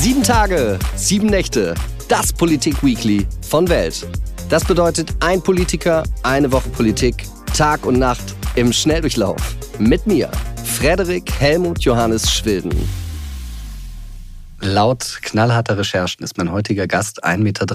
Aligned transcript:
Sieben 0.00 0.22
Tage, 0.22 0.78
sieben 0.96 1.26
Nächte. 1.26 1.74
Das 2.08 2.32
Politik-Weekly 2.32 3.26
von 3.46 3.68
Welt. 3.68 4.06
Das 4.48 4.64
bedeutet 4.64 5.10
ein 5.20 5.42
Politiker, 5.42 6.04
eine 6.22 6.50
Woche 6.50 6.70
Politik, 6.70 7.26
Tag 7.54 7.84
und 7.84 7.98
Nacht 7.98 8.34
im 8.54 8.72
Schnelldurchlauf. 8.72 9.56
Mit 9.78 10.06
mir, 10.06 10.30
Frederik 10.64 11.30
Helmut 11.38 11.82
Johannes 11.82 12.32
Schwilden. 12.32 12.72
Laut 14.60 15.18
knallharter 15.20 15.76
Recherchen 15.76 16.24
ist 16.24 16.38
mein 16.38 16.50
heutiger 16.50 16.86
Gast 16.86 17.22
1,93 17.22 17.38
Meter 17.42 17.66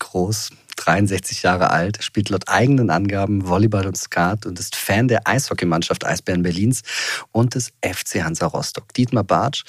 groß, 0.00 0.50
63 0.76 1.42
Jahre 1.42 1.70
alt, 1.70 2.02
spielt 2.02 2.28
laut 2.28 2.48
eigenen 2.48 2.90
Angaben 2.90 3.46
Volleyball 3.46 3.86
und 3.86 3.96
Skat 3.96 4.46
und 4.46 4.58
ist 4.58 4.76
Fan 4.76 5.08
der 5.08 5.26
Eishockeymannschaft 5.26 6.04
Eisbären 6.04 6.42
Berlins 6.42 6.82
und 7.32 7.54
des 7.54 7.72
FC 7.82 8.22
Hansa 8.22 8.46
Rostock. 8.46 8.92
Dietmar 8.94 9.24
Bartsch 9.24 9.64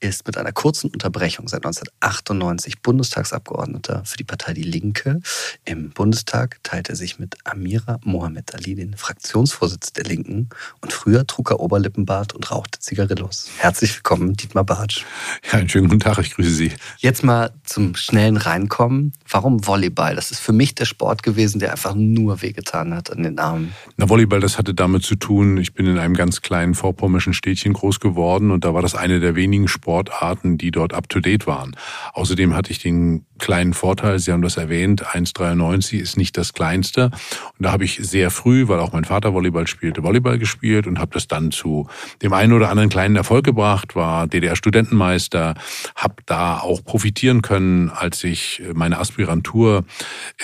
ist 0.00 0.26
mit 0.26 0.36
einer 0.36 0.52
kurzen 0.52 0.90
Unterbrechung 0.90 1.48
seit 1.48 1.64
1998 1.64 2.82
Bundestagsabgeordneter 2.82 4.02
für 4.04 4.16
die 4.16 4.24
Partei 4.24 4.54
Die 4.54 4.62
Linke. 4.62 5.20
Im 5.64 5.90
Bundestag 5.90 6.58
teilt 6.62 6.88
er 6.88 6.96
sich 6.96 7.18
mit 7.18 7.36
Amira 7.44 7.98
Mohamed 8.04 8.54
Ali 8.54 8.74
den 8.74 8.96
Fraktionsvorsitz 8.96 9.92
der 9.92 10.04
Linken 10.04 10.48
und 10.80 10.92
früher 10.92 11.26
trug 11.26 11.50
er 11.50 11.60
Oberlippenbart 11.60 12.34
und 12.34 12.50
rauchte 12.50 12.78
Zigarillos. 12.78 13.48
Herzlich 13.58 13.94
willkommen, 13.94 14.34
Dietmar 14.34 14.64
Bartsch. 14.64 15.04
Ja, 15.50 15.58
einen 15.58 15.68
schönen 15.68 15.88
guten 15.88 16.00
Tag, 16.00 16.18
ich 16.18 16.34
grüße 16.34 16.50
Sie. 16.50 16.72
Jetzt 16.98 17.22
mal 17.22 17.52
zum 17.64 17.94
schnellen 17.96 18.36
Reinkommen. 18.36 19.12
Warum 19.28 19.66
Volleyball? 19.66 20.16
Das 20.16 20.30
ist 20.30 20.40
für 20.40 20.49
mich 20.52 20.74
der 20.74 20.84
Sport 20.84 21.22
gewesen, 21.22 21.58
der 21.58 21.72
einfach 21.72 21.94
nur 21.94 22.42
wehgetan 22.42 22.94
hat 22.94 23.10
an 23.10 23.22
den 23.22 23.38
Armen. 23.38 23.74
Na, 23.96 24.08
Volleyball, 24.08 24.40
das 24.40 24.58
hatte 24.58 24.74
damit 24.74 25.02
zu 25.02 25.16
tun, 25.16 25.56
ich 25.56 25.74
bin 25.74 25.86
in 25.86 25.98
einem 25.98 26.14
ganz 26.14 26.40
kleinen 26.40 26.74
vorpommischen 26.74 27.34
Städtchen 27.34 27.72
groß 27.72 28.00
geworden 28.00 28.50
und 28.50 28.64
da 28.64 28.74
war 28.74 28.82
das 28.82 28.94
eine 28.94 29.20
der 29.20 29.34
wenigen 29.34 29.68
Sportarten, 29.68 30.58
die 30.58 30.70
dort 30.70 30.94
up-to-date 30.94 31.46
waren. 31.46 31.76
Außerdem 32.12 32.54
hatte 32.54 32.70
ich 32.70 32.78
den 32.78 33.26
kleinen 33.40 33.74
Vorteil, 33.74 34.18
Sie 34.18 34.32
haben 34.32 34.42
das 34.42 34.56
erwähnt, 34.56 35.04
1,93 35.06 35.98
ist 35.98 36.16
nicht 36.16 36.36
das 36.36 36.52
kleinste. 36.52 37.06
Und 37.06 37.64
da 37.66 37.72
habe 37.72 37.84
ich 37.84 37.96
sehr 37.96 38.30
früh, 38.30 38.68
weil 38.68 38.78
auch 38.78 38.92
mein 38.92 39.04
Vater 39.04 39.34
Volleyball 39.34 39.66
spielte, 39.66 40.02
Volleyball 40.02 40.38
gespielt 40.38 40.86
und 40.86 40.98
habe 40.98 41.12
das 41.14 41.26
dann 41.26 41.50
zu 41.50 41.88
dem 42.22 42.32
einen 42.32 42.52
oder 42.52 42.70
anderen 42.70 42.88
kleinen 42.88 43.16
Erfolg 43.16 43.44
gebracht, 43.44 43.96
war 43.96 44.26
DDR-Studentenmeister, 44.26 45.54
habe 45.96 46.14
da 46.26 46.58
auch 46.58 46.84
profitieren 46.84 47.42
können, 47.42 47.90
als 47.90 48.22
ich 48.24 48.62
meine 48.74 48.98
Aspirantur 48.98 49.84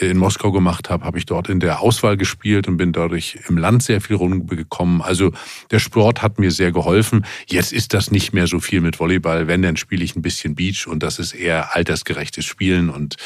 in 0.00 0.16
Moskau 0.16 0.52
gemacht 0.52 0.90
habe, 0.90 1.04
habe 1.04 1.18
ich 1.18 1.26
dort 1.26 1.48
in 1.48 1.60
der 1.60 1.80
Auswahl 1.80 2.16
gespielt 2.16 2.68
und 2.68 2.76
bin 2.76 2.92
dadurch 2.92 3.38
im 3.48 3.58
Land 3.58 3.82
sehr 3.82 4.00
viel 4.00 4.16
rumgekommen. 4.16 5.02
Also 5.02 5.32
der 5.70 5.78
Sport 5.78 6.22
hat 6.22 6.38
mir 6.38 6.50
sehr 6.50 6.72
geholfen. 6.72 7.24
Jetzt 7.46 7.72
ist 7.72 7.94
das 7.94 8.10
nicht 8.10 8.32
mehr 8.32 8.46
so 8.46 8.60
viel 8.60 8.80
mit 8.80 8.98
Volleyball. 8.98 9.46
Wenn, 9.46 9.62
dann 9.62 9.76
spiele 9.76 10.04
ich 10.04 10.16
ein 10.16 10.22
bisschen 10.22 10.54
Beach 10.54 10.86
und 10.86 11.02
das 11.02 11.18
ist 11.18 11.34
eher 11.34 11.74
altersgerechtes 11.74 12.44
Spielen 12.44 12.85
und 12.90 13.16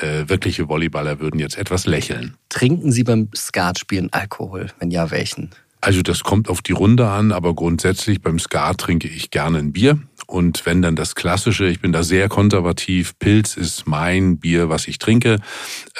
äh, 0.00 0.28
wirkliche 0.28 0.68
Volleyballer 0.68 1.20
würden 1.20 1.40
jetzt 1.40 1.58
etwas 1.58 1.86
lächeln. 1.86 2.36
Trinken 2.48 2.92
Sie 2.92 3.04
beim 3.04 3.28
Skatspielen 3.34 4.12
Alkohol? 4.12 4.68
Wenn 4.78 4.90
ja, 4.90 5.10
welchen? 5.10 5.50
Also 5.80 6.02
das 6.02 6.24
kommt 6.24 6.48
auf 6.48 6.60
die 6.60 6.72
Runde 6.72 7.08
an, 7.08 7.30
aber 7.30 7.54
grundsätzlich 7.54 8.20
beim 8.20 8.38
Skat 8.38 8.78
trinke 8.78 9.06
ich 9.06 9.30
gerne 9.30 9.58
ein 9.58 9.72
Bier. 9.72 9.98
Und 10.26 10.66
wenn 10.66 10.82
dann 10.82 10.96
das 10.96 11.14
Klassische, 11.14 11.66
ich 11.66 11.80
bin 11.80 11.92
da 11.92 12.02
sehr 12.02 12.28
konservativ, 12.28 13.18
Pilz 13.18 13.56
ist 13.56 13.86
mein 13.86 14.38
Bier, 14.38 14.68
was 14.68 14.88
ich 14.88 14.98
trinke. 14.98 15.38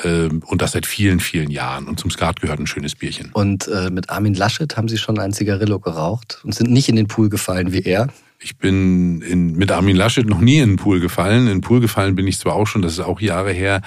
Ähm, 0.05 0.43
und 0.45 0.61
das 0.61 0.73
seit 0.73 0.85
vielen, 0.85 1.21
vielen 1.21 1.51
Jahren. 1.51 1.87
Und 1.87 2.01
zum 2.01 2.11
Skat 2.11 2.41
gehört 2.41 2.59
ein 2.59 2.67
schönes 2.67 2.97
Bierchen. 2.97 3.31
Und 3.33 3.69
äh, 3.69 3.91
mit 3.91 4.11
Armin 4.11 4.35
Laschet 4.35 4.77
haben 4.77 4.89
Sie 4.89 4.99
schon 4.99 5.19
ein 5.19 5.33
Zigarillo 5.33 5.79
geraucht 5.79 6.41
und 6.43 6.55
sind 6.55 6.71
nicht 6.71 6.89
in 6.89 6.97
den 6.97 7.07
Pool 7.07 7.29
gefallen 7.29 7.73
wie 7.73 7.83
er? 7.83 8.09
Ich 8.41 8.57
bin 8.57 9.21
in, 9.23 9.57
mit 9.57 9.73
Armin 9.73 9.97
Laschet 9.97 10.25
noch 10.25 10.41
nie 10.41 10.59
in 10.59 10.71
den 10.71 10.77
Pool 10.77 11.01
gefallen. 11.01 11.43
In 11.43 11.55
den 11.55 11.61
Pool 11.61 11.81
gefallen 11.81 12.15
bin 12.15 12.27
ich 12.29 12.39
zwar 12.39 12.55
auch 12.55 12.67
schon, 12.67 12.83
das 12.83 12.93
ist 12.93 13.01
auch 13.01 13.21
Jahre 13.21 13.53
her. 13.53 13.83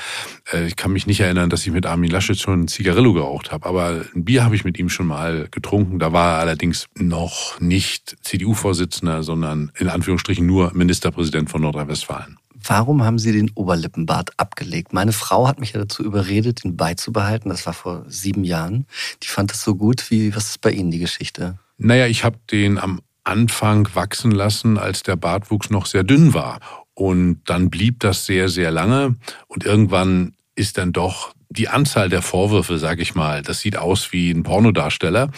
Äh, 0.51 0.67
ich 0.67 0.75
kann 0.75 0.91
mich 0.91 1.07
nicht 1.07 1.21
erinnern, 1.21 1.49
dass 1.49 1.65
ich 1.65 1.71
mit 1.71 1.85
Armin 1.85 2.11
Laschet 2.11 2.37
schon 2.37 2.63
ein 2.63 2.67
Zigarillo 2.67 3.13
geraucht 3.13 3.51
habe, 3.51 3.65
aber 3.65 4.05
ein 4.13 4.25
Bier 4.25 4.43
habe 4.43 4.55
ich 4.55 4.65
mit 4.65 4.77
ihm 4.77 4.89
schon 4.89 5.07
mal 5.07 5.47
getrunken. 5.51 5.99
Da 5.99 6.11
war 6.11 6.33
er 6.33 6.39
allerdings 6.39 6.87
noch 6.95 7.61
nicht 7.61 8.17
CDU-Vorsitzender, 8.23 9.23
sondern 9.23 9.71
in 9.77 9.87
Anführungsstrichen 9.87 10.45
nur 10.45 10.73
Ministerpräsident 10.73 11.49
von 11.49 11.61
Nordrhein-Westfalen. 11.61 12.37
Warum 12.63 13.03
haben 13.03 13.17
Sie 13.17 13.31
den 13.31 13.51
Oberlippenbart 13.55 14.37
abgelegt? 14.37 14.93
Meine 14.93 15.13
Frau 15.13 15.47
hat 15.47 15.59
mich 15.59 15.73
ja 15.73 15.79
dazu 15.79 16.03
überredet, 16.03 16.63
ihn 16.63 16.77
beizubehalten. 16.77 17.49
Das 17.49 17.65
war 17.65 17.73
vor 17.73 18.05
sieben 18.07 18.43
Jahren. 18.43 18.85
Die 19.23 19.27
fand 19.27 19.51
das 19.51 19.63
so 19.63 19.75
gut. 19.75 20.11
Wie, 20.11 20.35
was 20.35 20.49
ist 20.49 20.61
bei 20.61 20.71
Ihnen 20.71 20.91
die 20.91 20.99
Geschichte? 20.99 21.57
Naja, 21.77 22.05
ich 22.05 22.23
habe 22.23 22.37
den 22.51 22.77
am 22.77 23.01
Anfang 23.23 23.87
wachsen 23.93 24.31
lassen, 24.31 24.77
als 24.77 25.03
der 25.03 25.15
Bartwuchs 25.15 25.69
noch 25.69 25.85
sehr 25.85 26.03
dünn 26.03 26.33
war. 26.33 26.59
Und 26.93 27.41
dann 27.45 27.69
blieb 27.69 27.99
das 27.99 28.25
sehr, 28.25 28.49
sehr 28.49 28.71
lange. 28.71 29.15
Und 29.47 29.63
irgendwann 29.65 30.33
ist 30.55 30.77
dann 30.77 30.93
doch 30.93 31.33
die 31.51 31.67
Anzahl 31.67 32.07
der 32.07 32.21
Vorwürfe, 32.21 32.77
sage 32.77 33.01
ich 33.01 33.13
mal, 33.13 33.41
das 33.41 33.59
sieht 33.59 33.77
aus 33.77 34.13
wie 34.13 34.31
ein 34.31 34.43
Pornodarsteller, 34.43 35.29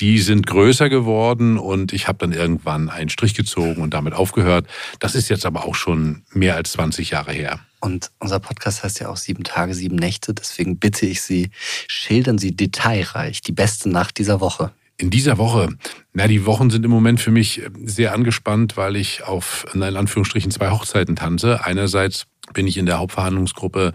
die 0.00 0.18
sind 0.18 0.46
größer 0.46 0.88
geworden 0.88 1.58
und 1.58 1.92
ich 1.92 2.08
habe 2.08 2.18
dann 2.18 2.32
irgendwann 2.32 2.88
einen 2.88 3.08
Strich 3.08 3.34
gezogen 3.34 3.80
und 3.80 3.94
damit 3.94 4.12
aufgehört. 4.12 4.66
Das 4.98 5.14
ist 5.14 5.28
jetzt 5.28 5.46
aber 5.46 5.64
auch 5.64 5.76
schon 5.76 6.22
mehr 6.32 6.56
als 6.56 6.72
20 6.72 7.10
Jahre 7.10 7.32
her. 7.32 7.60
Und 7.80 8.10
unser 8.18 8.40
Podcast 8.40 8.82
heißt 8.82 9.00
ja 9.00 9.08
auch 9.08 9.16
sieben 9.16 9.44
Tage, 9.44 9.74
sieben 9.74 9.96
Nächte. 9.96 10.34
Deswegen 10.34 10.78
bitte 10.78 11.06
ich 11.06 11.22
Sie, 11.22 11.50
schildern 11.86 12.38
Sie 12.38 12.54
detailreich 12.54 13.40
die 13.40 13.52
beste 13.52 13.88
Nacht 13.88 14.18
dieser 14.18 14.40
Woche. 14.40 14.72
In 15.00 15.08
dieser 15.08 15.38
Woche, 15.38 15.70
na, 16.12 16.26
die 16.26 16.44
Wochen 16.44 16.68
sind 16.68 16.84
im 16.84 16.90
Moment 16.90 17.20
für 17.20 17.30
mich 17.30 17.62
sehr 17.82 18.12
angespannt, 18.12 18.76
weil 18.76 18.96
ich 18.96 19.24
auf, 19.24 19.66
in 19.72 19.82
Anführungsstrichen, 19.82 20.50
zwei 20.50 20.70
Hochzeiten 20.70 21.16
tanze. 21.16 21.64
Einerseits 21.64 22.26
bin 22.52 22.66
ich 22.66 22.76
in 22.76 22.84
der 22.84 22.98
Hauptverhandlungsgruppe 22.98 23.94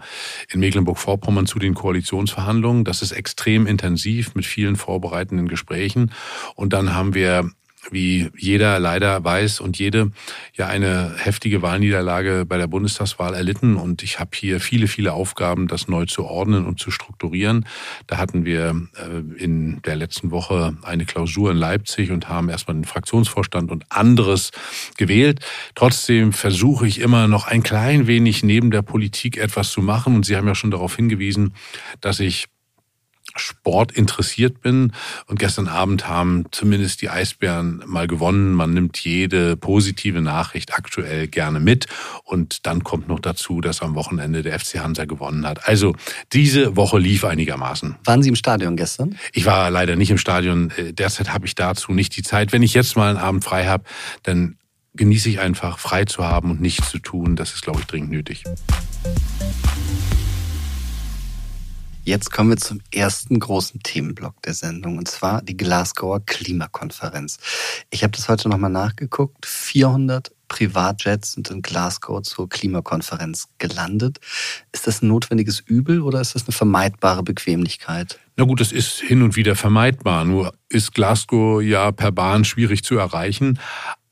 in 0.50 0.58
Mecklenburg-Vorpommern 0.58 1.46
zu 1.46 1.60
den 1.60 1.74
Koalitionsverhandlungen. 1.74 2.84
Das 2.84 3.02
ist 3.02 3.12
extrem 3.12 3.68
intensiv 3.68 4.34
mit 4.34 4.46
vielen 4.46 4.74
vorbereitenden 4.74 5.46
Gesprächen. 5.46 6.10
Und 6.56 6.72
dann 6.72 6.92
haben 6.92 7.14
wir 7.14 7.52
wie 7.90 8.30
jeder 8.36 8.78
leider 8.78 9.22
weiß 9.24 9.60
und 9.60 9.78
jede 9.78 10.10
ja 10.54 10.66
eine 10.66 11.14
heftige 11.16 11.62
Wahlniederlage 11.62 12.44
bei 12.46 12.58
der 12.58 12.66
Bundestagswahl 12.66 13.34
erlitten. 13.34 13.76
Und 13.76 14.02
ich 14.02 14.18
habe 14.18 14.30
hier 14.34 14.60
viele, 14.60 14.88
viele 14.88 15.12
Aufgaben, 15.12 15.68
das 15.68 15.88
neu 15.88 16.06
zu 16.06 16.24
ordnen 16.24 16.66
und 16.66 16.80
zu 16.80 16.90
strukturieren. 16.90 17.66
Da 18.06 18.18
hatten 18.18 18.44
wir 18.44 18.88
äh, 18.96 19.42
in 19.42 19.80
der 19.82 19.96
letzten 19.96 20.30
Woche 20.30 20.76
eine 20.82 21.04
Klausur 21.04 21.50
in 21.50 21.56
Leipzig 21.56 22.10
und 22.10 22.28
haben 22.28 22.48
erstmal 22.48 22.76
den 22.76 22.84
Fraktionsvorstand 22.84 23.70
und 23.70 23.84
anderes 23.90 24.50
gewählt. 24.96 25.40
Trotzdem 25.74 26.32
versuche 26.32 26.86
ich 26.86 27.00
immer 27.00 27.28
noch 27.28 27.46
ein 27.46 27.62
klein 27.62 28.06
wenig 28.06 28.42
neben 28.42 28.70
der 28.70 28.82
Politik 28.82 29.36
etwas 29.36 29.70
zu 29.70 29.82
machen. 29.82 30.14
Und 30.16 30.26
Sie 30.26 30.36
haben 30.36 30.46
ja 30.46 30.54
schon 30.54 30.70
darauf 30.70 30.96
hingewiesen, 30.96 31.54
dass 32.00 32.20
ich 32.20 32.46
Sport 33.38 33.92
interessiert 33.92 34.60
bin. 34.60 34.92
Und 35.26 35.38
gestern 35.38 35.68
Abend 35.68 36.08
haben 36.08 36.46
zumindest 36.50 37.02
die 37.02 37.10
Eisbären 37.10 37.82
mal 37.86 38.06
gewonnen. 38.06 38.52
Man 38.52 38.74
nimmt 38.74 38.98
jede 38.98 39.56
positive 39.56 40.20
Nachricht 40.20 40.74
aktuell 40.74 41.28
gerne 41.28 41.60
mit. 41.60 41.86
Und 42.24 42.66
dann 42.66 42.84
kommt 42.84 43.08
noch 43.08 43.20
dazu, 43.20 43.60
dass 43.60 43.82
am 43.82 43.94
Wochenende 43.94 44.42
der 44.42 44.58
FC 44.58 44.78
Hansa 44.78 45.04
gewonnen 45.04 45.46
hat. 45.46 45.68
Also 45.68 45.94
diese 46.32 46.76
Woche 46.76 46.98
lief 46.98 47.24
einigermaßen. 47.24 47.96
Waren 48.04 48.22
Sie 48.22 48.28
im 48.28 48.36
Stadion 48.36 48.76
gestern? 48.76 49.16
Ich 49.32 49.46
war 49.46 49.70
leider 49.70 49.96
nicht 49.96 50.10
im 50.10 50.18
Stadion. 50.18 50.70
Äh, 50.76 50.92
derzeit 50.92 51.32
habe 51.32 51.46
ich 51.46 51.54
dazu 51.54 51.92
nicht 51.92 52.16
die 52.16 52.22
Zeit. 52.22 52.52
Wenn 52.52 52.62
ich 52.62 52.74
jetzt 52.74 52.96
mal 52.96 53.10
einen 53.10 53.18
Abend 53.18 53.44
frei 53.44 53.66
habe, 53.66 53.84
dann 54.22 54.56
genieße 54.94 55.28
ich 55.28 55.40
einfach 55.40 55.78
frei 55.78 56.04
zu 56.04 56.24
haben 56.24 56.50
und 56.50 56.60
nichts 56.60 56.90
zu 56.90 56.98
tun. 56.98 57.36
Das 57.36 57.52
ist, 57.52 57.62
glaube 57.62 57.80
ich, 57.80 57.86
dringend 57.86 58.10
nötig. 58.10 58.44
Jetzt 62.06 62.30
kommen 62.30 62.50
wir 62.50 62.56
zum 62.56 62.80
ersten 62.94 63.40
großen 63.40 63.82
Themenblock 63.82 64.40
der 64.42 64.54
Sendung, 64.54 64.96
und 64.96 65.08
zwar 65.08 65.42
die 65.42 65.56
Glasgower 65.56 66.20
Klimakonferenz. 66.24 67.38
Ich 67.90 68.04
habe 68.04 68.12
das 68.12 68.28
heute 68.28 68.48
nochmal 68.48 68.70
nachgeguckt. 68.70 69.44
400 69.44 70.30
Privatjets 70.46 71.32
sind 71.32 71.50
in 71.50 71.62
Glasgow 71.62 72.22
zur 72.22 72.48
Klimakonferenz 72.48 73.48
gelandet. 73.58 74.20
Ist 74.70 74.86
das 74.86 75.02
ein 75.02 75.08
notwendiges 75.08 75.58
Übel 75.58 76.00
oder 76.00 76.20
ist 76.20 76.36
das 76.36 76.44
eine 76.46 76.52
vermeidbare 76.52 77.24
Bequemlichkeit? 77.24 78.20
Na 78.36 78.44
gut, 78.44 78.60
das 78.60 78.70
ist 78.70 79.00
hin 79.00 79.22
und 79.22 79.34
wieder 79.34 79.56
vermeidbar. 79.56 80.24
Nur 80.24 80.54
ist 80.68 80.94
Glasgow 80.94 81.60
ja 81.60 81.90
per 81.90 82.12
Bahn 82.12 82.44
schwierig 82.44 82.84
zu 82.84 82.96
erreichen. 82.96 83.58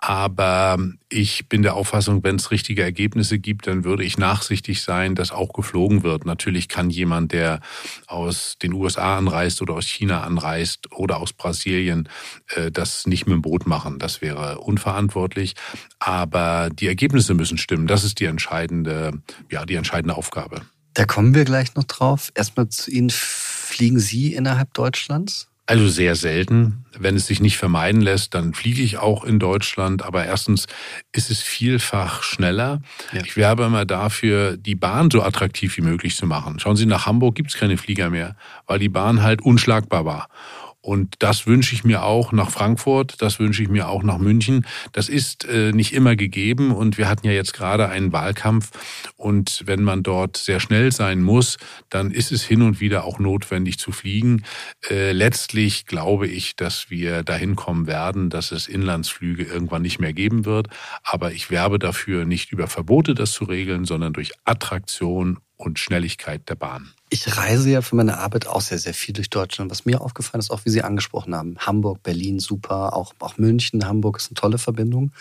Aber 0.06 0.76
ich 1.08 1.48
bin 1.48 1.62
der 1.62 1.76
Auffassung, 1.76 2.22
wenn 2.24 2.36
es 2.36 2.50
richtige 2.50 2.82
Ergebnisse 2.82 3.38
gibt, 3.38 3.66
dann 3.66 3.84
würde 3.84 4.04
ich 4.04 4.18
nachsichtig 4.18 4.82
sein, 4.82 5.14
dass 5.14 5.32
auch 5.32 5.54
geflogen 5.54 6.02
wird. 6.02 6.26
Natürlich 6.26 6.68
kann 6.68 6.90
jemand, 6.90 7.32
der 7.32 7.60
aus 8.06 8.58
den 8.62 8.74
USA 8.74 9.16
anreist 9.16 9.62
oder 9.62 9.72
aus 9.72 9.86
China 9.86 10.22
anreist 10.22 10.92
oder 10.92 11.20
aus 11.20 11.32
Brasilien, 11.32 12.10
äh, 12.54 12.70
das 12.70 13.06
nicht 13.06 13.24
mit 13.26 13.32
dem 13.32 13.40
Boot 13.40 13.66
machen. 13.66 13.98
Das 13.98 14.20
wäre 14.20 14.58
unverantwortlich. 14.58 15.54
Aber 16.00 16.68
die 16.70 16.86
Ergebnisse 16.86 17.32
müssen 17.32 17.56
stimmen. 17.56 17.86
Das 17.86 18.04
ist 18.04 18.20
die 18.20 18.26
entscheidende, 18.26 19.22
ja, 19.50 19.64
die 19.64 19.76
entscheidende 19.76 20.18
Aufgabe. 20.18 20.60
Da 20.92 21.06
kommen 21.06 21.34
wir 21.34 21.46
gleich 21.46 21.76
noch 21.76 21.84
drauf. 21.84 22.30
Erstmal 22.34 22.68
zu 22.68 22.90
Ihnen. 22.90 23.08
Fliegen 23.08 23.98
Sie 23.98 24.34
innerhalb 24.34 24.74
Deutschlands? 24.74 25.48
Also 25.66 25.88
sehr 25.88 26.14
selten. 26.14 26.84
Wenn 26.98 27.16
es 27.16 27.26
sich 27.26 27.40
nicht 27.40 27.56
vermeiden 27.56 28.02
lässt, 28.02 28.34
dann 28.34 28.52
fliege 28.52 28.82
ich 28.82 28.98
auch 28.98 29.24
in 29.24 29.38
Deutschland. 29.38 30.02
Aber 30.02 30.26
erstens 30.26 30.66
ist 31.12 31.30
es 31.30 31.40
vielfach 31.40 32.22
schneller. 32.22 32.82
Ja. 33.12 33.22
Ich 33.24 33.36
werbe 33.36 33.64
immer 33.64 33.86
dafür, 33.86 34.58
die 34.58 34.74
Bahn 34.74 35.10
so 35.10 35.22
attraktiv 35.22 35.76
wie 35.78 35.82
möglich 35.82 36.16
zu 36.16 36.26
machen. 36.26 36.60
Schauen 36.60 36.76
Sie, 36.76 36.84
nach 36.84 37.06
Hamburg 37.06 37.34
gibt 37.34 37.50
es 37.50 37.56
keine 37.56 37.78
Flieger 37.78 38.10
mehr, 38.10 38.36
weil 38.66 38.78
die 38.78 38.90
Bahn 38.90 39.22
halt 39.22 39.40
unschlagbar 39.40 40.04
war. 40.04 40.28
Und 40.84 41.14
das 41.20 41.46
wünsche 41.46 41.74
ich 41.74 41.82
mir 41.82 42.02
auch 42.02 42.30
nach 42.32 42.50
Frankfurt, 42.50 43.22
das 43.22 43.38
wünsche 43.38 43.62
ich 43.62 43.70
mir 43.70 43.88
auch 43.88 44.02
nach 44.02 44.18
München. 44.18 44.66
Das 44.92 45.08
ist 45.08 45.46
äh, 45.46 45.72
nicht 45.72 45.94
immer 45.94 46.14
gegeben 46.14 46.72
und 46.72 46.98
wir 46.98 47.08
hatten 47.08 47.26
ja 47.26 47.32
jetzt 47.32 47.54
gerade 47.54 47.88
einen 47.88 48.12
Wahlkampf 48.12 48.70
und 49.16 49.62
wenn 49.64 49.82
man 49.82 50.02
dort 50.02 50.36
sehr 50.36 50.60
schnell 50.60 50.92
sein 50.92 51.22
muss, 51.22 51.56
dann 51.88 52.10
ist 52.10 52.32
es 52.32 52.44
hin 52.44 52.60
und 52.60 52.80
wieder 52.80 53.04
auch 53.04 53.18
notwendig 53.18 53.78
zu 53.78 53.92
fliegen. 53.92 54.44
Äh, 54.90 55.12
letztlich 55.12 55.86
glaube 55.86 56.28
ich, 56.28 56.54
dass 56.54 56.90
wir 56.90 57.22
dahin 57.22 57.56
kommen 57.56 57.86
werden, 57.86 58.28
dass 58.28 58.52
es 58.52 58.68
Inlandsflüge 58.68 59.44
irgendwann 59.44 59.80
nicht 59.80 60.00
mehr 60.00 60.12
geben 60.12 60.44
wird. 60.44 60.68
Aber 61.02 61.32
ich 61.32 61.50
werbe 61.50 61.78
dafür, 61.78 62.26
nicht 62.26 62.52
über 62.52 62.66
Verbote 62.66 63.14
das 63.14 63.32
zu 63.32 63.44
regeln, 63.44 63.86
sondern 63.86 64.12
durch 64.12 64.32
Attraktion 64.44 65.38
und 65.56 65.78
Schnelligkeit 65.78 66.48
der 66.48 66.56
Bahn. 66.56 66.92
Ich 67.10 67.36
reise 67.36 67.70
ja 67.70 67.80
für 67.80 67.94
meine 67.94 68.18
Arbeit 68.18 68.46
auch 68.46 68.60
sehr, 68.60 68.78
sehr 68.78 68.94
viel 68.94 69.12
durch 69.14 69.30
Deutschland. 69.30 69.70
Was 69.70 69.84
mir 69.84 70.00
aufgefallen 70.00 70.40
ist, 70.40 70.50
auch 70.50 70.64
wie 70.64 70.70
Sie 70.70 70.82
angesprochen 70.82 71.34
haben, 71.34 71.56
Hamburg, 71.58 72.02
Berlin, 72.02 72.40
super, 72.40 72.96
auch, 72.96 73.14
auch 73.20 73.38
München, 73.38 73.86
Hamburg 73.86 74.18
ist 74.18 74.28
eine 74.28 74.34
tolle 74.34 74.58
Verbindung. 74.58 75.12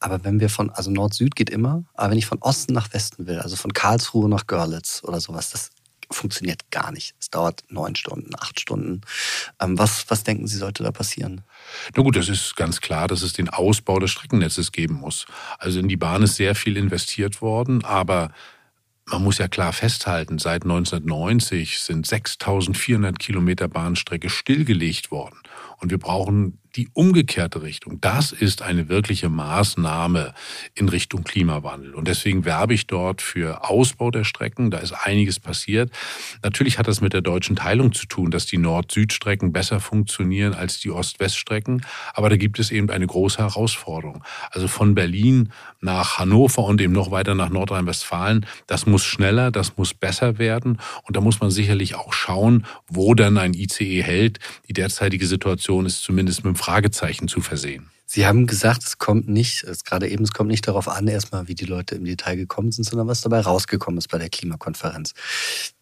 Aber 0.00 0.24
wenn 0.24 0.40
wir 0.40 0.50
von, 0.50 0.70
also 0.70 0.90
Nord-Süd 0.90 1.36
geht 1.36 1.50
immer, 1.50 1.84
aber 1.94 2.10
wenn 2.10 2.18
ich 2.18 2.26
von 2.26 2.38
Osten 2.38 2.72
nach 2.72 2.92
Westen 2.92 3.26
will, 3.26 3.38
also 3.38 3.54
von 3.54 3.72
Karlsruhe 3.72 4.28
nach 4.28 4.46
Görlitz 4.46 5.02
oder 5.04 5.20
sowas, 5.20 5.50
das 5.50 5.70
funktioniert 6.10 6.70
gar 6.70 6.92
nicht. 6.92 7.14
Es 7.20 7.30
dauert 7.30 7.64
neun 7.68 7.96
Stunden, 7.96 8.30
acht 8.38 8.60
Stunden. 8.60 9.00
Ähm, 9.60 9.78
was, 9.78 10.08
was 10.08 10.24
denken 10.24 10.46
Sie, 10.46 10.56
sollte 10.56 10.82
da 10.82 10.92
passieren? 10.92 11.42
Na 11.94 12.02
gut, 12.02 12.16
das 12.16 12.28
ist 12.28 12.56
ganz 12.56 12.80
klar, 12.80 13.08
dass 13.08 13.22
es 13.22 13.32
den 13.32 13.48
Ausbau 13.48 13.98
des 13.98 14.10
Streckennetzes 14.10 14.72
geben 14.72 14.94
muss. 14.94 15.26
Also 15.58 15.80
in 15.80 15.88
die 15.88 15.96
Bahn 15.96 16.22
ist 16.22 16.36
sehr 16.36 16.54
viel 16.54 16.76
investiert 16.76 17.42
worden, 17.42 17.84
aber 17.84 18.30
man 19.10 19.22
muss 19.22 19.38
ja 19.38 19.48
klar 19.48 19.72
festhalten, 19.72 20.38
seit 20.38 20.64
1990 20.64 21.78
sind 21.78 22.06
6400 22.06 23.18
Kilometer 23.18 23.68
Bahnstrecke 23.68 24.28
stillgelegt 24.28 25.10
worden. 25.10 25.38
Und 25.78 25.90
wir 25.90 25.98
brauchen 25.98 26.58
die 26.76 26.88
umgekehrte 26.92 27.62
Richtung. 27.62 28.00
Das 28.00 28.32
ist 28.32 28.62
eine 28.62 28.88
wirkliche 28.88 29.28
Maßnahme 29.28 30.34
in 30.74 30.88
Richtung 30.88 31.24
Klimawandel. 31.24 31.94
Und 31.94 32.06
deswegen 32.06 32.44
werbe 32.44 32.74
ich 32.74 32.86
dort 32.86 33.22
für 33.22 33.68
Ausbau 33.68 34.10
der 34.10 34.24
Strecken. 34.24 34.70
Da 34.70 34.78
ist 34.78 34.92
einiges 34.92 35.40
passiert. 35.40 35.90
Natürlich 36.42 36.78
hat 36.78 36.86
das 36.86 37.00
mit 37.00 37.14
der 37.14 37.22
deutschen 37.22 37.56
Teilung 37.56 37.92
zu 37.92 38.06
tun, 38.06 38.30
dass 38.30 38.46
die 38.46 38.58
Nord-Süd-Strecken 38.58 39.52
besser 39.52 39.80
funktionieren 39.80 40.52
als 40.52 40.78
die 40.80 40.90
Ost-West-Strecken. 40.90 41.82
Aber 42.12 42.28
da 42.28 42.36
gibt 42.36 42.58
es 42.58 42.70
eben 42.70 42.90
eine 42.90 43.06
große 43.06 43.38
Herausforderung. 43.38 44.22
Also 44.50 44.68
von 44.68 44.94
Berlin 44.94 45.52
nach 45.80 46.18
Hannover 46.18 46.64
und 46.64 46.80
eben 46.80 46.92
noch 46.92 47.10
weiter 47.10 47.34
nach 47.34 47.48
Nordrhein-Westfalen, 47.48 48.44
das 48.66 48.86
muss 48.86 49.04
schneller, 49.04 49.50
das 49.50 49.76
muss 49.76 49.94
besser 49.94 50.38
werden. 50.38 50.78
Und 51.04 51.16
da 51.16 51.20
muss 51.20 51.40
man 51.40 51.50
sicherlich 51.50 51.94
auch 51.94 52.12
schauen, 52.12 52.66
wo 52.88 53.14
dann 53.14 53.38
ein 53.38 53.54
ICE 53.54 54.02
hält. 54.02 54.40
Die 54.68 54.72
derzeitige 54.72 55.26
Situation 55.26 55.86
ist 55.86 56.02
zumindest 56.02 56.44
mit 56.44 56.54
dem 56.54 56.56
Fragezeichen 56.66 57.28
zu 57.28 57.40
versehen. 57.42 57.90
Sie 58.06 58.26
haben 58.26 58.48
gesagt, 58.48 58.82
es 58.82 58.98
kommt 58.98 59.28
nicht, 59.28 59.62
es 59.62 59.84
gerade 59.84 60.08
eben, 60.08 60.24
es 60.24 60.32
kommt 60.32 60.50
nicht 60.50 60.66
darauf 60.66 60.88
an, 60.88 61.06
erstmal, 61.06 61.46
wie 61.46 61.54
die 61.54 61.64
Leute 61.64 61.94
im 61.94 62.04
Detail 62.04 62.34
gekommen 62.34 62.72
sind, 62.72 62.82
sondern 62.82 63.06
was 63.06 63.20
dabei 63.20 63.38
rausgekommen 63.38 63.98
ist 63.98 64.08
bei 64.08 64.18
der 64.18 64.30
Klimakonferenz. 64.30 65.14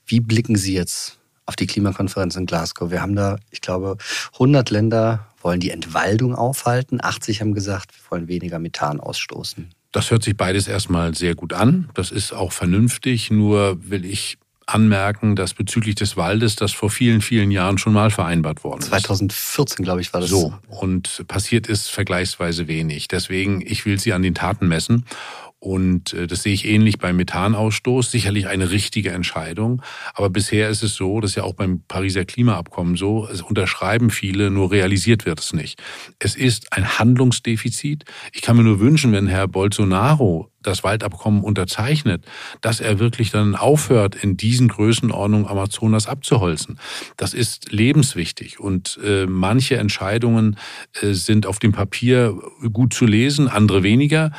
Wie 0.05 0.21
blicken 0.21 0.57
Sie 0.57 0.75
jetzt 0.75 1.19
auf 1.47 1.57
die 1.57 1.67
Klimakonferenz 1.67 2.37
in 2.37 2.45
Glasgow? 2.45 2.91
Wir 2.91 3.01
haben 3.01 3.17
da, 3.17 3.39
ich 3.51 3.63
glaube, 3.63 3.97
100 4.35 4.69
Länder 4.69 5.27
wollen 5.41 5.59
die 5.59 5.71
Entwaldung 5.71 6.35
aufhalten, 6.35 7.01
80 7.03 7.41
haben 7.41 7.55
gesagt, 7.55 7.91
wir 7.95 8.11
wollen 8.11 8.29
weniger 8.29 8.59
Methan 8.59 9.01
ausstoßen. 9.01 9.71
Das 9.91 10.11
hört 10.11 10.23
sich 10.23 10.37
beides 10.37 10.69
erstmal 10.69 11.15
sehr 11.15 11.35
gut 11.35 11.55
an. 11.55 11.89
Das 11.95 12.11
ist 12.11 12.35
auch 12.35 12.53
vernünftig. 12.53 13.31
Nur 13.31 13.89
will 13.89 14.05
ich 14.05 14.37
anmerken, 14.67 15.37
dass 15.37 15.55
bezüglich 15.55 15.95
des 15.95 16.17
Waldes 16.17 16.57
das 16.57 16.73
vor 16.73 16.91
vielen, 16.91 17.21
vielen 17.21 17.51
Jahren 17.51 17.79
schon 17.79 17.93
mal 17.93 18.11
vereinbart 18.11 18.65
worden 18.65 18.81
ist. 18.81 18.89
2014, 18.89 19.85
glaube 19.85 20.01
ich, 20.01 20.13
war 20.13 20.21
das. 20.21 20.31
So. 20.31 20.55
Und 20.69 21.25
passiert 21.29 21.67
ist 21.67 21.91
vergleichsweise 21.91 22.67
wenig. 22.69 23.09
Deswegen, 23.09 23.61
ich 23.61 23.87
will 23.87 23.99
sie 23.99 24.13
an 24.13 24.23
den 24.23 24.35
Taten 24.35 24.69
messen. 24.69 25.05
Und 25.65 26.13
äh, 26.13 26.27
das 26.27 26.43
sehe 26.43 26.53
ich 26.53 26.67
ähnlich 26.67 26.99
beim 26.99 27.17
Methanausstoß. 27.17 28.11
Sicherlich 28.11 28.49
eine 28.49 28.71
richtige 28.71 29.13
Entscheidung. 29.13 29.81
Aber 30.13 30.29
bisher 30.29 30.69
ist 30.69 30.83
es 30.83 30.95
so, 30.95 31.21
das 31.21 31.31
ist 31.31 31.37
ja 31.37 31.45
auch 31.45 31.55
beim 31.55 31.81
Pariser 31.89 32.27
Klimaabkommen 32.27 32.97
so, 32.97 33.27
es 33.27 33.41
unterschreiben 33.41 34.11
viele, 34.11 34.51
nur 34.51 34.71
realisiert 34.71 35.25
wird 35.25 35.41
es 35.41 35.55
nicht. 35.55 35.83
Es 36.19 36.37
ist 36.37 36.75
ein 36.75 36.99
Handlungsdefizit. 36.99 38.05
Ich 38.35 38.43
kann 38.43 38.59
mir 38.59 38.63
nur 38.63 38.79
wünschen, 38.79 39.13
wenn 39.13 39.27
Herr 39.27 39.49
Bolsonaro 39.49 40.51
das 40.61 40.85
Waldabkommen 40.85 41.43
unterzeichnet, 41.43 42.27
dass 42.61 42.81
er 42.81 42.99
wirklich 42.99 43.31
dann 43.31 43.55
aufhört, 43.55 44.15
in 44.15 44.37
diesen 44.37 44.69
Größenordnungen 44.69 45.47
Amazonas 45.47 46.07
abzuholzen. 46.07 46.79
Das 47.17 47.33
ist 47.35 47.73
lebenswichtig 47.73 48.61
und 48.61 48.99
äh, 49.05 49.27
manche 49.27 49.77
Entscheidungen 49.77 50.57
äh, 51.01 51.13
sind 51.13 51.47
auf 51.47 51.59
dem 51.59 51.73
Papier 51.73 52.39
gut 52.73 52.93
zu 52.93 53.07
lesen, 53.07 53.49
andere 53.49 53.83
weniger 53.83 54.33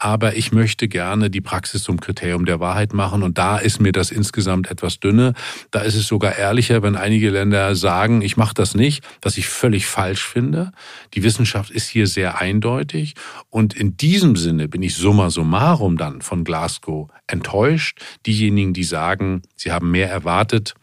aber 0.00 0.34
ich 0.34 0.50
möchte 0.50 0.88
gerne 0.88 1.30
die 1.30 1.42
Praxis 1.42 1.82
zum 1.82 2.00
Kriterium 2.00 2.46
der 2.46 2.58
Wahrheit 2.58 2.94
machen 2.94 3.22
und 3.22 3.36
da 3.36 3.58
ist 3.58 3.80
mir 3.80 3.92
das 3.92 4.10
insgesamt 4.10 4.70
etwas 4.70 4.98
dünne. 4.98 5.34
Da 5.70 5.80
ist 5.80 5.94
es 5.94 6.06
sogar 6.06 6.36
ehrlicher, 6.36 6.82
wenn 6.82 6.96
einige 6.96 7.28
Länder 7.28 7.76
sagen, 7.76 8.22
ich 8.22 8.38
mache 8.38 8.54
das 8.54 8.74
nicht, 8.74 9.04
was 9.20 9.36
ich 9.36 9.46
völlig 9.46 9.86
falsch 9.86 10.26
finde. 10.26 10.72
Die 11.12 11.22
Wissenschaft 11.22 11.70
ist 11.70 11.88
hier 11.88 12.06
sehr 12.06 12.40
eindeutig 12.40 13.14
und 13.50 13.74
in 13.74 13.98
diesem 13.98 14.36
Sinne 14.36 14.68
bin 14.68 14.82
ich 14.82 14.96
summa 14.96 15.28
summarum 15.28 15.98
dann 15.98 16.22
von 16.22 16.44
Glasgow 16.44 17.10
enttäuscht. 17.26 18.00
Diejenigen, 18.26 18.72
die 18.72 18.84
sagen, 18.84 19.42
sie 19.54 19.70
haben 19.70 19.90
mehr 19.90 20.10
erwartet, 20.10 20.74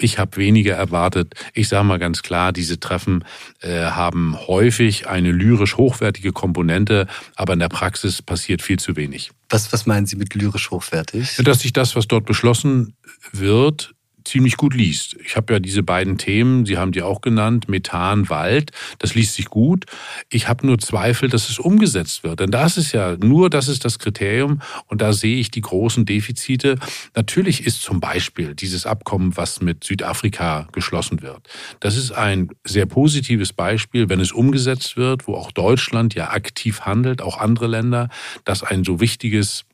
ich 0.00 0.18
habe 0.18 0.36
weniger 0.36 0.74
erwartet. 0.74 1.34
Ich 1.54 1.68
sage 1.68 1.84
mal 1.84 1.98
ganz 1.98 2.22
klar, 2.22 2.52
diese 2.52 2.80
Treffen 2.80 3.24
äh, 3.60 3.82
haben 3.82 4.36
häufig 4.46 5.06
eine 5.06 5.32
lyrisch 5.32 5.76
hochwertige 5.76 6.32
Komponente, 6.32 7.06
aber 7.36 7.52
in 7.52 7.58
der 7.58 7.68
Praxis 7.68 8.22
passiert 8.22 8.62
viel 8.62 8.78
zu 8.78 8.96
wenig. 8.96 9.30
Was, 9.48 9.72
was 9.72 9.86
meinen 9.86 10.06
Sie 10.06 10.16
mit 10.16 10.34
lyrisch 10.34 10.70
hochwertig? 10.70 11.36
Dass 11.44 11.60
sich 11.60 11.72
das, 11.72 11.94
was 11.94 12.08
dort 12.08 12.24
beschlossen 12.24 12.94
wird, 13.32 13.94
ziemlich 14.24 14.56
gut 14.56 14.74
liest. 14.74 15.16
Ich 15.24 15.36
habe 15.36 15.54
ja 15.54 15.58
diese 15.58 15.82
beiden 15.82 16.18
Themen, 16.18 16.66
Sie 16.66 16.78
haben 16.78 16.92
die 16.92 17.02
auch 17.02 17.20
genannt, 17.20 17.68
Methan, 17.68 18.28
Wald, 18.28 18.70
das 18.98 19.14
liest 19.14 19.34
sich 19.34 19.46
gut. 19.46 19.86
Ich 20.30 20.48
habe 20.48 20.66
nur 20.66 20.78
Zweifel, 20.78 21.28
dass 21.28 21.48
es 21.48 21.58
umgesetzt 21.58 22.24
wird. 22.24 22.40
Denn 22.40 22.50
das 22.50 22.76
ist 22.76 22.92
ja 22.92 23.16
nur, 23.16 23.50
das 23.50 23.68
ist 23.68 23.84
das 23.84 23.98
Kriterium 23.98 24.60
und 24.86 25.00
da 25.00 25.12
sehe 25.12 25.36
ich 25.36 25.50
die 25.50 25.60
großen 25.60 26.04
Defizite. 26.04 26.78
Natürlich 27.14 27.66
ist 27.66 27.82
zum 27.82 28.00
Beispiel 28.00 28.54
dieses 28.54 28.86
Abkommen, 28.86 29.36
was 29.36 29.60
mit 29.60 29.84
Südafrika 29.84 30.68
geschlossen 30.72 31.22
wird. 31.22 31.48
Das 31.80 31.96
ist 31.96 32.12
ein 32.12 32.50
sehr 32.64 32.86
positives 32.86 33.52
Beispiel, 33.52 34.08
wenn 34.08 34.20
es 34.20 34.32
umgesetzt 34.32 34.96
wird, 34.96 35.26
wo 35.26 35.34
auch 35.34 35.52
Deutschland 35.52 36.14
ja 36.14 36.30
aktiv 36.30 36.82
handelt, 36.82 37.22
auch 37.22 37.38
andere 37.38 37.66
Länder, 37.66 38.08
dass 38.44 38.62
ein 38.62 38.84
so 38.84 39.00
wichtiges 39.00 39.64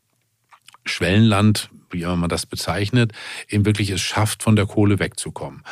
Schwellenland 0.84 1.70
wie 1.92 2.02
immer 2.02 2.16
man 2.16 2.28
das 2.28 2.46
bezeichnet, 2.46 3.12
eben 3.48 3.64
wirklich 3.64 3.90
es 3.90 4.00
schafft, 4.00 4.42
von 4.42 4.56
der 4.56 4.66
Kohle 4.66 4.98
wegzukommen. 4.98 5.62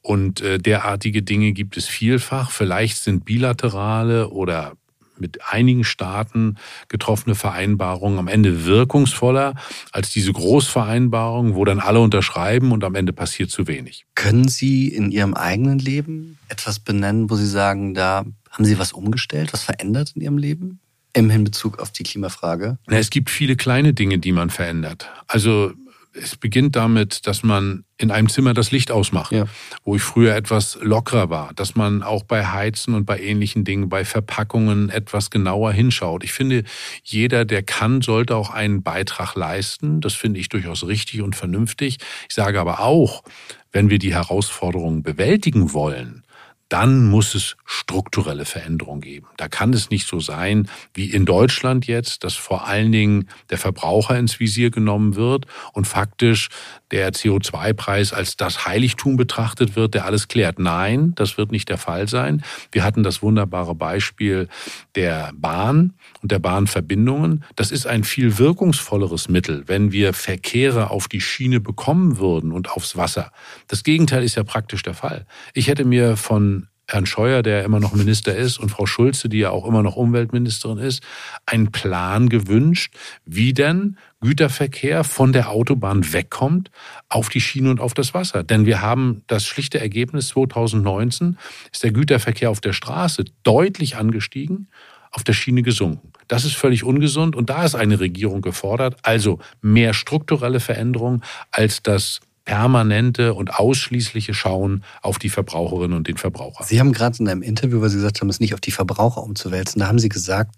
Und 0.00 0.40
äh, 0.40 0.58
derartige 0.58 1.22
Dinge 1.22 1.52
gibt 1.52 1.76
es 1.76 1.86
vielfach. 1.86 2.50
Vielleicht 2.50 2.98
sind 2.98 3.24
bilaterale 3.24 4.28
oder 4.28 4.74
mit 5.22 5.38
einigen 5.50 5.84
Staaten 5.84 6.56
getroffene 6.88 7.34
Vereinbarungen 7.34 8.18
am 8.18 8.28
Ende 8.28 8.66
wirkungsvoller 8.66 9.54
als 9.92 10.10
diese 10.10 10.32
Großvereinbarungen, 10.32 11.54
wo 11.54 11.64
dann 11.64 11.80
alle 11.80 12.00
unterschreiben 12.00 12.72
und 12.72 12.84
am 12.84 12.94
Ende 12.94 13.12
passiert 13.12 13.50
zu 13.50 13.66
wenig. 13.66 14.04
Können 14.14 14.48
Sie 14.48 14.88
in 14.88 15.10
Ihrem 15.10 15.34
eigenen 15.34 15.78
Leben 15.78 16.38
etwas 16.48 16.80
benennen, 16.80 17.30
wo 17.30 17.36
Sie 17.36 17.46
sagen, 17.46 17.94
da 17.94 18.24
haben 18.50 18.64
Sie 18.64 18.78
was 18.78 18.92
umgestellt, 18.92 19.52
was 19.52 19.62
verändert 19.62 20.12
in 20.14 20.22
Ihrem 20.22 20.38
Leben? 20.38 20.80
Im 21.14 21.30
Hinbezug 21.30 21.78
auf 21.78 21.90
die 21.90 22.02
Klimafrage? 22.02 22.78
Na, 22.86 22.98
es 22.98 23.10
gibt 23.10 23.30
viele 23.30 23.56
kleine 23.56 23.94
Dinge, 23.94 24.18
die 24.18 24.32
man 24.32 24.50
verändert. 24.50 25.10
Also 25.26 25.72
es 26.14 26.36
beginnt 26.36 26.76
damit, 26.76 27.26
dass 27.26 27.42
man 27.42 27.84
in 27.96 28.10
einem 28.10 28.28
Zimmer 28.28 28.54
das 28.54 28.70
Licht 28.70 28.90
ausmacht, 28.90 29.32
ja. 29.32 29.46
wo 29.84 29.96
ich 29.96 30.02
früher 30.02 30.34
etwas 30.34 30.78
lockerer 30.82 31.30
war, 31.30 31.52
dass 31.54 31.74
man 31.74 32.02
auch 32.02 32.24
bei 32.24 32.46
Heizen 32.46 32.94
und 32.94 33.06
bei 33.06 33.20
ähnlichen 33.20 33.64
Dingen, 33.64 33.88
bei 33.88 34.04
Verpackungen 34.04 34.90
etwas 34.90 35.30
genauer 35.30 35.72
hinschaut. 35.72 36.24
Ich 36.24 36.32
finde, 36.32 36.64
jeder, 37.02 37.44
der 37.44 37.62
kann, 37.62 38.02
sollte 38.02 38.36
auch 38.36 38.50
einen 38.50 38.82
Beitrag 38.82 39.34
leisten. 39.34 40.00
Das 40.00 40.14
finde 40.14 40.40
ich 40.40 40.48
durchaus 40.48 40.86
richtig 40.86 41.22
und 41.22 41.36
vernünftig. 41.36 41.98
Ich 42.28 42.34
sage 42.34 42.60
aber 42.60 42.80
auch, 42.80 43.22
wenn 43.70 43.88
wir 43.88 43.98
die 43.98 44.14
Herausforderungen 44.14 45.02
bewältigen 45.02 45.72
wollen, 45.72 46.24
dann 46.72 47.10
muss 47.10 47.34
es 47.34 47.56
strukturelle 47.66 48.46
Veränderungen 48.46 49.02
geben. 49.02 49.26
Da 49.36 49.48
kann 49.48 49.74
es 49.74 49.90
nicht 49.90 50.06
so 50.08 50.20
sein 50.20 50.70
wie 50.94 51.10
in 51.10 51.26
Deutschland 51.26 51.86
jetzt, 51.86 52.24
dass 52.24 52.34
vor 52.34 52.66
allen 52.66 52.90
Dingen 52.92 53.28
der 53.50 53.58
Verbraucher 53.58 54.18
ins 54.18 54.40
Visier 54.40 54.70
genommen 54.70 55.14
wird 55.14 55.44
und 55.74 55.86
faktisch 55.86 56.48
der 56.90 57.12
CO2-Preis 57.12 58.14
als 58.14 58.38
das 58.38 58.66
Heiligtum 58.66 59.18
betrachtet 59.18 59.76
wird, 59.76 59.92
der 59.92 60.06
alles 60.06 60.28
klärt. 60.28 60.58
Nein, 60.58 61.12
das 61.14 61.36
wird 61.36 61.52
nicht 61.52 61.68
der 61.68 61.78
Fall 61.78 62.08
sein. 62.08 62.42
Wir 62.70 62.84
hatten 62.84 63.02
das 63.02 63.22
wunderbare 63.22 63.74
Beispiel 63.74 64.48
der 64.94 65.32
Bahn 65.34 65.92
und 66.22 66.32
der 66.32 66.38
Bahnverbindungen. 66.38 67.44
Das 67.56 67.70
ist 67.70 67.86
ein 67.86 68.04
viel 68.04 68.38
wirkungsvolleres 68.38 69.28
Mittel, 69.28 69.64
wenn 69.66 69.92
wir 69.92 70.14
Verkehre 70.14 70.90
auf 70.90 71.08
die 71.08 71.20
Schiene 71.20 71.60
bekommen 71.60 72.18
würden 72.18 72.52
und 72.52 72.70
aufs 72.70 72.96
Wasser. 72.96 73.32
Das 73.68 73.82
Gegenteil 73.82 74.22
ist 74.22 74.36
ja 74.36 74.44
praktisch 74.44 74.82
der 74.82 74.94
Fall. 74.94 75.26
Ich 75.52 75.68
hätte 75.68 75.84
mir 75.84 76.16
von 76.16 76.68
Herrn 76.88 77.06
Scheuer, 77.06 77.42
der 77.42 77.64
immer 77.64 77.80
noch 77.80 77.94
Minister 77.94 78.36
ist, 78.36 78.58
und 78.58 78.68
Frau 78.68 78.86
Schulze, 78.86 79.28
die 79.28 79.38
ja 79.38 79.50
auch 79.50 79.66
immer 79.66 79.82
noch 79.82 79.96
Umweltministerin 79.96 80.78
ist, 80.78 81.02
einen 81.46 81.72
Plan 81.72 82.28
gewünscht, 82.28 82.94
wie 83.24 83.54
denn 83.54 83.96
Güterverkehr 84.20 85.02
von 85.02 85.32
der 85.32 85.50
Autobahn 85.50 86.12
wegkommt 86.12 86.70
auf 87.08 87.28
die 87.28 87.40
Schiene 87.40 87.70
und 87.70 87.80
auf 87.80 87.94
das 87.94 88.14
Wasser. 88.14 88.44
Denn 88.44 88.66
wir 88.66 88.82
haben 88.82 89.22
das 89.26 89.46
schlichte 89.46 89.80
Ergebnis 89.80 90.28
2019, 90.28 91.38
ist 91.72 91.82
der 91.82 91.92
Güterverkehr 91.92 92.50
auf 92.50 92.60
der 92.60 92.72
Straße 92.72 93.24
deutlich 93.42 93.96
angestiegen, 93.96 94.68
auf 95.12 95.24
der 95.24 95.34
Schiene 95.34 95.62
gesunken. 95.62 96.12
Das 96.26 96.44
ist 96.44 96.56
völlig 96.56 96.84
ungesund 96.84 97.36
und 97.36 97.50
da 97.50 97.64
ist 97.64 97.74
eine 97.74 98.00
Regierung 98.00 98.40
gefordert, 98.40 98.96
also 99.02 99.38
mehr 99.60 99.94
strukturelle 99.94 100.60
Veränderungen 100.60 101.22
als 101.50 101.82
das 101.82 102.20
permanente 102.44 103.34
und 103.34 103.54
ausschließliche 103.54 104.34
Schauen 104.34 104.82
auf 105.00 105.18
die 105.18 105.28
Verbraucherinnen 105.28 105.96
und 105.96 106.08
den 106.08 106.16
Verbraucher. 106.16 106.64
Sie 106.64 106.80
haben 106.80 106.92
gerade 106.92 107.18
in 107.18 107.28
einem 107.28 107.42
Interview, 107.42 107.80
weil 107.80 107.90
Sie 107.90 107.96
gesagt 107.96 108.20
haben, 108.20 108.28
es 108.30 108.40
nicht 108.40 108.54
auf 108.54 108.60
die 108.60 108.72
Verbraucher 108.72 109.22
umzuwälzen, 109.22 109.80
da 109.80 109.86
haben 109.86 109.98
Sie 109.98 110.08
gesagt, 110.08 110.56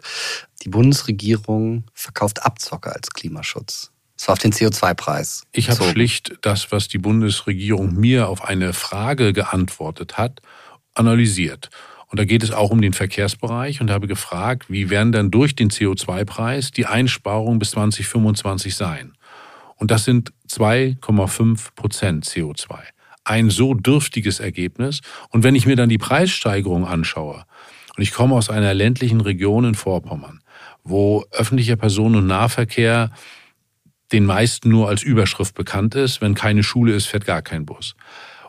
die 0.62 0.70
Bundesregierung 0.70 1.84
verkauft 1.92 2.44
Abzocker 2.44 2.94
als 2.94 3.11
Klimaschutz. 3.11 3.90
Das 4.16 4.28
war 4.28 4.34
auf 4.34 4.38
den 4.38 4.52
CO2-Preis. 4.52 5.42
Ich 5.52 5.68
habe 5.68 5.84
schlicht 5.84 6.38
das, 6.40 6.70
was 6.70 6.88
die 6.88 6.99
Bundesregierung 6.99 7.94
mir 7.94 8.28
auf 8.28 8.44
eine 8.44 8.73
Frage 8.73 9.32
geantwortet 9.32 10.16
hat, 10.16 10.40
analysiert. 10.94 11.68
Und 12.08 12.20
da 12.20 12.25
geht 12.25 12.42
es 12.42 12.52
auch 12.52 12.70
um 12.70 12.80
den 12.80 12.92
Verkehrsbereich 12.92 13.80
und 13.80 13.90
habe 13.90 14.06
gefragt, 14.06 14.70
wie 14.70 14.90
werden 14.90 15.12
denn 15.12 15.30
durch 15.30 15.56
den 15.56 15.70
CO2-Preis 15.70 16.70
die 16.70 16.87
Einsparungen 16.87 17.58
bis 17.58 17.73
2025 17.73 18.75
sein? 18.75 19.14
Und 19.76 19.90
das 19.90 20.04
sind 20.04 20.32
2,5 20.49 21.75
Prozent 21.75 22.25
CO2. 22.25 22.78
Ein 23.25 23.50
so 23.50 23.75
dürftiges 23.75 24.38
Ergebnis. 24.40 25.00
Und 25.30 25.42
wenn 25.42 25.54
ich 25.54 25.66
mir 25.66 25.76
dann 25.76 25.88
die 25.88 25.99
Preissteigerung 25.99 26.87
anschaue, 26.87 27.44
und 27.96 28.02
ich 28.02 28.12
komme 28.12 28.34
aus 28.34 28.50
einer 28.50 28.75
ländlichen 28.75 29.20
Region 29.20 29.64
in 29.64 29.75
Vorpommern, 29.75 30.40
wo 30.82 31.25
öffentlicher 31.30 31.76
Personen- 31.76 32.16
und 32.16 32.26
Nahverkehr 32.26 33.11
den 34.12 34.26
meisten 34.26 34.68
nur 34.68 34.88
als 34.88 35.02
Überschrift 35.02 35.54
bekannt 35.54 35.94
ist. 35.94 36.20
Wenn 36.20 36.34
keine 36.34 36.62
Schule 36.62 36.94
ist, 36.94 37.06
fährt 37.06 37.25
gar 37.25 37.42
kein 37.42 37.64
Bus. 37.66 37.96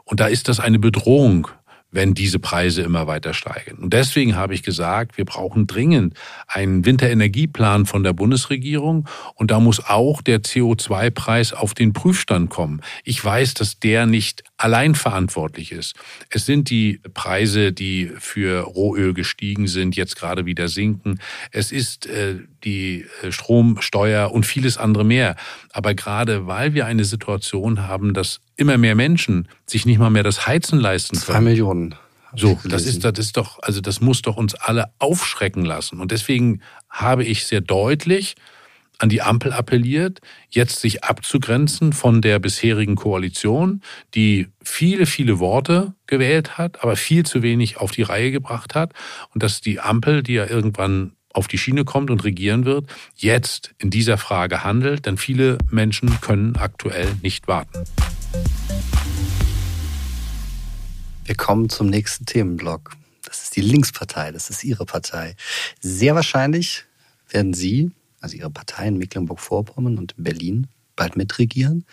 Und 0.03 0.19
da 0.19 0.27
ist 0.27 0.47
das 0.47 0.59
eine 0.59 0.79
Bedrohung 0.79 1.47
wenn 1.95 2.13
diese 2.13 2.39
Preise 2.39 2.81
immer 2.81 3.07
weiter 3.07 3.33
steigen. 3.33 3.77
Und 3.77 3.93
deswegen 3.93 4.35
habe 4.35 4.53
ich 4.53 4.63
gesagt, 4.63 5.17
wir 5.17 5.25
brauchen 5.25 5.65
dringend 5.65 6.13
einen 6.47 6.85
Winterenergieplan 6.85 7.85
von 7.85 8.03
der 8.03 8.13
Bundesregierung 8.13 9.07
und 9.33 9.49
da 9.49 9.59
muss 9.59 9.83
auch 9.83 10.21
der 10.21 10.41
CO2-Preis 10.41 11.53
auf 11.53 11.73
den 11.73 11.93
Prüfstand 11.93 12.49
kommen. 12.49 12.81
Ich 13.03 13.23
weiß, 13.23 13.53
dass 13.53 13.79
der 13.79 14.05
nicht 14.05 14.43
allein 14.57 14.93
verantwortlich 14.95 15.71
ist. 15.71 15.95
Es 16.29 16.45
sind 16.45 16.69
die 16.69 16.99
Preise, 17.13 17.71
die 17.71 18.11
für 18.19 18.61
Rohöl 18.61 19.13
gestiegen 19.13 19.67
sind, 19.67 19.95
jetzt 19.95 20.15
gerade 20.15 20.45
wieder 20.45 20.67
sinken. 20.67 21.19
Es 21.51 21.71
ist 21.71 22.07
äh, 22.07 22.39
die 22.63 23.05
äh, 23.21 23.31
Stromsteuer 23.31 24.31
und 24.31 24.45
vieles 24.45 24.77
andere 24.77 25.05
mehr. 25.05 25.35
Aber 25.71 25.93
gerade 25.93 26.45
weil 26.47 26.73
wir 26.73 26.85
eine 26.85 27.05
Situation 27.05 27.87
haben, 27.87 28.13
dass 28.13 28.41
immer 28.57 28.77
mehr 28.77 28.95
Menschen 28.95 29.47
sich 29.65 29.85
nicht 29.85 29.99
mal 29.99 30.09
mehr 30.09 30.23
das 30.23 30.47
Heizen 30.47 30.79
leisten 30.79 31.17
können. 31.17 31.25
Zwei 31.25 31.41
Millionen. 31.41 31.95
So, 32.37 32.59
das 32.65 32.85
ist, 32.85 33.03
das 33.05 33.17
ist 33.17 33.37
doch, 33.37 33.59
also 33.61 33.81
das 33.81 34.01
muss 34.01 34.21
doch 34.21 34.35
uns 34.35 34.55
alle 34.55 34.91
aufschrecken 34.99 35.63
lassen. 35.63 36.01
Und 36.01 36.11
deswegen 36.11 36.61
habe 36.89 37.23
ich 37.23 37.45
sehr 37.45 37.61
deutlich 37.61 38.35
an 38.97 39.09
die 39.09 39.21
Ampel 39.21 39.51
appelliert, 39.51 40.21
jetzt 40.49 40.79
sich 40.79 41.03
abzugrenzen 41.03 41.93
von 41.93 42.21
der 42.21 42.39
bisherigen 42.39 42.95
Koalition, 42.95 43.81
die 44.13 44.47
viele, 44.63 45.05
viele 45.05 45.39
Worte 45.39 45.93
gewählt 46.07 46.57
hat, 46.57 46.81
aber 46.83 46.95
viel 46.95 47.25
zu 47.25 47.41
wenig 47.41 47.77
auf 47.77 47.91
die 47.91 48.03
Reihe 48.03 48.31
gebracht 48.31 48.75
hat. 48.75 48.93
Und 49.33 49.43
dass 49.43 49.61
die 49.61 49.79
Ampel, 49.79 50.23
die 50.23 50.33
ja 50.33 50.45
irgendwann 50.47 51.11
auf 51.33 51.47
die 51.47 51.57
Schiene 51.57 51.83
kommt 51.83 52.09
und 52.09 52.23
regieren 52.23 52.63
wird, 52.63 52.85
jetzt 53.15 53.75
in 53.77 53.89
dieser 53.89 54.17
Frage 54.17 54.63
handelt, 54.63 55.05
denn 55.05 55.17
viele 55.17 55.57
Menschen 55.69 56.21
können 56.21 56.55
aktuell 56.55 57.09
nicht 57.21 57.47
warten. 57.47 57.83
Wir 61.25 61.35
kommen 61.35 61.69
zum 61.69 61.87
nächsten 61.87 62.27
Themenblock. 62.27 62.91
Das 63.23 63.41
ist 63.41 63.55
die 63.55 63.61
Linkspartei, 63.61 64.31
das 64.31 64.51
ist 64.51 64.63
Ihre 64.63 64.85
Partei. 64.85 65.35
Sehr 65.81 66.13
wahrscheinlich 66.13 66.85
werden 67.29 67.55
Sie, 67.55 67.89
also 68.21 68.37
Ihre 68.37 68.51
Partei 68.51 68.87
in 68.87 68.99
Mecklenburg-Vorpommern 68.99 69.97
und 69.97 70.13
in 70.15 70.23
Berlin, 70.23 70.67
bald 70.95 71.17
mitregieren. 71.17 71.85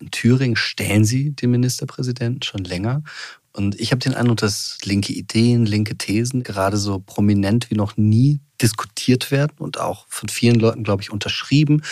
In 0.00 0.10
Thüringen 0.10 0.56
stellen 0.56 1.04
Sie 1.04 1.30
den 1.30 1.52
Ministerpräsidenten 1.52 2.42
schon 2.42 2.64
länger. 2.64 3.04
Und 3.52 3.78
ich 3.78 3.92
habe 3.92 4.00
den 4.00 4.14
Eindruck, 4.14 4.38
dass 4.38 4.78
linke 4.82 5.12
Ideen, 5.12 5.66
linke 5.66 5.96
Thesen 5.96 6.42
gerade 6.42 6.76
so 6.76 6.98
prominent 6.98 7.70
wie 7.70 7.76
noch 7.76 7.96
nie 7.96 8.40
diskutiert 8.60 9.30
werden 9.30 9.54
und 9.58 9.78
auch 9.78 10.06
von 10.08 10.28
vielen 10.28 10.58
Leuten, 10.58 10.82
glaube 10.82 11.02
ich, 11.02 11.12
unterschrieben 11.12 11.82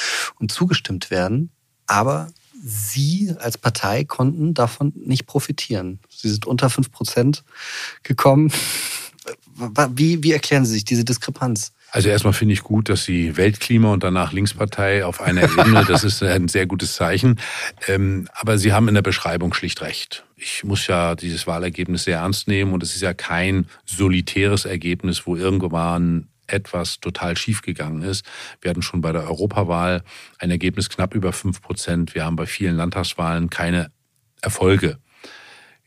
und 0.41 0.51
zugestimmt 0.51 1.13
werden. 1.13 1.51
Aber 1.87 2.33
Sie 2.63 3.35
als 3.39 3.59
Partei 3.59 4.05
konnten 4.05 4.55
davon 4.55 4.93
nicht 4.97 5.27
profitieren. 5.27 6.01
Sie 6.09 6.29
sind 6.29 6.47
unter 6.47 6.71
fünf 6.71 6.91
Prozent 6.91 7.45
gekommen. 8.03 8.53
Wie, 9.95 10.23
wie 10.23 10.33
erklären 10.33 10.65
Sie 10.65 10.73
sich 10.73 10.85
diese 10.85 11.05
Diskrepanz? 11.05 11.73
Also 11.91 12.11
erstmal 12.11 12.35
finde 12.35 12.53
ich 12.53 12.63
gut, 12.63 12.89
dass 12.89 13.05
Sie 13.05 13.37
Weltklima 13.37 13.93
und 13.93 14.03
danach 14.03 14.33
Linkspartei 14.33 15.05
auf 15.05 15.21
einer 15.21 15.45
Ebene, 15.45 15.85
das 15.89 16.05
ist 16.05 16.23
ein 16.23 16.49
sehr 16.49 16.67
gutes 16.67 16.95
Zeichen. 16.95 17.41
Ähm, 17.87 18.29
aber 18.35 18.59
Sie 18.59 18.73
haben 18.73 18.89
in 18.89 18.95
der 18.95 19.03
Beschreibung 19.03 19.55
schlicht 19.55 19.81
recht. 19.81 20.25
Ich 20.37 20.65
muss 20.65 20.87
ja 20.87 21.15
dieses 21.15 21.47
Wahlergebnis 21.47 22.05
sehr 22.05 22.19
ernst 22.19 22.47
nehmen 22.47 22.73
und 22.73 22.83
es 22.83 22.95
ist 22.95 23.01
ja 23.01 23.15
kein 23.15 23.67
solitäres 23.87 24.67
Ergebnis, 24.67 25.27
wo 25.27 25.35
irgendwann 25.35 26.29
etwas 26.49 27.01
total 27.01 27.37
schiefgegangen 27.37 28.03
ist. 28.03 28.25
Wir 28.61 28.71
hatten 28.71 28.83
schon 28.83 29.01
bei 29.01 29.13
der 29.13 29.25
Europawahl 29.25 30.03
ein 30.39 30.51
Ergebnis 30.51 30.89
knapp 30.89 31.15
über 31.15 31.33
fünf 31.33 31.63
Prozent. 31.63 32.15
Wir 32.15 32.25
haben 32.25 32.37
bei 32.37 32.47
vielen 32.47 32.77
Landtagswahlen 32.77 33.51
keine 33.51 33.91
Erfolge 34.41 34.99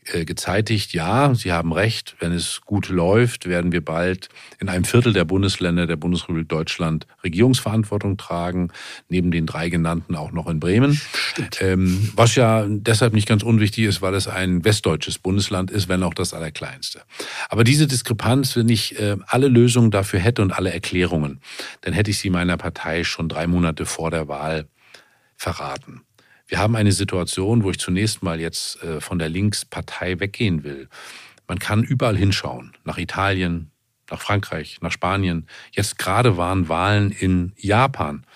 gezeitigt, 0.04 0.92
ja, 0.94 1.34
Sie 1.34 1.52
haben 1.52 1.72
recht, 1.72 2.16
wenn 2.18 2.32
es 2.32 2.60
gut 2.62 2.88
läuft, 2.88 3.46
werden 3.46 3.70
wir 3.70 3.84
bald 3.84 4.28
in 4.58 4.68
einem 4.68 4.84
Viertel 4.84 5.12
der 5.12 5.24
Bundesländer 5.24 5.86
der 5.86 5.96
Bundesrepublik 5.96 6.48
Deutschland 6.48 7.06
Regierungsverantwortung 7.22 8.16
tragen, 8.16 8.70
neben 9.08 9.30
den 9.30 9.46
drei 9.46 9.68
genannten 9.68 10.16
auch 10.16 10.32
noch 10.32 10.48
in 10.48 10.58
Bremen. 10.58 11.00
Ähm, 11.60 12.10
was 12.16 12.34
ja 12.34 12.66
deshalb 12.68 13.12
nicht 13.12 13.28
ganz 13.28 13.42
unwichtig 13.42 13.84
ist, 13.84 14.02
weil 14.02 14.14
es 14.14 14.26
ein 14.26 14.64
westdeutsches 14.64 15.18
Bundesland 15.18 15.70
ist, 15.70 15.88
wenn 15.88 16.02
auch 16.02 16.14
das 16.14 16.34
allerkleinste. 16.34 17.02
Aber 17.48 17.62
diese 17.62 17.86
Diskrepanz, 17.86 18.56
wenn 18.56 18.68
ich 18.68 18.98
äh, 18.98 19.16
alle 19.26 19.48
Lösungen 19.48 19.90
dafür 19.92 20.18
hätte 20.18 20.42
und 20.42 20.52
alle 20.52 20.72
Erklärungen, 20.72 21.40
dann 21.82 21.94
hätte 21.94 22.10
ich 22.10 22.18
sie 22.18 22.30
meiner 22.30 22.56
Partei 22.56 23.04
schon 23.04 23.28
drei 23.28 23.46
Monate 23.46 23.86
vor 23.86 24.10
der 24.10 24.26
Wahl 24.26 24.66
verraten. 25.36 26.02
Wir 26.52 26.58
haben 26.58 26.76
eine 26.76 26.92
Situation, 26.92 27.62
wo 27.62 27.70
ich 27.70 27.78
zunächst 27.78 28.22
mal 28.22 28.38
jetzt 28.38 28.82
äh, 28.82 29.00
von 29.00 29.18
der 29.18 29.30
Linkspartei 29.30 30.20
weggehen 30.20 30.64
will. 30.64 30.86
Man 31.48 31.58
kann 31.58 31.82
überall 31.82 32.14
hinschauen, 32.14 32.72
nach 32.84 32.98
Italien, 32.98 33.70
nach 34.10 34.20
Frankreich, 34.20 34.76
nach 34.82 34.92
Spanien. 34.92 35.46
Jetzt 35.70 35.96
gerade 35.96 36.36
waren 36.36 36.68
Wahlen 36.68 37.10
in 37.10 37.54
Japan. 37.56 38.26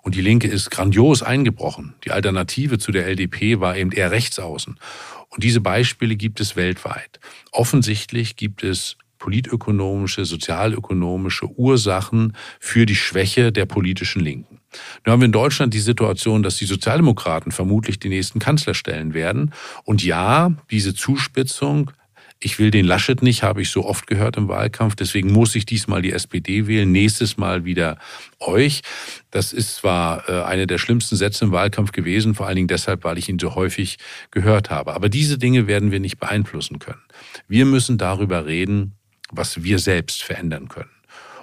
Und 0.00 0.14
die 0.14 0.22
Linke 0.22 0.48
ist 0.48 0.70
grandios 0.70 1.22
eingebrochen. 1.22 1.94
Die 2.06 2.12
Alternative 2.12 2.78
zu 2.78 2.92
der 2.92 3.06
LDP 3.08 3.60
war 3.60 3.76
eben 3.76 3.92
eher 3.92 4.10
rechtsaußen. 4.10 4.80
Und 5.28 5.44
diese 5.44 5.60
Beispiele 5.60 6.16
gibt 6.16 6.40
es 6.40 6.56
weltweit. 6.56 7.20
Offensichtlich 7.52 8.36
gibt 8.36 8.62
es 8.62 8.96
politökonomische, 9.18 10.24
sozialökonomische 10.24 11.46
Ursachen 11.46 12.34
für 12.58 12.86
die 12.86 12.96
Schwäche 12.96 13.52
der 13.52 13.66
politischen 13.66 14.22
Linken. 14.22 14.55
Nun 15.04 15.12
haben 15.12 15.20
wir 15.20 15.26
in 15.26 15.32
Deutschland 15.32 15.74
die 15.74 15.80
Situation, 15.80 16.42
dass 16.42 16.56
die 16.56 16.66
Sozialdemokraten 16.66 17.52
vermutlich 17.52 17.98
die 17.98 18.08
nächsten 18.08 18.38
Kanzler 18.38 18.74
stellen 18.74 19.14
werden. 19.14 19.52
Und 19.84 20.04
ja, 20.04 20.52
diese 20.70 20.94
Zuspitzung 20.94 21.90
Ich 22.38 22.58
will 22.58 22.70
den 22.70 22.84
Laschet 22.84 23.22
nicht, 23.22 23.42
habe 23.42 23.62
ich 23.62 23.70
so 23.70 23.86
oft 23.86 24.06
gehört 24.06 24.36
im 24.36 24.48
Wahlkampf. 24.48 24.94
Deswegen 24.94 25.32
muss 25.32 25.54
ich 25.54 25.64
diesmal 25.64 26.02
die 26.02 26.12
SPD 26.12 26.66
wählen, 26.66 26.92
nächstes 26.92 27.38
Mal 27.38 27.64
wieder 27.64 27.96
euch. 28.40 28.82
Das 29.30 29.54
ist 29.54 29.76
zwar 29.76 30.28
äh, 30.28 30.42
eine 30.42 30.66
der 30.66 30.76
schlimmsten 30.76 31.16
Sätze 31.16 31.46
im 31.46 31.52
Wahlkampf 31.52 31.92
gewesen, 31.92 32.34
vor 32.34 32.46
allen 32.46 32.56
Dingen 32.56 32.68
deshalb, 32.68 33.04
weil 33.04 33.16
ich 33.16 33.30
ihn 33.30 33.38
so 33.38 33.54
häufig 33.54 33.96
gehört 34.30 34.68
habe. 34.68 34.94
Aber 34.94 35.08
diese 35.08 35.38
Dinge 35.38 35.66
werden 35.66 35.90
wir 35.90 36.00
nicht 36.00 36.18
beeinflussen 36.18 36.78
können. 36.78 37.00
Wir 37.48 37.64
müssen 37.64 37.96
darüber 37.96 38.44
reden, 38.44 38.92
was 39.30 39.62
wir 39.62 39.78
selbst 39.78 40.22
verändern 40.22 40.68
können. 40.68 40.90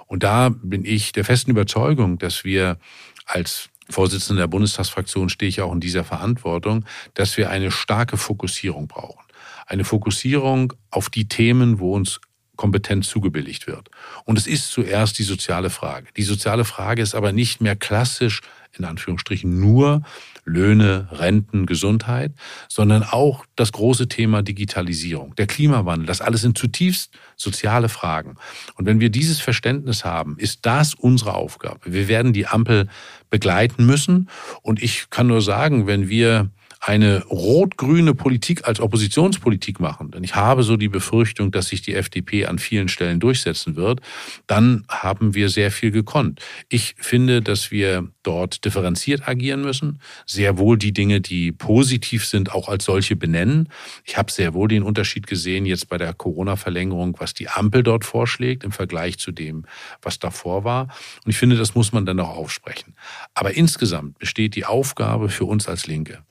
Und 0.06 0.22
da 0.22 0.50
bin 0.50 0.84
ich 0.84 1.10
der 1.10 1.24
festen 1.24 1.50
Überzeugung, 1.50 2.18
dass 2.18 2.44
wir 2.44 2.78
als 3.24 3.68
Vorsitzender 3.90 4.42
der 4.42 4.48
Bundestagsfraktion 4.48 5.28
stehe 5.28 5.48
ich 5.48 5.60
auch 5.60 5.72
in 5.72 5.80
dieser 5.80 6.04
Verantwortung, 6.04 6.84
dass 7.14 7.36
wir 7.36 7.50
eine 7.50 7.70
starke 7.70 8.16
Fokussierung 8.16 8.88
brauchen. 8.88 9.24
Eine 9.66 9.84
Fokussierung 9.84 10.72
auf 10.90 11.10
die 11.10 11.28
Themen, 11.28 11.78
wo 11.78 11.94
uns 11.94 12.20
Kompetenz 12.56 13.08
zugebilligt 13.08 13.66
wird. 13.66 13.90
Und 14.24 14.38
es 14.38 14.46
ist 14.46 14.70
zuerst 14.70 15.18
die 15.18 15.24
soziale 15.24 15.70
Frage. 15.70 16.06
Die 16.16 16.22
soziale 16.22 16.64
Frage 16.64 17.02
ist 17.02 17.14
aber 17.14 17.32
nicht 17.32 17.60
mehr 17.60 17.76
klassisch, 17.76 18.40
in 18.72 18.84
Anführungsstrichen, 18.84 19.60
nur 19.60 20.02
Löhne, 20.44 21.08
Renten, 21.10 21.66
Gesundheit, 21.66 22.32
sondern 22.68 23.02
auch 23.02 23.44
das 23.56 23.72
große 23.72 24.08
Thema 24.08 24.42
Digitalisierung, 24.42 25.34
der 25.36 25.46
Klimawandel. 25.46 26.06
Das 26.06 26.20
alles 26.20 26.42
sind 26.42 26.58
zutiefst 26.58 27.12
soziale 27.36 27.88
Fragen. 27.88 28.36
Und 28.76 28.86
wenn 28.86 29.00
wir 29.00 29.10
dieses 29.10 29.40
Verständnis 29.40 30.04
haben, 30.04 30.36
ist 30.38 30.60
das 30.62 30.94
unsere 30.94 31.34
Aufgabe. 31.34 31.80
Wir 31.84 32.08
werden 32.08 32.32
die 32.32 32.46
Ampel 32.46 32.88
begleiten 33.30 33.86
müssen. 33.86 34.28
Und 34.62 34.82
ich 34.82 35.10
kann 35.10 35.26
nur 35.26 35.42
sagen, 35.42 35.86
wenn 35.86 36.08
wir 36.08 36.50
eine 36.86 37.24
rot-grüne 37.24 38.14
Politik 38.14 38.68
als 38.68 38.78
Oppositionspolitik 38.78 39.80
machen, 39.80 40.10
denn 40.10 40.22
ich 40.22 40.34
habe 40.34 40.62
so 40.62 40.76
die 40.76 40.90
Befürchtung, 40.90 41.50
dass 41.50 41.68
sich 41.68 41.80
die 41.80 41.94
FDP 41.94 42.44
an 42.44 42.58
vielen 42.58 42.88
Stellen 42.88 43.20
durchsetzen 43.20 43.74
wird, 43.74 44.00
dann 44.46 44.84
haben 44.88 45.34
wir 45.34 45.48
sehr 45.48 45.70
viel 45.70 45.90
gekonnt. 45.90 46.40
Ich 46.68 46.94
finde, 46.98 47.40
dass 47.40 47.70
wir 47.70 48.08
dort 48.22 48.66
differenziert 48.66 49.26
agieren 49.26 49.62
müssen, 49.62 49.98
sehr 50.26 50.58
wohl 50.58 50.76
die 50.76 50.92
Dinge, 50.92 51.22
die 51.22 51.52
positiv 51.52 52.26
sind, 52.26 52.52
auch 52.52 52.68
als 52.68 52.84
solche 52.84 53.16
benennen. 53.16 53.70
Ich 54.04 54.18
habe 54.18 54.30
sehr 54.30 54.52
wohl 54.52 54.68
den 54.68 54.82
Unterschied 54.82 55.26
gesehen 55.26 55.64
jetzt 55.64 55.88
bei 55.88 55.96
der 55.96 56.12
Corona-Verlängerung, 56.12 57.16
was 57.18 57.32
die 57.32 57.48
Ampel 57.48 57.82
dort 57.82 58.04
vorschlägt 58.04 58.62
im 58.62 58.72
Vergleich 58.72 59.18
zu 59.18 59.32
dem, 59.32 59.64
was 60.02 60.18
davor 60.18 60.64
war. 60.64 60.88
Und 61.24 61.30
ich 61.30 61.38
finde, 61.38 61.56
das 61.56 61.74
muss 61.74 61.92
man 61.92 62.04
dann 62.04 62.20
auch 62.20 62.36
aufsprechen. 62.36 62.94
Aber 63.32 63.54
insgesamt 63.54 64.18
besteht 64.18 64.54
die 64.54 64.66
Aufgabe 64.66 65.30
für 65.30 65.46
uns 65.46 65.66
als 65.66 65.86
Linke, 65.86 66.22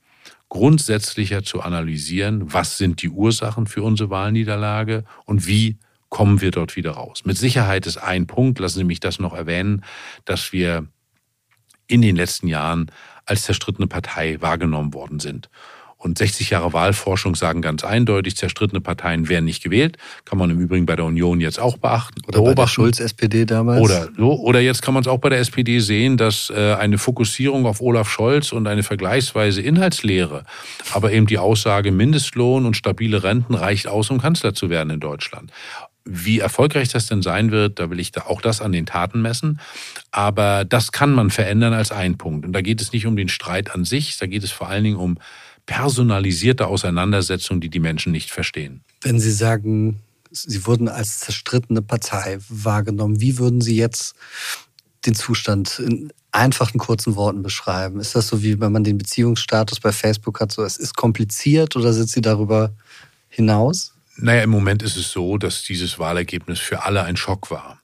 grundsätzlicher 0.49 1.43
zu 1.43 1.61
analysieren, 1.61 2.53
was 2.53 2.77
sind 2.77 3.01
die 3.01 3.09
Ursachen 3.09 3.67
für 3.67 3.83
unsere 3.83 4.09
Wahlniederlage 4.09 5.03
und 5.25 5.47
wie 5.47 5.77
kommen 6.09 6.41
wir 6.41 6.51
dort 6.51 6.75
wieder 6.75 6.91
raus. 6.91 7.25
Mit 7.25 7.37
Sicherheit 7.37 7.87
ist 7.87 7.97
ein 7.97 8.27
Punkt, 8.27 8.59
lassen 8.59 8.79
Sie 8.79 8.83
mich 8.83 8.99
das 8.99 9.17
noch 9.17 9.33
erwähnen, 9.33 9.83
dass 10.25 10.53
wir 10.53 10.87
in 11.87 12.01
den 12.03 12.15
letzten 12.15 12.47
Jahren 12.47 12.91
als 13.25 13.43
zerstrittene 13.43 13.87
Partei 13.87 14.39
wahrgenommen 14.39 14.93
worden 14.93 15.19
sind. 15.19 15.49
Und 16.03 16.17
60 16.17 16.49
Jahre 16.49 16.73
Wahlforschung 16.73 17.33
sagen 17.33 17.61
ganz 17.61 17.85
eindeutig, 17.85 18.35
zerstrittene 18.35 18.81
Parteien 18.81 19.29
werden 19.29 19.45
nicht 19.45 19.63
gewählt. 19.63 19.97
Kann 20.25 20.37
man 20.37 20.49
im 20.49 20.59
Übrigen 20.59 20.85
bei 20.85 20.97
der 20.97 21.05
Union 21.05 21.39
jetzt 21.39 21.59
auch 21.59 21.77
beachten. 21.77 22.21
Oder 22.27 22.41
bei 22.41 22.53
der 22.53 22.67
Schulz-SPD 22.67 23.45
damals. 23.45 23.81
Oder 23.81 24.09
so. 24.17 24.33
Oder 24.33 24.59
jetzt 24.59 24.81
kann 24.81 24.93
man 24.93 25.01
es 25.01 25.07
auch 25.07 25.19
bei 25.19 25.29
der 25.29 25.39
SPD 25.39 25.79
sehen, 25.79 26.17
dass 26.17 26.49
äh, 26.49 26.73
eine 26.73 26.97
Fokussierung 26.97 27.65
auf 27.65 27.79
Olaf 27.79 28.09
Scholz 28.09 28.51
und 28.51 28.67
eine 28.67 28.83
vergleichsweise 28.83 29.61
Inhaltslehre, 29.61 30.43
aber 30.91 31.13
eben 31.13 31.25
die 31.25 31.37
Aussage 31.37 31.93
Mindestlohn 31.93 32.65
und 32.65 32.75
stabile 32.75 33.23
Renten 33.23 33.55
reicht 33.55 33.87
aus, 33.87 34.09
um 34.09 34.19
Kanzler 34.19 34.53
zu 34.53 34.69
werden 34.69 34.89
in 34.89 34.99
Deutschland. 34.99 35.51
Wie 36.05 36.39
erfolgreich 36.39 36.89
das 36.89 37.07
denn 37.07 37.21
sein 37.21 37.51
wird, 37.51 37.79
da 37.79 37.89
will 37.89 37.99
ich 38.01 38.11
da 38.11 38.23
auch 38.23 38.41
das 38.41 38.61
an 38.61 38.73
den 38.73 38.85
Taten 38.85 39.21
messen. 39.21 39.61
Aber 40.11 40.65
das 40.65 40.91
kann 40.91 41.13
man 41.13 41.29
verändern 41.29 41.71
als 41.71 41.93
ein 41.93 42.17
Punkt. 42.17 42.45
Und 42.45 42.51
da 42.51 42.59
geht 42.61 42.81
es 42.81 42.91
nicht 42.91 43.05
um 43.07 43.15
den 43.15 43.29
Streit 43.29 43.73
an 43.73 43.85
sich, 43.85 44.17
da 44.17 44.25
geht 44.25 44.43
es 44.43 44.51
vor 44.51 44.67
allen 44.67 44.83
Dingen 44.83 44.97
um 44.97 45.17
personalisierte 45.65 46.67
Auseinandersetzung, 46.67 47.61
die 47.61 47.69
die 47.69 47.79
Menschen 47.79 48.11
nicht 48.11 48.31
verstehen. 48.31 48.81
Wenn 49.01 49.19
Sie 49.19 49.31
sagen, 49.31 49.99
Sie 50.31 50.65
wurden 50.65 50.87
als 50.87 51.19
zerstrittene 51.19 51.81
Partei 51.81 52.39
wahrgenommen, 52.49 53.21
wie 53.21 53.37
würden 53.37 53.61
Sie 53.61 53.75
jetzt 53.75 54.15
den 55.05 55.15
Zustand 55.15 55.79
in 55.79 56.11
einfachen 56.31 56.79
kurzen 56.79 57.15
Worten 57.15 57.43
beschreiben? 57.43 57.99
Ist 57.99 58.15
das 58.15 58.27
so 58.27 58.41
wie 58.41 58.59
wenn 58.59 58.71
man 58.71 58.83
den 58.83 58.97
Beziehungsstatus 58.97 59.79
bei 59.79 59.91
Facebook 59.91 60.39
hat, 60.39 60.51
so 60.51 60.63
es 60.63 60.77
ist 60.77 60.95
kompliziert 60.95 61.75
oder 61.75 61.93
sind 61.93 62.09
Sie 62.09 62.21
darüber 62.21 62.73
hinaus? 63.29 63.93
Naja, 64.15 64.43
im 64.43 64.49
Moment 64.49 64.83
ist 64.83 64.97
es 64.97 65.11
so, 65.11 65.37
dass 65.37 65.63
dieses 65.63 65.99
Wahlergebnis 65.99 66.59
für 66.59 66.83
alle 66.83 67.03
ein 67.03 67.17
Schock 67.17 67.51
war. 67.51 67.79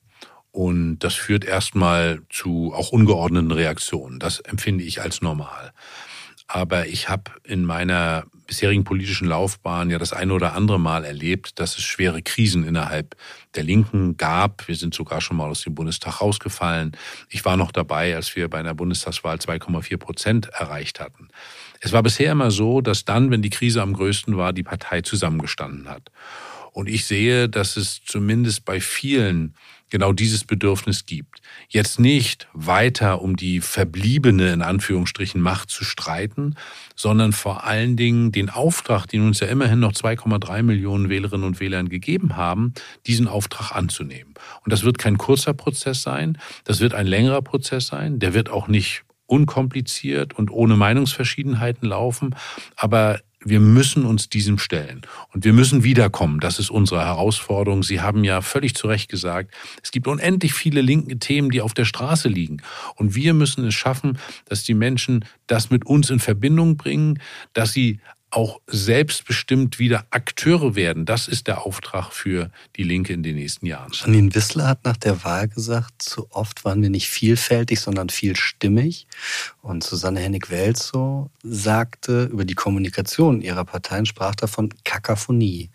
Und 0.52 1.00
das 1.00 1.14
führt 1.14 1.46
erstmal 1.46 2.22
zu 2.30 2.74
auch 2.74 2.90
ungeordneten 2.90 3.52
Reaktionen. 3.52 4.20
Das 4.20 4.40
empfinde 4.40 4.84
ich 4.84 5.02
als 5.02 5.22
normal. 5.22 5.74
Aber 6.52 6.88
ich 6.88 7.10
habe 7.10 7.30
in 7.44 7.64
meiner 7.64 8.26
bisherigen 8.48 8.84
politischen 8.84 9.28
Laufbahn 9.28 9.92
ja 9.92 10.00
das 10.00 10.14
eine 10.14 10.34
oder 10.34 10.54
andere 10.54 10.80
Mal 10.80 11.06
erlebt, 11.06 11.60
dass 11.60 11.78
es 11.78 11.84
schwere 11.84 12.24
Krisen 12.24 12.64
innerhalb 12.64 13.16
der 13.54 13.62
Linken 13.62 14.18
gab. 14.18 14.68
Wir 14.68 14.76
sind 14.76 14.96
sogar 14.96 15.22
schon 15.22 15.38
mal 15.38 15.48
aus 15.48 15.62
dem 15.62 15.76
Bundestag 15.76 16.22
rausgefallen. 16.22 16.98
Ich 17.30 17.46
war 17.46 17.56
noch 17.56 17.72
dabei, 17.72 18.16
als 18.16 18.36
wir 18.36 18.50
bei 18.50 18.58
einer 18.58 18.74
Bundestagswahl 18.74 19.38
2,4 19.38 19.98
Prozent 19.98 20.48
erreicht 20.48 21.00
hatten. 21.00 21.28
Es 21.82 21.94
war 21.94 22.02
bisher 22.02 22.32
immer 22.32 22.50
so, 22.50 22.82
dass 22.82 23.06
dann, 23.06 23.30
wenn 23.30 23.44
die 23.44 23.52
Krise 23.52 23.84
am 23.84 23.94
größten 23.94 24.36
war, 24.36 24.52
die 24.52 24.64
Partei 24.64 25.02
zusammengestanden 25.02 25.88
hat. 25.88 26.10
Und 26.72 26.90
ich 26.90 27.06
sehe, 27.06 27.48
dass 27.48 27.78
es 27.78 28.04
zumindest 28.04 28.66
bei 28.66 28.82
vielen 28.82 29.54
genau 29.90 30.14
dieses 30.14 30.44
Bedürfnis 30.44 31.06
gibt. 31.06 31.42
Jetzt 31.68 32.00
nicht 32.00 32.48
weiter 32.54 33.22
um 33.22 33.36
die 33.36 33.62
verbliebene, 33.62 34.52
in 34.52 34.62
Anführungsstrichen, 34.62 35.42
Macht 35.42 35.70
zu 35.70 35.84
streiten, 35.84 36.56
sondern 36.96 37.32
vor 37.34 37.64
allen 37.66 37.98
Dingen 37.98 38.32
den 38.32 38.50
Auftrag, 38.50 39.08
den 39.08 39.26
uns 39.26 39.40
ja 39.40 39.48
immerhin 39.48 39.80
noch 39.80 39.94
2,3 39.94 40.64
Millionen 40.64 41.10
Wählerinnen 41.10 41.46
und 41.46 41.60
Wählern 41.60 41.90
gegeben 41.90 42.36
haben, 42.36 42.74
diesen 43.08 43.28
Auftrag 43.28 43.76
anzunehmen. 43.76 44.34
Und 44.64 44.72
das 44.72 44.84
wird 44.84 44.98
kein 44.98 45.18
kurzer 45.18 45.54
Prozess 45.54 46.02
sein, 46.02 46.38
das 46.64 46.80
wird 46.80 46.94
ein 46.94 47.08
längerer 47.08 47.42
Prozess 47.42 47.88
sein, 47.88 48.20
der 48.20 48.34
wird 48.34 48.50
auch 48.50 48.68
nicht 48.68 49.04
unkompliziert 49.26 50.34
und 50.34 50.50
ohne 50.50 50.76
Meinungsverschiedenheiten 50.76 51.88
laufen, 51.88 52.36
aber 52.76 53.20
wir 53.44 53.60
müssen 53.60 54.06
uns 54.06 54.30
diesem 54.30 54.58
stellen 54.58 55.02
und 55.34 55.46
wir 55.46 55.54
müssen 55.54 55.84
wiederkommen. 55.84 56.40
Das 56.40 56.60
ist 56.60 56.70
unsere 56.70 57.06
Herausforderung. 57.06 57.84
Sie 57.84 58.02
haben 58.02 58.24
ja 58.24 58.42
völlig 58.42 58.76
zu 58.76 58.88
Recht 58.88 59.10
gesagt, 59.10 59.54
es 59.82 59.92
gibt 59.92 60.08
unendlich 60.08 60.54
viele 60.54 60.82
linke 60.82 61.20
Themen, 61.20 61.50
die 61.50 61.62
auf 61.62 61.74
der 61.74 61.86
Straße 61.86 62.28
liegen. 62.28 62.62
Und 62.96 63.16
wir 63.16 63.34
müssen 63.34 63.66
es 63.66 63.74
schaffen, 63.74 64.18
dass 64.46 64.64
die 64.64 64.74
Menschen 64.74 65.26
das 65.48 65.70
mit 65.70 65.86
uns 65.86 66.10
in 66.10 66.20
Verbindung 66.20 66.76
bringen, 66.76 67.20
dass 67.54 67.72
sie 67.72 68.00
auch 68.32 68.62
selbstbestimmt 68.68 69.80
wieder 69.80 70.06
Akteure 70.12 70.76
werden. 70.76 71.06
Das 71.06 71.28
ist 71.28 71.48
der 71.48 71.66
Auftrag 71.66 72.12
für 72.12 72.52
die 72.76 72.84
Linke 72.84 73.14
in 73.14 73.24
den 73.24 73.36
nächsten 73.36 73.66
Jahren. 73.66 73.92
Janine 73.94 74.34
Wissler 74.36 74.68
hat 74.68 74.86
nach 74.86 74.98
der 74.98 75.24
Wahl 75.24 75.48
gesagt, 75.48 76.02
zu 76.02 76.28
oft 76.32 76.64
waren 76.66 76.82
wir 76.82 76.90
nicht 76.90 77.10
vielfältig, 77.10 77.80
sondern 77.80 78.10
vielstimmig. 78.10 79.08
Und 79.62 79.84
Susanne 79.84 80.20
Hennig-Welzow 80.20 81.30
sagte 81.44 82.26
über 82.26 82.46
die 82.46 82.56
Kommunikation 82.56 83.42
ihrer 83.42 83.66
Parteien, 83.66 84.06
sprach 84.06 84.36
davon 84.36 84.74
Kakaphonie. 84.84 85.70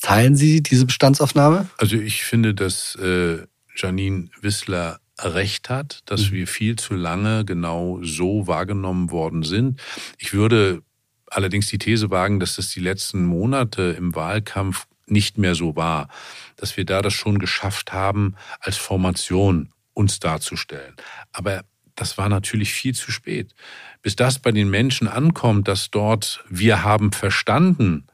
Teilen 0.00 0.36
Sie 0.36 0.62
diese 0.62 0.86
Bestandsaufnahme? 0.86 1.68
Also 1.76 1.96
ich 1.96 2.24
finde, 2.24 2.54
dass 2.54 2.94
äh, 2.96 3.38
Janine 3.76 4.28
Wissler 4.40 5.00
recht 5.18 5.68
hat, 5.68 6.00
dass 6.06 6.30
mhm. 6.30 6.32
wir 6.32 6.46
viel 6.46 6.76
zu 6.76 6.94
lange 6.94 7.44
genau 7.44 8.00
so 8.02 8.46
wahrgenommen 8.46 9.10
worden 9.10 9.42
sind. 9.42 9.80
Ich 10.18 10.32
würde 10.32 10.82
allerdings 11.30 11.68
die 11.68 11.78
These 11.78 12.10
wagen, 12.10 12.40
dass 12.40 12.56
das 12.56 12.70
die 12.70 12.80
letzten 12.80 13.24
Monate 13.24 13.94
im 13.96 14.14
Wahlkampf 14.14 14.86
nicht 15.06 15.38
mehr 15.38 15.54
so 15.54 15.76
war, 15.76 16.08
dass 16.56 16.76
wir 16.76 16.84
da 16.84 17.02
das 17.02 17.14
schon 17.14 17.38
geschafft 17.38 17.92
haben, 17.92 18.36
als 18.60 18.76
Formation 18.76 19.70
uns 19.94 20.20
darzustellen. 20.20 20.94
Aber 21.32 21.64
das 21.96 22.16
war 22.16 22.28
natürlich 22.28 22.72
viel 22.72 22.94
zu 22.94 23.10
spät. 23.10 23.54
Bis 24.02 24.16
das 24.16 24.38
bei 24.38 24.52
den 24.52 24.70
Menschen 24.70 25.08
ankommt, 25.08 25.68
dass 25.68 25.90
dort 25.90 26.44
wir 26.48 26.84
haben 26.84 27.12
verstanden, 27.12 28.06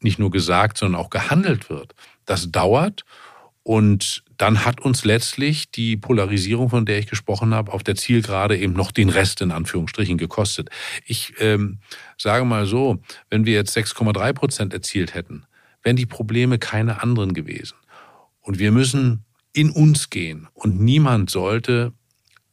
nicht 0.00 0.18
nur 0.18 0.30
gesagt, 0.30 0.78
sondern 0.78 1.00
auch 1.00 1.10
gehandelt 1.10 1.68
wird, 1.68 1.94
das 2.24 2.50
dauert 2.50 3.04
und 3.66 4.22
dann 4.36 4.64
hat 4.64 4.80
uns 4.80 5.04
letztlich 5.04 5.72
die 5.72 5.96
Polarisierung, 5.96 6.70
von 6.70 6.86
der 6.86 7.00
ich 7.00 7.08
gesprochen 7.08 7.52
habe, 7.52 7.72
auf 7.72 7.82
der 7.82 7.96
Zielgerade 7.96 8.56
eben 8.56 8.74
noch 8.74 8.92
den 8.92 9.08
Rest 9.08 9.40
in 9.40 9.50
Anführungsstrichen 9.50 10.18
gekostet. 10.18 10.70
Ich 11.04 11.32
ähm, 11.40 11.80
sage 12.16 12.44
mal 12.44 12.64
so, 12.66 13.00
wenn 13.28 13.44
wir 13.44 13.54
jetzt 13.54 13.76
6,3 13.76 14.32
Prozent 14.34 14.72
erzielt 14.72 15.14
hätten, 15.14 15.46
wären 15.82 15.96
die 15.96 16.06
Probleme 16.06 16.60
keine 16.60 17.02
anderen 17.02 17.34
gewesen. 17.34 17.74
Und 18.40 18.60
wir 18.60 18.70
müssen 18.70 19.24
in 19.52 19.70
uns 19.70 20.10
gehen. 20.10 20.46
Und 20.54 20.78
niemand 20.78 21.30
sollte 21.30 21.92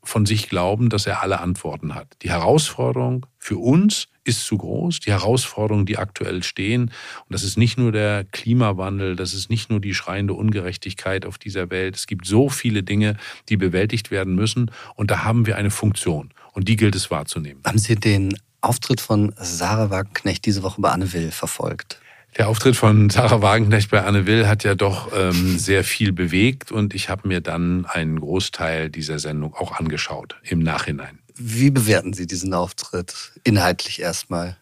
von 0.04 0.26
sich 0.26 0.50
glauben, 0.50 0.90
dass 0.90 1.08
er 1.08 1.22
alle 1.22 1.40
Antworten 1.40 1.96
hat. 1.96 2.08
Die 2.22 2.30
Herausforderung 2.30 3.26
für 3.40 3.58
uns 3.58 4.08
ist 4.26 4.46
zu 4.46 4.58
groß. 4.58 5.00
Die 5.02 5.12
Herausforderungen, 5.12 5.86
die 5.86 5.98
aktuell 5.98 6.44
stehen, 6.44 6.84
und 6.84 7.30
das 7.30 7.44
ist 7.44 7.58
nicht 7.58 7.78
nur 7.78 7.92
der 7.92 8.26
Klimawandel, 8.26 9.16
das 9.16 9.34
ist 9.34 9.50
nicht 9.50 9.70
nur 9.70 9.80
die 9.80 9.94
schreiende 9.94 10.34
Ungerechtigkeit 10.34 11.26
auf 11.26 11.38
dieser 11.38 11.70
Welt. 11.70 11.96
Es 11.96 12.08
gibt 12.08 12.26
so 12.26 12.50
viele 12.50 12.84
Dinge, 12.84 13.18
die 13.50 13.58
bewältigt 13.58 14.12
werden 14.12 14.36
müssen. 14.36 14.72
Und 14.96 15.12
da 15.12 15.24
haben 15.24 15.46
wir 15.46 15.58
eine 15.58 15.72
Funktion. 15.72 16.34
Und 16.52 16.68
die 16.68 16.76
gilt 16.76 16.96
es 16.96 17.10
wahrzunehmen. 17.10 17.62
Haben 17.66 17.80
Sie 17.80 17.96
den 17.96 18.38
Auftritt 18.62 19.02
von 19.02 19.34
Sarah 19.38 19.90
Wagenknecht 19.90 20.46
diese 20.46 20.64
Woche 20.64 20.80
bei 20.80 20.90
Anne 20.90 21.12
Will 21.14 21.32
verfolgt? 21.32 22.00
Der 22.38 22.48
Auftritt 22.48 22.76
von 22.76 23.10
Sarah 23.12 23.42
Wagenknecht 23.42 23.92
bei 23.92 24.04
Anne 24.04 24.26
Will 24.26 24.48
hat 24.48 24.64
ja 24.64 24.74
doch 24.74 25.12
ähm, 25.16 25.60
sehr 25.60 25.84
viel 25.84 26.12
bewegt 26.12 26.72
und 26.72 26.96
ich 26.96 27.10
habe 27.10 27.28
mir 27.28 27.42
dann 27.42 27.86
einen 27.86 28.20
Großteil 28.20 28.90
dieser 28.90 29.20
Sendung 29.20 29.54
auch 29.54 29.74
angeschaut 29.74 30.36
im 30.44 30.60
Nachhinein. 30.60 31.20
Wie 31.36 31.70
bewerten 31.70 32.14
Sie 32.14 32.26
diesen 32.26 32.54
Auftritt 32.54 33.34
inhaltlich 33.44 34.02
erstmal? 34.02 34.58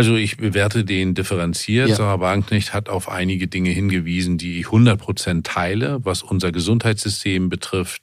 Also 0.00 0.16
ich 0.16 0.38
bewerte 0.38 0.82
den 0.82 1.12
differenziert. 1.12 1.90
Ja. 1.90 1.94
Sarah 1.94 2.20
Wagenknecht 2.20 2.72
hat 2.72 2.88
auf 2.88 3.10
einige 3.10 3.48
Dinge 3.48 3.68
hingewiesen, 3.68 4.38
die 4.38 4.58
ich 4.58 4.64
100 4.64 4.98
Prozent 4.98 5.46
teile, 5.46 6.02
was 6.06 6.22
unser 6.22 6.52
Gesundheitssystem 6.52 7.50
betrifft, 7.50 8.00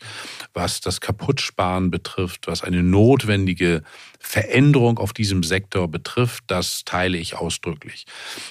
was 0.54 0.80
das 0.80 1.02
Kaputtsparen 1.02 1.90
betrifft, 1.90 2.46
was 2.46 2.64
eine 2.64 2.84
notwendige 2.84 3.82
Veränderung 4.20 5.00
auf 5.00 5.12
diesem 5.12 5.42
Sektor 5.42 5.88
betrifft. 5.88 6.44
Das 6.46 6.84
teile 6.86 7.18
ich 7.18 7.36
ausdrücklich. 7.36 8.06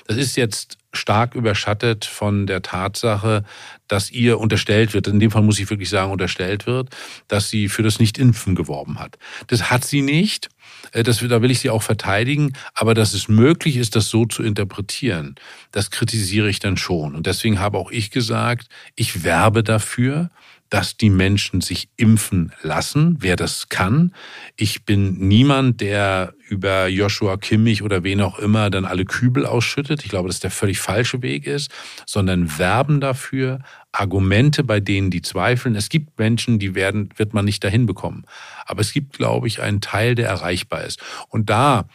Das 0.09 0.17
ist 0.17 0.37
jetzt 0.37 0.79
stark 0.93 1.37
überschattet 1.37 2.05
von 2.05 2.49
der 2.49 2.63
Tatsache, 2.63 3.45
dass 3.87 4.11
ihr 4.11 4.41
unterstellt 4.41 4.93
wird, 4.93 5.07
in 5.07 5.21
dem 5.21 5.31
Fall 5.31 5.43
muss 5.43 5.61
ich 5.61 5.71
wirklich 5.71 5.91
sagen, 5.91 6.11
unterstellt 6.11 6.67
wird, 6.67 6.89
dass 7.29 7.49
sie 7.49 7.69
für 7.69 7.85
das 7.85 8.01
Nicht-Impfen 8.01 8.57
geworben 8.57 8.99
hat. 8.99 9.19
Das 9.47 9.71
hat 9.71 9.85
sie 9.85 10.03
nicht. 10.03 10.49
Äh, 10.93 11.03
das, 11.03 11.19
da 11.19 11.43
will 11.43 11.51
ich 11.51 11.61
sie 11.61 11.71
auch 11.71 11.83
verteidigen. 11.83 12.53
Aber 12.75 12.95
dass 12.95 13.15
es 13.15 13.29
möglich 13.29 13.77
ist, 13.77 13.97
das 13.97 14.09
so 14.09 14.27
zu 14.27 14.43
interpretieren, 14.43 15.35
das 15.73 15.91
kritisiere 15.91 16.49
ich 16.49 16.59
dann 16.59 16.77
schon. 16.77 17.15
Und 17.15 17.27
deswegen 17.27 17.59
habe 17.61 17.79
auch 17.79 17.91
ich 17.91 18.11
gesagt, 18.11 18.69
ich 18.95 19.25
werbe 19.25 19.63
dafür, 19.63 20.31
dass 20.71 20.97
die 20.97 21.11
Menschen 21.11 21.61
sich 21.61 21.89
impfen 21.97 22.53
lassen, 22.63 23.17
wer 23.21 23.37
das 23.37 23.69
kann. 23.69 24.13
Ich 24.57 24.85
bin 24.85 25.29
niemand, 25.29 25.81
der 25.81 26.35
über 26.49 26.89
Joshua 26.89 27.37
Kimmich 27.37 27.83
oder 27.83 28.03
wen 28.03 28.21
auch 28.21 28.39
immer 28.39 28.71
dann 28.71 28.85
alle 28.85 29.05
Kübel 29.05 29.47
ausschüttet. 29.47 30.05
Ich 30.05 30.11
glaube, 30.11 30.29
dass 30.29 30.41
der 30.41 30.51
völlig 30.51 30.79
falsche 30.79 31.23
Weg 31.23 31.47
ist, 31.47 31.71
sondern 32.07 32.59
werben 32.59 33.01
dafür, 33.01 33.61
Argumente 33.93 34.65
bei 34.65 34.81
denen, 34.81 35.11
die 35.11 35.23
zweifeln. 35.23 35.75
Es 35.75 35.89
gibt 35.89 36.19
Menschen, 36.19 36.59
die 36.59 36.75
werden, 36.75 37.11
wird 37.17 37.33
man 37.33 37.45
nicht 37.45 37.65
dahin 37.65 37.87
bekommen. 37.87 38.25
Aber 38.65 38.81
es 38.81 38.93
gibt, 38.93 39.17
glaube 39.17 39.47
ich, 39.47 39.63
einen 39.63 39.81
Teil, 39.81 40.15
der 40.15 40.29
erreichbar 40.29 40.85
ist. 40.85 41.01
Und 41.29 41.49
da 41.49 41.89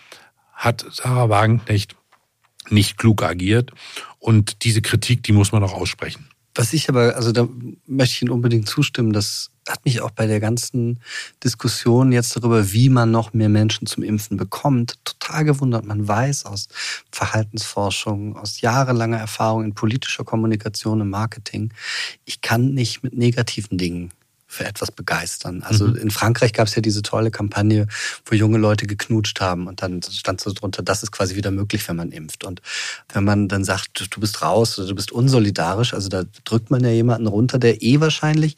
hat 0.53 0.85
Sarah 0.89 1.29
Wagenknecht 1.29 1.95
nicht 2.69 2.97
klug 2.97 3.23
agiert. 3.23 3.71
Und 4.19 4.63
diese 4.63 4.81
Kritik, 4.81 5.23
die 5.23 5.33
muss 5.33 5.51
man 5.51 5.63
auch 5.63 5.73
aussprechen. 5.73 6.30
Was 6.53 6.73
ich 6.73 6.89
aber, 6.89 7.15
also 7.15 7.31
da 7.31 7.47
möchte 7.87 8.15
ich 8.15 8.21
Ihnen 8.21 8.31
unbedingt 8.31 8.67
zustimmen, 8.67 9.13
das 9.13 9.51
hat 9.69 9.85
mich 9.85 10.01
auch 10.01 10.11
bei 10.11 10.27
der 10.27 10.39
ganzen 10.39 10.99
Diskussion 11.43 12.11
jetzt 12.11 12.35
darüber, 12.35 12.71
wie 12.73 12.89
man 12.89 13.11
noch 13.11 13.33
mehr 13.33 13.49
Menschen 13.49 13.87
zum 13.87 14.03
Impfen 14.03 14.37
bekommt, 14.37 14.97
total 15.05 15.45
gewundert. 15.45 15.85
Man 15.85 16.07
weiß 16.07 16.45
aus 16.45 16.67
Verhaltensforschung, 17.11 18.37
aus 18.37 18.61
jahrelanger 18.61 19.17
Erfahrung 19.17 19.63
in 19.63 19.73
politischer 19.73 20.23
Kommunikation, 20.23 21.01
im 21.01 21.09
Marketing, 21.09 21.73
ich 22.25 22.41
kann 22.41 22.73
nicht 22.73 23.03
mit 23.03 23.15
negativen 23.15 23.77
Dingen 23.77 24.11
für 24.51 24.65
etwas 24.65 24.91
begeistern. 24.91 25.63
Also 25.63 25.87
mhm. 25.87 25.95
in 25.95 26.11
Frankreich 26.11 26.51
gab 26.51 26.67
es 26.67 26.75
ja 26.75 26.81
diese 26.81 27.01
tolle 27.01 27.31
Kampagne, 27.31 27.87
wo 28.25 28.35
junge 28.35 28.57
Leute 28.57 28.85
geknutscht 28.85 29.39
haben 29.39 29.67
und 29.67 29.81
dann 29.81 30.01
stand 30.03 30.41
so 30.41 30.51
drunter, 30.51 30.83
das 30.83 31.03
ist 31.03 31.11
quasi 31.11 31.37
wieder 31.37 31.51
möglich, 31.51 31.87
wenn 31.87 31.95
man 31.95 32.11
impft. 32.11 32.43
Und 32.43 32.61
wenn 33.13 33.23
man 33.23 33.47
dann 33.47 33.63
sagt, 33.63 34.13
du 34.13 34.19
bist 34.19 34.41
raus 34.41 34.77
oder 34.77 34.89
du 34.89 34.95
bist 34.95 35.13
unsolidarisch, 35.13 35.93
also 35.93 36.09
da 36.09 36.23
drückt 36.43 36.69
man 36.69 36.83
ja 36.83 36.89
jemanden 36.89 37.27
runter, 37.27 37.59
der 37.59 37.81
eh 37.81 38.01
wahrscheinlich 38.01 38.57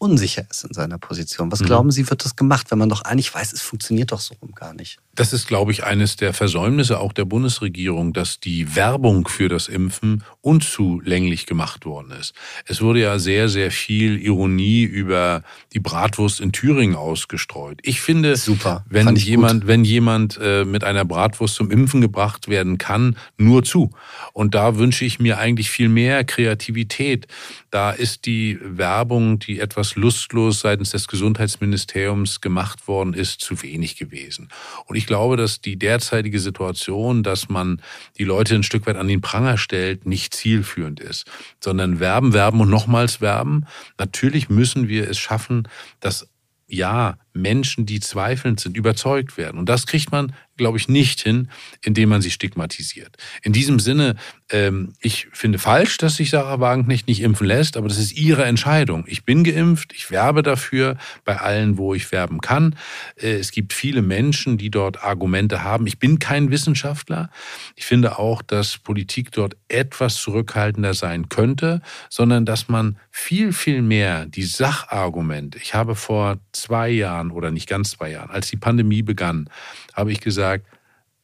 unsicher 0.00 0.44
ist 0.50 0.64
in 0.64 0.72
seiner 0.72 0.98
Position. 0.98 1.52
Was 1.52 1.60
mhm. 1.60 1.66
glauben 1.66 1.90
Sie, 1.90 2.08
wird 2.08 2.24
das 2.24 2.34
gemacht, 2.34 2.70
wenn 2.70 2.78
man 2.78 2.88
doch 2.88 3.02
eigentlich 3.02 3.32
weiß, 3.32 3.52
es 3.52 3.60
funktioniert 3.60 4.12
doch 4.12 4.20
so 4.20 4.34
rum 4.40 4.52
gar 4.54 4.72
nicht? 4.72 4.98
Das 5.14 5.34
ist, 5.34 5.46
glaube 5.46 5.72
ich, 5.72 5.84
eines 5.84 6.16
der 6.16 6.32
Versäumnisse 6.32 6.98
auch 6.98 7.12
der 7.12 7.26
Bundesregierung, 7.26 8.14
dass 8.14 8.40
die 8.40 8.74
Werbung 8.74 9.28
für 9.28 9.48
das 9.48 9.68
Impfen 9.68 10.24
unzulänglich 10.40 11.44
gemacht 11.44 11.84
worden 11.84 12.12
ist. 12.12 12.32
Es 12.64 12.80
wurde 12.80 13.00
ja 13.00 13.18
sehr, 13.18 13.50
sehr 13.50 13.70
viel 13.70 14.16
Ironie 14.18 14.84
über 14.84 15.42
die 15.74 15.80
Bratwurst 15.80 16.40
in 16.40 16.52
Thüringen 16.52 16.96
ausgestreut. 16.96 17.80
Ich 17.82 18.00
finde, 18.00 18.36
Super. 18.36 18.86
wenn 18.88 19.14
jemand, 19.16 19.62
gut. 19.62 19.68
wenn 19.68 19.84
jemand 19.84 20.38
äh, 20.40 20.64
mit 20.64 20.82
einer 20.82 21.04
Bratwurst 21.04 21.56
zum 21.56 21.70
Impfen 21.70 22.00
gebracht 22.00 22.48
werden 22.48 22.78
kann, 22.78 23.16
nur 23.36 23.62
zu. 23.64 23.90
Und 24.32 24.54
da 24.54 24.78
wünsche 24.78 25.04
ich 25.04 25.18
mir 25.18 25.38
eigentlich 25.38 25.70
viel 25.70 25.90
mehr 25.90 26.24
Kreativität. 26.24 27.26
Da 27.70 27.92
ist 27.92 28.26
die 28.26 28.58
Werbung, 28.62 29.38
die 29.38 29.60
etwas 29.60 29.94
lustlos 29.94 30.60
seitens 30.60 30.90
des 30.90 31.06
Gesundheitsministeriums 31.06 32.40
gemacht 32.40 32.88
worden 32.88 33.14
ist, 33.14 33.40
zu 33.40 33.62
wenig 33.62 33.96
gewesen. 33.96 34.48
Und 34.86 34.96
ich 34.96 35.06
glaube, 35.06 35.36
dass 35.36 35.60
die 35.60 35.78
derzeitige 35.78 36.40
Situation, 36.40 37.22
dass 37.22 37.48
man 37.48 37.80
die 38.18 38.24
Leute 38.24 38.54
ein 38.54 38.64
Stück 38.64 38.86
weit 38.86 38.96
an 38.96 39.08
den 39.08 39.20
Pranger 39.20 39.56
stellt, 39.56 40.06
nicht 40.06 40.34
zielführend 40.34 41.00
ist, 41.00 41.30
sondern 41.62 42.00
werben, 42.00 42.32
werben 42.32 42.60
und 42.60 42.70
nochmals 42.70 43.20
werben. 43.20 43.66
Natürlich 43.98 44.48
müssen 44.48 44.88
wir 44.88 45.08
es 45.08 45.18
schaffen, 45.18 45.68
dass 46.00 46.28
ja, 46.70 47.18
Menschen, 47.32 47.86
die 47.86 48.00
zweifelnd 48.00 48.60
sind, 48.60 48.76
überzeugt 48.76 49.36
werden. 49.36 49.58
Und 49.58 49.68
das 49.68 49.86
kriegt 49.86 50.10
man, 50.12 50.32
glaube 50.56 50.78
ich, 50.78 50.88
nicht 50.88 51.20
hin, 51.20 51.48
indem 51.82 52.10
man 52.10 52.20
sie 52.20 52.30
stigmatisiert. 52.30 53.16
In 53.42 53.52
diesem 53.52 53.78
Sinne, 53.78 54.16
ähm, 54.50 54.92
ich 55.00 55.28
finde 55.32 55.58
falsch, 55.58 55.96
dass 55.96 56.16
sich 56.16 56.30
Sarah 56.30 56.60
Wagenknecht 56.60 57.08
nicht 57.08 57.22
impfen 57.22 57.46
lässt, 57.46 57.76
aber 57.76 57.88
das 57.88 57.98
ist 57.98 58.12
ihre 58.12 58.44
Entscheidung. 58.44 59.04
Ich 59.06 59.24
bin 59.24 59.42
geimpft, 59.42 59.92
ich 59.94 60.10
werbe 60.10 60.42
dafür 60.42 60.98
bei 61.24 61.38
allen, 61.38 61.78
wo 61.78 61.94
ich 61.94 62.12
werben 62.12 62.40
kann. 62.40 62.76
Äh, 63.16 63.38
es 63.38 63.52
gibt 63.52 63.72
viele 63.72 64.02
Menschen, 64.02 64.58
die 64.58 64.70
dort 64.70 65.02
Argumente 65.02 65.62
haben. 65.64 65.86
Ich 65.86 65.98
bin 65.98 66.18
kein 66.18 66.50
Wissenschaftler. 66.50 67.30
Ich 67.74 67.86
finde 67.86 68.18
auch, 68.18 68.42
dass 68.42 68.76
Politik 68.76 69.32
dort 69.32 69.56
etwas 69.68 70.16
zurückhaltender 70.16 70.94
sein 70.94 71.28
könnte, 71.28 71.80
sondern 72.10 72.44
dass 72.44 72.68
man 72.68 72.98
viel, 73.10 73.52
viel 73.52 73.82
mehr 73.82 74.26
die 74.26 74.42
Sachargumente, 74.42 75.58
ich 75.58 75.74
habe 75.74 75.94
vor 75.94 76.38
zwei 76.52 76.90
Jahren 76.90 77.19
Jahren 77.20 77.30
oder 77.30 77.50
nicht 77.50 77.68
ganz 77.68 77.92
zwei 77.92 78.10
Jahren, 78.10 78.30
als 78.30 78.48
die 78.48 78.56
Pandemie 78.56 79.02
begann, 79.02 79.48
habe 79.94 80.12
ich 80.12 80.20
gesagt, 80.20 80.66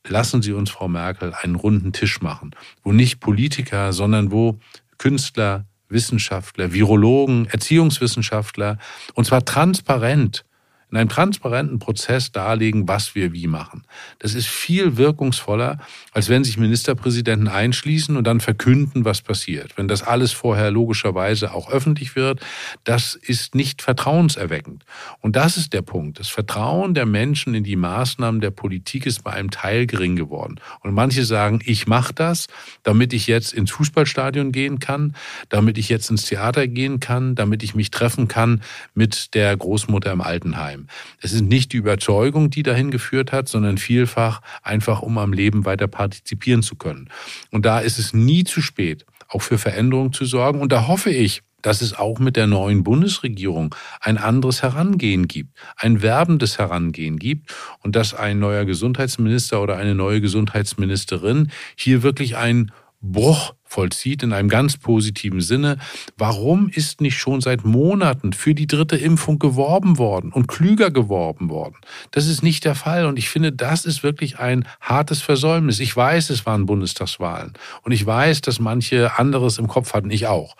lassen 0.06 0.42
Sie 0.42 0.52
uns, 0.52 0.70
Frau 0.70 0.88
Merkel, 0.88 1.34
einen 1.34 1.56
runden 1.56 1.92
Tisch 1.92 2.20
machen, 2.20 2.52
wo 2.82 2.92
nicht 2.92 3.20
Politiker, 3.20 3.92
sondern 3.92 4.30
wo 4.30 4.58
Künstler, 4.98 5.64
Wissenschaftler, 5.88 6.72
Virologen, 6.72 7.46
Erziehungswissenschaftler, 7.46 8.78
und 9.14 9.24
zwar 9.24 9.44
transparent 9.44 10.44
in 10.90 10.96
einem 10.96 11.08
transparenten 11.08 11.80
Prozess 11.80 12.30
darlegen, 12.30 12.86
was 12.86 13.16
wir 13.16 13.32
wie 13.32 13.48
machen. 13.48 13.82
Das 14.20 14.34
ist 14.34 14.46
viel 14.46 14.96
wirkungsvoller, 14.96 15.78
als 16.12 16.28
wenn 16.28 16.44
sich 16.44 16.58
Ministerpräsidenten 16.58 17.48
einschließen 17.48 18.16
und 18.16 18.24
dann 18.24 18.40
verkünden, 18.40 19.04
was 19.04 19.20
passiert. 19.20 19.76
Wenn 19.76 19.88
das 19.88 20.02
alles 20.02 20.30
vorher 20.30 20.70
logischerweise 20.70 21.52
auch 21.52 21.70
öffentlich 21.70 22.14
wird, 22.14 22.40
das 22.84 23.16
ist 23.16 23.56
nicht 23.56 23.82
vertrauenserweckend. 23.82 24.84
Und 25.20 25.34
das 25.34 25.56
ist 25.56 25.72
der 25.72 25.82
Punkt. 25.82 26.20
Das 26.20 26.28
Vertrauen 26.28 26.94
der 26.94 27.06
Menschen 27.06 27.54
in 27.54 27.64
die 27.64 27.76
Maßnahmen 27.76 28.40
der 28.40 28.52
Politik 28.52 29.06
ist 29.06 29.24
bei 29.24 29.32
einem 29.32 29.50
Teil 29.50 29.86
gering 29.86 30.14
geworden. 30.14 30.60
Und 30.80 30.94
manche 30.94 31.24
sagen, 31.24 31.60
ich 31.64 31.88
mache 31.88 32.14
das, 32.14 32.46
damit 32.84 33.12
ich 33.12 33.26
jetzt 33.26 33.52
ins 33.52 33.72
Fußballstadion 33.72 34.52
gehen 34.52 34.78
kann, 34.78 35.16
damit 35.48 35.78
ich 35.78 35.88
jetzt 35.88 36.10
ins 36.10 36.26
Theater 36.26 36.68
gehen 36.68 37.00
kann, 37.00 37.34
damit 37.34 37.64
ich 37.64 37.74
mich 37.74 37.90
treffen 37.90 38.28
kann 38.28 38.62
mit 38.94 39.34
der 39.34 39.56
Großmutter 39.56 40.12
im 40.12 40.20
Altenheim 40.20 40.75
bleiben. 40.76 40.86
Es 41.20 41.32
ist 41.32 41.42
nicht 41.42 41.72
die 41.72 41.78
Überzeugung, 41.78 42.50
die 42.50 42.62
dahin 42.62 42.90
geführt 42.90 43.32
hat, 43.32 43.48
sondern 43.48 43.78
vielfach 43.78 44.40
einfach, 44.62 45.02
um 45.02 45.18
am 45.18 45.32
Leben 45.32 45.64
weiter 45.64 45.88
partizipieren 45.88 46.62
zu 46.62 46.76
können. 46.76 47.08
Und 47.50 47.66
da 47.66 47.80
ist 47.80 47.98
es 47.98 48.12
nie 48.12 48.44
zu 48.44 48.60
spät, 48.60 49.06
auch 49.28 49.42
für 49.42 49.58
Veränderungen 49.58 50.12
zu 50.12 50.24
sorgen. 50.24 50.60
Und 50.60 50.72
da 50.72 50.86
hoffe 50.86 51.10
ich, 51.10 51.42
dass 51.62 51.82
es 51.82 51.94
auch 51.94 52.20
mit 52.20 52.36
der 52.36 52.46
neuen 52.46 52.84
Bundesregierung 52.84 53.74
ein 54.00 54.18
anderes 54.18 54.62
Herangehen 54.62 55.26
gibt, 55.26 55.58
ein 55.76 56.00
werbendes 56.00 56.58
Herangehen 56.58 57.18
gibt 57.18 57.52
und 57.82 57.96
dass 57.96 58.14
ein 58.14 58.38
neuer 58.38 58.64
Gesundheitsminister 58.64 59.60
oder 59.60 59.76
eine 59.76 59.96
neue 59.96 60.20
Gesundheitsministerin 60.20 61.50
hier 61.74 62.04
wirklich 62.04 62.36
ein 62.36 62.70
Bruch 63.12 63.54
vollzieht 63.66 64.22
in 64.22 64.32
einem 64.32 64.48
ganz 64.48 64.76
positiven 64.76 65.40
Sinne. 65.40 65.78
Warum 66.16 66.68
ist 66.68 67.00
nicht 67.00 67.18
schon 67.18 67.40
seit 67.40 67.64
Monaten 67.64 68.32
für 68.32 68.54
die 68.54 68.66
dritte 68.66 68.96
Impfung 68.96 69.38
geworben 69.38 69.98
worden 69.98 70.32
und 70.32 70.46
klüger 70.46 70.90
geworben 70.90 71.50
worden? 71.50 71.76
Das 72.12 72.26
ist 72.26 72.42
nicht 72.42 72.64
der 72.64 72.74
Fall 72.74 73.06
und 73.06 73.18
ich 73.18 73.28
finde, 73.28 73.52
das 73.52 73.84
ist 73.84 74.02
wirklich 74.02 74.38
ein 74.38 74.66
hartes 74.80 75.20
Versäumnis. 75.20 75.80
Ich 75.80 75.94
weiß, 75.94 76.30
es 76.30 76.46
waren 76.46 76.66
Bundestagswahlen 76.66 77.52
und 77.82 77.92
ich 77.92 78.06
weiß, 78.06 78.40
dass 78.40 78.60
manche 78.60 79.18
anderes 79.18 79.58
im 79.58 79.68
Kopf 79.68 79.92
hatten, 79.92 80.10
ich 80.10 80.26
auch. 80.26 80.56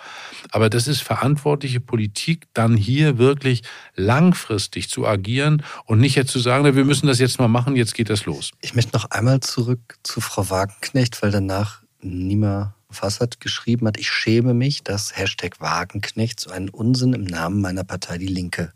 Aber 0.51 0.69
das 0.69 0.89
ist 0.89 1.01
verantwortliche 1.01 1.81
Politik, 1.81 2.47
dann 2.55 2.77
hier 2.77 3.19
wirklich 3.19 3.63
langfristig 3.95 4.91
zu 4.91 5.07
agieren 5.07 5.63
und 5.85 6.01
nicht 6.01 6.17
jetzt 6.17 6.33
zu 6.33 6.41
sagen, 6.41 6.65
wir 6.65 6.85
müssen 6.85 7.07
das 7.07 7.19
jetzt 7.19 7.39
mal 7.39 7.49
machen, 7.49 7.77
jetzt 7.77 7.95
geht 7.95 8.11
das 8.11 8.27
los. 8.27 8.51
Ich 8.61 8.75
möchte 8.75 8.97
noch 8.97 9.11
einmal 9.11 9.41
zurück 9.41 9.97
zu 10.03 10.21
Frau 10.21 10.51
Wagenknecht, 10.51 11.23
weil 11.23 11.31
danach 11.31 11.86
Nima 12.07 12.77
Fassert 12.91 13.41
geschrieben 13.41 13.87
hat, 13.87 13.99
ich 13.99 14.09
schäme 14.09 14.55
mich, 14.55 14.85
dass 14.85 15.17
Hashtag 15.17 15.61
Wagenknecht 15.61 16.39
so 16.41 16.51
einen 16.51 16.69
Unsinn 16.69 17.13
im 17.15 17.25
Namen 17.25 17.61
meiner 17.61 17.85
Partei 17.85 18.19
Die 18.19 18.27
Linke 18.27 18.73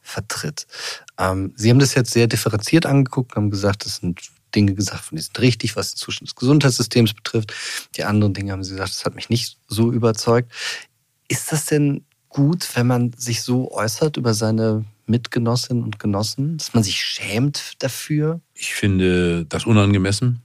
vertritt. 0.00 0.66
Ähm, 1.18 1.52
Sie 1.56 1.70
haben 1.70 1.78
das 1.78 1.94
jetzt 1.94 2.12
sehr 2.12 2.26
differenziert 2.26 2.86
angeguckt, 2.86 3.36
haben 3.36 3.50
gesagt, 3.50 3.84
das 3.84 3.96
sind 3.96 4.20
Dinge 4.54 4.74
gesagt, 4.74 5.04
von 5.04 5.16
die 5.16 5.22
sind 5.22 5.38
richtig, 5.40 5.76
was 5.76 5.94
den 5.94 5.98
Zustand 5.98 6.28
des 6.28 6.36
Gesundheitssystems 6.36 7.12
betrifft. 7.12 7.52
Die 7.96 8.04
anderen 8.04 8.34
Dinge 8.34 8.52
haben 8.52 8.64
Sie 8.64 8.72
gesagt, 8.72 8.90
das 8.90 9.04
hat 9.04 9.14
mich 9.14 9.28
nicht 9.28 9.58
so 9.68 9.92
überzeugt. 9.92 10.52
Ist 11.28 11.52
das 11.52 11.66
denn 11.66 12.04
gut, 12.28 12.68
wenn 12.74 12.86
man 12.86 13.12
sich 13.16 13.42
so 13.42 13.70
äußert 13.72 14.16
über 14.16 14.34
seine 14.34 14.84
Mitgenossinnen 15.06 15.82
und 15.82 15.98
Genossen, 15.98 16.56
dass 16.56 16.72
man 16.72 16.82
sich 16.82 17.02
schämt 17.02 17.82
dafür? 17.82 18.40
Ich 18.54 18.74
finde 18.74 19.44
das 19.46 19.66
unangemessen 19.66 20.43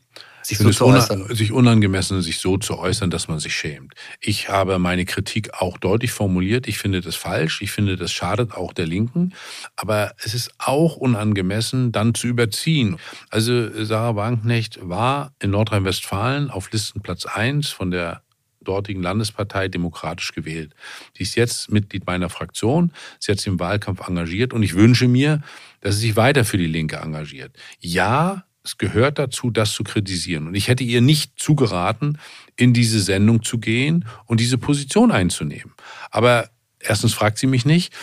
sich 0.50 0.58
so 0.58 0.72
zu 0.72 0.86
äußern. 0.86 1.34
Sich 1.34 1.52
unangemessen, 1.52 2.22
sich 2.22 2.40
so 2.40 2.58
zu 2.58 2.78
äußern, 2.78 3.10
dass 3.10 3.28
man 3.28 3.40
sich 3.40 3.56
schämt. 3.56 3.94
Ich 4.20 4.50
habe 4.50 4.80
meine 4.80 5.06
Kritik 5.06 5.54
auch 5.54 5.78
deutlich 5.78 6.12
formuliert. 6.12 6.68
Ich 6.68 6.78
finde 6.78 7.02
das 7.02 7.16
falsch. 7.16 7.62
Ich 7.62 7.72
finde, 7.72 7.96
das 7.96 8.12
schadet 8.12 8.54
auch 8.54 8.74
der 8.74 8.88
Linken. 8.88 9.34
Aber 9.76 10.14
es 10.24 10.34
ist 10.34 10.52
auch 10.58 10.96
unangemessen, 10.98 11.92
dann 11.92 12.14
zu 12.14 12.28
überziehen. 12.28 12.98
Also 13.30 13.84
Sarah 13.84 14.16
Wagenknecht 14.16 14.80
war 14.82 15.34
in 15.40 15.52
Nordrhein-Westfalen 15.52 16.50
auf 16.50 16.72
Listenplatz 16.72 17.26
1 17.26 17.70
von 17.70 17.92
der 17.92 18.22
dortigen 18.62 19.02
Landespartei 19.02 19.68
demokratisch 19.68 20.34
gewählt. 20.34 20.74
Die 21.18 21.24
ist 21.24 21.36
jetzt 21.36 21.72
Mitglied 21.72 22.06
meiner 22.06 22.30
Fraktion. 22.30 22.92
Sie 23.20 23.32
hat 23.32 23.40
sich 23.40 23.48
im 23.48 23.60
Wahlkampf 23.60 24.08
engagiert 24.08 24.54
und 24.54 24.64
ich 24.64 24.76
wünsche 24.76 25.08
mir, 25.08 25.42
dass 25.82 25.96
sie 25.96 26.08
sich 26.08 26.16
weiter 26.16 26.44
für 26.44 26.58
die 26.58 26.68
Linke 26.68 26.98
engagiert. 26.98 27.56
Ja, 27.80 28.44
es 28.64 28.78
gehört 28.78 29.20
dazu, 29.20 29.52
das 29.52 29.74
zu 29.74 29.84
kritisieren. 29.84 30.48
Und 30.48 30.56
ich 30.56 30.68
hätte 30.68 30.84
ihr 30.84 31.02
nicht 31.02 31.34
zugeraten, 31.38 32.18
in 32.56 32.74
diese 32.74 33.00
Sendung 33.00 33.44
zu 33.44 33.58
gehen 33.58 34.06
und 34.26 34.40
diese 34.40 34.58
Position 34.58 35.12
einzunehmen. 35.12 35.74
Aber 36.12 36.50
erstens 36.80 37.14
fragt 37.14 37.38
sie 37.38 37.48
mich 37.48 37.66
nicht, 37.66 37.94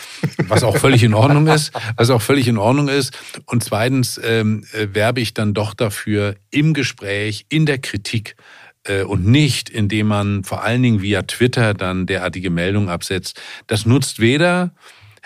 was 0.47 0.63
auch 0.63 0.77
völlig 0.77 1.03
in 1.03 1.13
Ordnung 1.13 1.47
ist, 1.47 1.71
was 1.95 2.09
auch 2.09 2.21
völlig 2.21 2.47
in 2.47 2.57
Ordnung 2.57 2.87
ist. 2.87 3.17
Und 3.45 3.63
zweitens 3.63 4.19
ähm, 4.23 4.65
äh, 4.73 4.87
werbe 4.93 5.21
ich 5.21 5.33
dann 5.33 5.53
doch 5.53 5.73
dafür 5.73 6.35
im 6.49 6.73
Gespräch, 6.73 7.45
in 7.49 7.65
der 7.65 7.79
Kritik 7.79 8.35
äh, 8.83 9.03
und 9.03 9.25
nicht, 9.25 9.69
indem 9.69 10.07
man 10.07 10.43
vor 10.43 10.63
allen 10.63 10.81
Dingen 10.81 11.01
via 11.01 11.23
Twitter 11.23 11.73
dann 11.73 12.05
derartige 12.05 12.49
Meldungen 12.49 12.89
absetzt. 12.89 13.39
Das 13.67 13.85
nutzt 13.85 14.19
weder 14.19 14.73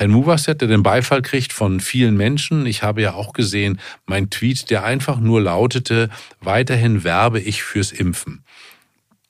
Herrn 0.02 0.10
Muvasset, 0.10 0.60
der 0.60 0.68
den 0.68 0.82
Beifall 0.82 1.22
kriegt 1.22 1.54
von 1.54 1.80
vielen 1.80 2.18
Menschen. 2.18 2.66
Ich 2.66 2.82
habe 2.82 3.04
ja 3.04 3.14
auch 3.14 3.34
gesehen, 3.34 3.80
mein 4.08 4.32
Tweet, 4.32 4.72
der 4.72 4.84
einfach 4.84 5.20
nur 5.20 5.42
lautete, 5.42 6.10
weiterhin 6.40 7.04
werbe 7.04 7.40
ich 7.40 7.62
fürs 7.62 7.92
Impfen. 7.92 8.44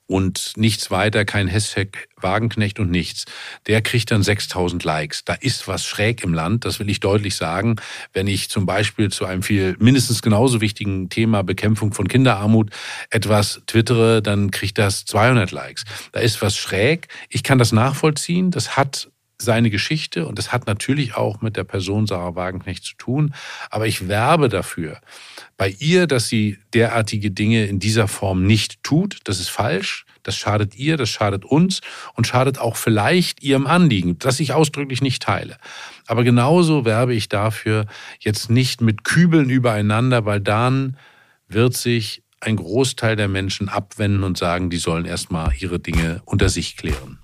Und 0.07 0.53
nichts 0.55 0.89
weiter, 0.89 1.25
kein 1.25 1.49
Hashtag 1.49 2.07
Wagenknecht 2.15 2.79
und 2.79 2.89
nichts. 2.89 3.25
Der 3.67 3.81
kriegt 3.81 4.11
dann 4.11 4.23
6000 4.23 4.81
Likes. 4.85 5.25
Da 5.25 5.33
ist 5.33 5.67
was 5.67 5.85
schräg 5.85 6.23
im 6.23 6.33
Land, 6.33 6.63
das 6.63 6.79
will 6.79 6.89
ich 6.89 7.01
deutlich 7.01 7.35
sagen. 7.35 7.75
Wenn 8.13 8.27
ich 8.27 8.49
zum 8.49 8.65
Beispiel 8.65 9.11
zu 9.11 9.25
einem 9.25 9.43
viel 9.43 9.75
mindestens 9.77 10.21
genauso 10.21 10.61
wichtigen 10.61 11.09
Thema 11.09 11.43
Bekämpfung 11.43 11.91
von 11.91 12.07
Kinderarmut 12.07 12.69
etwas 13.09 13.61
twittere, 13.67 14.21
dann 14.21 14.51
kriegt 14.51 14.77
das 14.77 15.03
200 15.03 15.51
Likes. 15.51 15.83
Da 16.13 16.21
ist 16.21 16.41
was 16.41 16.55
schräg. 16.55 17.09
Ich 17.27 17.43
kann 17.43 17.57
das 17.57 17.73
nachvollziehen. 17.73 18.51
Das 18.51 18.77
hat 18.77 19.10
seine 19.41 19.69
Geschichte 19.69 20.25
und 20.27 20.37
das 20.37 20.51
hat 20.51 20.67
natürlich 20.67 21.15
auch 21.15 21.41
mit 21.41 21.57
der 21.57 21.63
Person 21.63 22.07
Sarah 22.07 22.35
Wagenknecht 22.35 22.83
zu 22.83 22.95
tun. 22.95 23.33
Aber 23.69 23.87
ich 23.87 24.07
werbe 24.07 24.49
dafür 24.49 24.99
bei 25.57 25.69
ihr, 25.79 26.07
dass 26.07 26.27
sie 26.27 26.57
derartige 26.73 27.31
Dinge 27.31 27.65
in 27.65 27.79
dieser 27.79 28.07
Form 28.07 28.45
nicht 28.45 28.83
tut. 28.83 29.19
Das 29.25 29.39
ist 29.39 29.49
falsch. 29.49 30.05
Das 30.23 30.35
schadet 30.35 30.75
ihr, 30.75 30.97
das 30.97 31.09
schadet 31.09 31.45
uns 31.45 31.81
und 32.13 32.27
schadet 32.27 32.59
auch 32.59 32.75
vielleicht 32.75 33.41
ihrem 33.41 33.65
Anliegen, 33.65 34.19
das 34.19 34.39
ich 34.39 34.53
ausdrücklich 34.53 35.01
nicht 35.01 35.23
teile. 35.23 35.57
Aber 36.05 36.23
genauso 36.23 36.85
werbe 36.85 37.15
ich 37.15 37.27
dafür 37.27 37.85
jetzt 38.19 38.49
nicht 38.49 38.81
mit 38.81 39.03
Kübeln 39.03 39.49
übereinander, 39.49 40.25
weil 40.25 40.39
dann 40.39 40.97
wird 41.47 41.75
sich 41.75 42.23
ein 42.39 42.55
Großteil 42.55 43.15
der 43.15 43.27
Menschen 43.27 43.69
abwenden 43.69 44.23
und 44.23 44.37
sagen, 44.37 44.69
die 44.69 44.77
sollen 44.77 45.05
erstmal 45.05 45.53
ihre 45.57 45.79
Dinge 45.79 46.21
unter 46.25 46.49
sich 46.49 46.75
klären. 46.75 47.19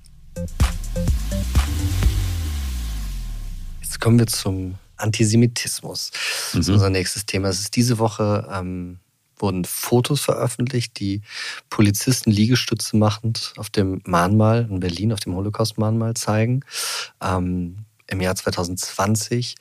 Jetzt 3.97 4.03
kommen 4.03 4.19
wir 4.19 4.27
zum 4.27 4.75
Antisemitismus. 4.97 6.11
Das 6.11 6.53
ist 6.53 6.67
mhm. 6.67 6.75
unser 6.75 6.91
nächstes 6.91 7.25
Thema. 7.25 7.47
Es 7.47 7.61
ist 7.61 7.75
diese 7.75 7.97
Woche 7.97 8.47
ähm, 8.53 8.99
wurden 9.37 9.65
Fotos 9.65 10.21
veröffentlicht, 10.21 10.99
die 10.99 11.23
Polizisten 11.71 12.29
Liegestütze 12.29 12.95
machend 12.95 13.55
auf 13.57 13.71
dem 13.71 14.03
Mahnmal 14.05 14.67
in 14.69 14.81
Berlin, 14.81 15.13
auf 15.13 15.19
dem 15.19 15.33
Holocaust-Mahnmal 15.33 16.13
zeigen. 16.13 16.59
Ähm, 17.23 17.86
im 18.07 18.21
Jahr 18.21 18.35
2020 18.35 19.55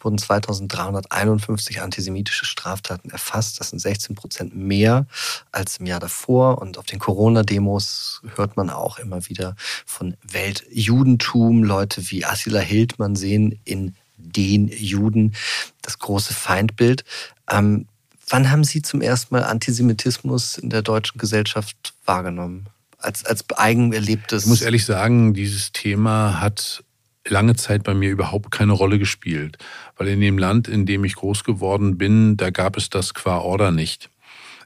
wurden 0.00 0.18
2351 0.18 1.82
antisemitische 1.82 2.46
Straftaten 2.46 3.10
erfasst. 3.10 3.60
Das 3.60 3.70
sind 3.70 3.78
16 3.78 4.16
Prozent 4.16 4.56
mehr 4.56 5.06
als 5.52 5.76
im 5.76 5.86
Jahr 5.86 6.00
davor. 6.00 6.58
Und 6.58 6.78
auf 6.78 6.86
den 6.86 6.98
Corona-Demos 6.98 8.22
hört 8.36 8.56
man 8.56 8.70
auch 8.70 8.98
immer 8.98 9.28
wieder 9.28 9.54
von 9.84 10.16
Weltjudentum. 10.22 11.62
Leute 11.62 12.10
wie 12.10 12.24
Attila 12.24 12.60
Hildmann 12.60 13.16
sehen 13.16 13.60
in 13.64 13.94
den 14.16 14.68
Juden 14.68 15.34
das 15.82 15.98
große 15.98 16.34
Feindbild. 16.34 17.04
Ähm, 17.50 17.86
wann 18.28 18.50
haben 18.50 18.64
Sie 18.64 18.80
zum 18.82 19.02
ersten 19.02 19.34
Mal 19.34 19.44
Antisemitismus 19.44 20.56
in 20.56 20.70
der 20.70 20.82
deutschen 20.82 21.18
Gesellschaft 21.18 21.94
wahrgenommen? 22.04 22.66
Als, 22.98 23.24
als 23.24 23.44
eigen 23.56 23.92
erlebtes. 23.92 24.44
Ich 24.44 24.48
muss 24.48 24.60
ehrlich 24.60 24.84
sagen, 24.84 25.32
dieses 25.32 25.72
Thema 25.72 26.40
hat 26.40 26.84
lange 27.30 27.56
Zeit 27.56 27.82
bei 27.84 27.94
mir 27.94 28.10
überhaupt 28.10 28.50
keine 28.50 28.72
Rolle 28.72 28.98
gespielt, 28.98 29.58
weil 29.96 30.08
in 30.08 30.20
dem 30.20 30.38
Land, 30.38 30.68
in 30.68 30.86
dem 30.86 31.04
ich 31.04 31.14
groß 31.14 31.44
geworden 31.44 31.98
bin, 31.98 32.36
da 32.36 32.50
gab 32.50 32.76
es 32.76 32.90
das 32.90 33.14
qua 33.14 33.38
Order 33.38 33.70
nicht. 33.70 34.10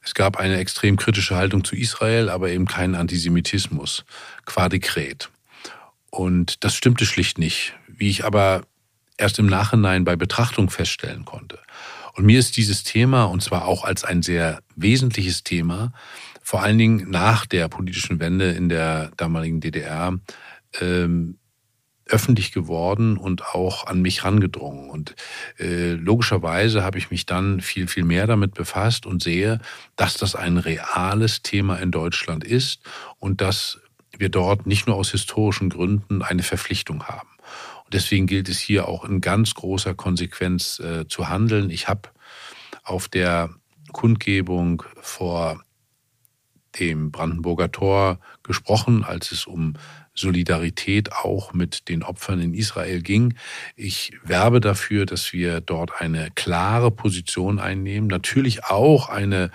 Es 0.03 0.15
gab 0.15 0.37
eine 0.37 0.59
extrem 0.59 0.97
kritische 0.97 1.35
Haltung 1.35 1.65
zu 1.65 1.77
Israel, 1.77 2.29
aber 2.29 2.51
eben 2.51 2.67
keinen 2.67 2.95
Antisemitismus 2.95 4.05
qua 4.45 4.69
Dekret. 4.69 5.31
Und 6.11 6.63
das 6.63 6.75
stimmte 6.75 7.07
schlicht 7.07 7.39
nicht, 7.39 7.75
wie 7.89 8.11
ich 8.11 8.25
aber 8.25 8.63
erst 9.17 9.39
im 9.39 9.47
Nachhinein 9.47 10.05
bei 10.05 10.17
Betrachtung 10.17 10.71
feststellen 10.71 11.25
konnte. 11.25 11.59
Und 12.15 12.27
mir 12.27 12.39
ist 12.39 12.57
dieses 12.57 12.85
Thema, 12.85 13.25
und 13.25 13.43
zwar 13.43 13.65
auch 13.65 13.85
als 13.85 14.05
ein 14.05 14.23
sehr 14.23 14.61
wesentliches 14.77 15.43
Thema, 15.43 15.93
vor 16.43 16.63
allen 16.63 16.79
Dingen 16.79 17.11
nach 17.11 17.47
der 17.47 17.69
politischen 17.69 18.21
Wende 18.21 18.53
in 18.53 18.69
der 18.69 19.11
damaligen 19.17 19.61
DDR, 19.61 20.19
ähm, 20.81 21.39
öffentlich 22.07 22.53
geworden 22.53 23.17
und 23.17 23.47
auch 23.47 23.87
an 23.87 24.03
mich 24.03 24.25
rangedrungen. 24.25 24.91
Und 24.91 25.15
äh, 25.59 25.93
logischerweise 25.93 26.83
habe 26.83 26.99
ich 26.99 27.11
mich 27.11 27.27
dann 27.27 27.61
viel, 27.61 27.89
viel 27.89 28.05
mehr 28.05 28.27
damit 28.27 28.55
befasst 28.55 29.07
und 29.07 29.23
sehe, 29.23 29.61
dass 29.97 30.15
das 30.17 30.35
ein 30.35 30.59
reales 30.59 31.43
Thema 31.43 31.77
in 31.77 31.91
Deutschland 31.91 32.45
ist 32.45 32.83
und 33.19 33.41
dass 33.41 33.81
wir 34.17 34.29
dort 34.29 34.67
nicht 34.67 34.87
nur 34.87 34.97
aus 34.97 35.11
historischen 35.11 35.71
Gründen 35.71 36.23
eine 36.23 36.43
Verpflichtung 36.43 37.05
haben. 37.05 37.29
Und 37.85 37.95
deswegen 37.95 38.27
gilt 38.27 38.49
es 38.49 38.59
hier 38.59 38.87
auch 38.89 39.05
in 39.05 39.21
ganz 39.21 39.55
großer 39.55 39.95
Konsequenz 39.95 40.79
äh, 40.81 41.07
zu 41.09 41.29
handeln. 41.29 41.71
Ich 41.71 41.89
habe 41.89 42.11
auf 42.83 43.09
der 43.09 43.51
Kundgebung 43.93 44.83
vor 45.01 45.63
dem 46.79 47.13
Brandenburger 47.13 47.71
Tor 47.71 48.19
gesprochen, 48.43 49.05
als 49.05 49.33
es 49.33 49.47
um 49.47 49.75
Solidarität 50.15 51.13
auch 51.13 51.53
mit 51.53 51.89
den 51.89 52.03
Opfern 52.03 52.41
in 52.41 52.55
Israel 52.55 53.03
ging. 53.03 53.35
Ich 53.75 54.13
werbe 54.23 54.61
dafür, 54.61 55.07
dass 55.07 55.33
wir 55.33 55.61
dort 55.61 56.01
eine 56.01 56.31
klare 56.35 56.91
Position 56.91 57.59
einnehmen, 57.59 58.07
natürlich 58.07 58.65
auch 58.65 59.09
eine 59.09 59.51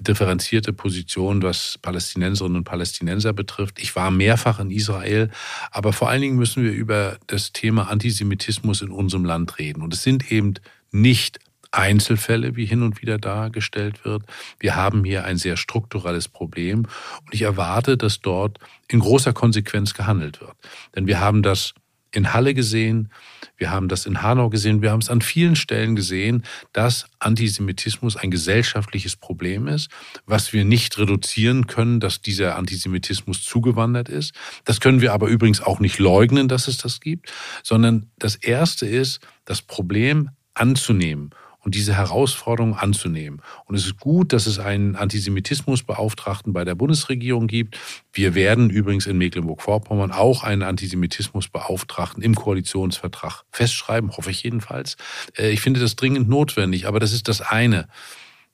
differenzierte 0.00 0.72
Position, 0.72 1.42
was 1.42 1.78
Palästinenserinnen 1.82 2.58
und 2.58 2.64
Palästinenser 2.64 3.32
betrifft. 3.32 3.80
Ich 3.80 3.96
war 3.96 4.10
mehrfach 4.10 4.60
in 4.60 4.70
Israel, 4.70 5.30
aber 5.70 5.92
vor 5.92 6.08
allen 6.08 6.22
Dingen 6.22 6.36
müssen 6.36 6.62
wir 6.62 6.72
über 6.72 7.18
das 7.26 7.52
Thema 7.52 7.90
Antisemitismus 7.90 8.82
in 8.82 8.90
unserem 8.90 9.24
Land 9.24 9.58
reden. 9.58 9.82
Und 9.82 9.92
es 9.94 10.02
sind 10.02 10.30
eben 10.30 10.54
nicht 10.92 11.40
Einzelfälle, 11.74 12.56
wie 12.56 12.66
hin 12.66 12.82
und 12.82 13.02
wieder 13.02 13.18
dargestellt 13.18 14.04
wird. 14.04 14.22
Wir 14.60 14.76
haben 14.76 15.04
hier 15.04 15.24
ein 15.24 15.36
sehr 15.36 15.56
strukturelles 15.56 16.28
Problem 16.28 16.86
und 17.24 17.34
ich 17.34 17.42
erwarte, 17.42 17.96
dass 17.96 18.20
dort 18.20 18.58
in 18.88 19.00
großer 19.00 19.32
Konsequenz 19.32 19.94
gehandelt 19.94 20.40
wird. 20.40 20.54
Denn 20.94 21.06
wir 21.06 21.20
haben 21.20 21.42
das 21.42 21.74
in 22.14 22.32
Halle 22.32 22.54
gesehen, 22.54 23.10
wir 23.56 23.70
haben 23.70 23.88
das 23.88 24.06
in 24.06 24.22
Hanau 24.22 24.48
gesehen, 24.48 24.82
wir 24.82 24.90
haben 24.90 25.00
es 25.00 25.10
an 25.10 25.20
vielen 25.20 25.56
Stellen 25.56 25.96
gesehen, 25.96 26.44
dass 26.72 27.06
Antisemitismus 27.18 28.16
ein 28.16 28.30
gesellschaftliches 28.30 29.16
Problem 29.16 29.66
ist, 29.66 29.90
was 30.26 30.52
wir 30.52 30.64
nicht 30.64 30.96
reduzieren 30.98 31.66
können, 31.66 32.00
dass 32.00 32.20
dieser 32.20 32.56
Antisemitismus 32.56 33.42
zugewandert 33.42 34.08
ist. 34.08 34.32
Das 34.64 34.80
können 34.80 35.00
wir 35.00 35.12
aber 35.12 35.28
übrigens 35.28 35.60
auch 35.60 35.80
nicht 35.80 35.98
leugnen, 35.98 36.48
dass 36.48 36.68
es 36.68 36.78
das 36.78 37.00
gibt, 37.00 37.32
sondern 37.62 38.10
das 38.18 38.36
Erste 38.36 38.86
ist, 38.86 39.20
das 39.44 39.62
Problem 39.62 40.30
anzunehmen 40.54 41.30
und 41.64 41.74
diese 41.74 41.94
Herausforderung 41.94 42.76
anzunehmen. 42.76 43.40
Und 43.64 43.74
es 43.74 43.86
ist 43.86 43.98
gut, 43.98 44.32
dass 44.32 44.46
es 44.46 44.58
einen 44.58 44.96
Antisemitismusbeauftragten 44.96 46.52
bei 46.52 46.64
der 46.64 46.74
Bundesregierung 46.74 47.46
gibt. 47.46 47.78
Wir 48.12 48.34
werden 48.34 48.70
übrigens 48.70 49.06
in 49.06 49.18
Mecklenburg-Vorpommern 49.18 50.12
auch 50.12 50.44
einen 50.44 50.62
Antisemitismusbeauftragten 50.62 52.22
im 52.22 52.34
Koalitionsvertrag 52.34 53.42
festschreiben, 53.50 54.16
hoffe 54.16 54.30
ich 54.30 54.42
jedenfalls. 54.42 54.96
Äh, 55.36 55.50
ich 55.50 55.60
finde 55.60 55.80
das 55.80 55.96
dringend 55.96 56.28
notwendig, 56.28 56.86
aber 56.86 57.00
das 57.00 57.12
ist 57.12 57.28
das 57.28 57.40
eine. 57.40 57.88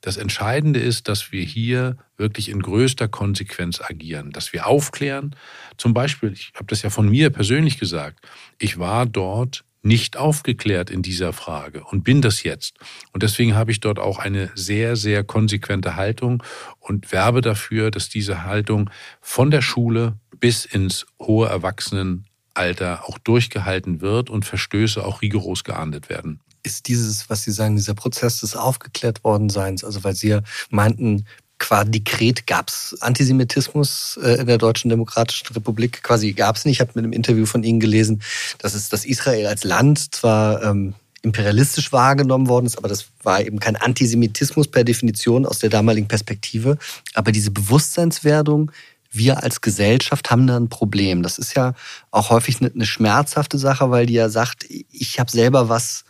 Das 0.01 0.17
Entscheidende 0.17 0.79
ist, 0.79 1.07
dass 1.07 1.31
wir 1.31 1.43
hier 1.43 1.95
wirklich 2.17 2.49
in 2.49 2.61
größter 2.61 3.07
Konsequenz 3.07 3.79
agieren, 3.81 4.31
dass 4.31 4.51
wir 4.51 4.65
aufklären. 4.65 5.35
Zum 5.77 5.93
Beispiel, 5.93 6.33
ich 6.33 6.53
habe 6.55 6.65
das 6.65 6.81
ja 6.81 6.89
von 6.89 7.07
mir 7.07 7.29
persönlich 7.29 7.77
gesagt, 7.77 8.25
ich 8.57 8.79
war 8.79 9.05
dort 9.05 9.63
nicht 9.83 10.17
aufgeklärt 10.17 10.89
in 10.89 11.01
dieser 11.01 11.33
Frage 11.33 11.83
und 11.83 12.03
bin 12.03 12.21
das 12.21 12.43
jetzt. 12.43 12.77
Und 13.13 13.23
deswegen 13.23 13.55
habe 13.55 13.71
ich 13.71 13.79
dort 13.79 13.99
auch 13.99 14.19
eine 14.19 14.51
sehr, 14.55 14.95
sehr 14.95 15.23
konsequente 15.23 15.95
Haltung 15.95 16.43
und 16.79 17.11
werbe 17.11 17.41
dafür, 17.41 17.91
dass 17.91 18.09
diese 18.09 18.43
Haltung 18.43 18.89
von 19.21 19.49
der 19.51 19.61
Schule 19.61 20.19
bis 20.39 20.65
ins 20.65 21.05
hohe 21.19 21.47
Erwachsenenalter 21.47 23.05
auch 23.05 23.17
durchgehalten 23.17 24.01
wird 24.01 24.29
und 24.29 24.45
Verstöße 24.45 25.03
auch 25.03 25.21
rigoros 25.21 25.63
geahndet 25.63 26.09
werden 26.09 26.39
ist 26.63 26.87
dieses, 26.87 27.29
was 27.29 27.43
Sie 27.43 27.51
sagen, 27.51 27.75
dieser 27.75 27.95
Prozess 27.95 28.41
des 28.41 28.55
aufgeklärt 28.55 29.23
worden 29.23 29.49
Seins, 29.49 29.83
also 29.83 30.03
weil 30.03 30.15
Sie 30.15 30.29
ja 30.29 30.41
meinten, 30.69 31.25
qua 31.61 31.83
Dekret 31.85 32.47
gab 32.47 32.69
es 32.69 32.97
Antisemitismus 33.01 34.19
äh, 34.21 34.41
in 34.41 34.47
der 34.47 34.57
Deutschen 34.57 34.89
Demokratischen 34.89 35.47
Republik. 35.53 36.01
Quasi 36.03 36.33
gab 36.33 36.55
es 36.55 36.65
nicht. 36.65 36.77
Ich 36.77 36.81
habe 36.81 36.91
mit 36.95 37.05
einem 37.05 37.13
Interview 37.13 37.45
von 37.45 37.63
Ihnen 37.63 37.79
gelesen, 37.79 38.21
dass 38.57 38.73
es 38.73 38.89
dass 38.89 39.05
Israel 39.05 39.45
als 39.45 39.63
Land 39.63 40.13
zwar 40.13 40.63
ähm, 40.63 40.95
imperialistisch 41.21 41.93
wahrgenommen 41.93 42.47
worden 42.47 42.65
ist, 42.65 42.77
aber 42.79 42.89
das 42.89 43.05
war 43.21 43.41
eben 43.41 43.59
kein 43.59 43.75
Antisemitismus 43.75 44.67
per 44.67 44.83
Definition 44.83 45.45
aus 45.45 45.59
der 45.59 45.69
damaligen 45.69 46.07
Perspektive. 46.07 46.79
Aber 47.13 47.31
diese 47.31 47.51
Bewusstseinswerdung, 47.51 48.71
wir 49.11 49.43
als 49.43 49.61
Gesellschaft 49.61 50.31
haben 50.31 50.47
da 50.47 50.57
ein 50.57 50.69
Problem. 50.69 51.21
Das 51.21 51.37
ist 51.37 51.53
ja 51.53 51.75
auch 52.09 52.31
häufig 52.31 52.59
eine, 52.59 52.71
eine 52.73 52.87
schmerzhafte 52.87 53.59
Sache, 53.59 53.91
weil 53.91 54.07
die 54.07 54.13
ja 54.13 54.29
sagt, 54.29 54.65
ich 54.67 55.19
habe 55.19 55.29
selber 55.29 55.69
was 55.69 56.05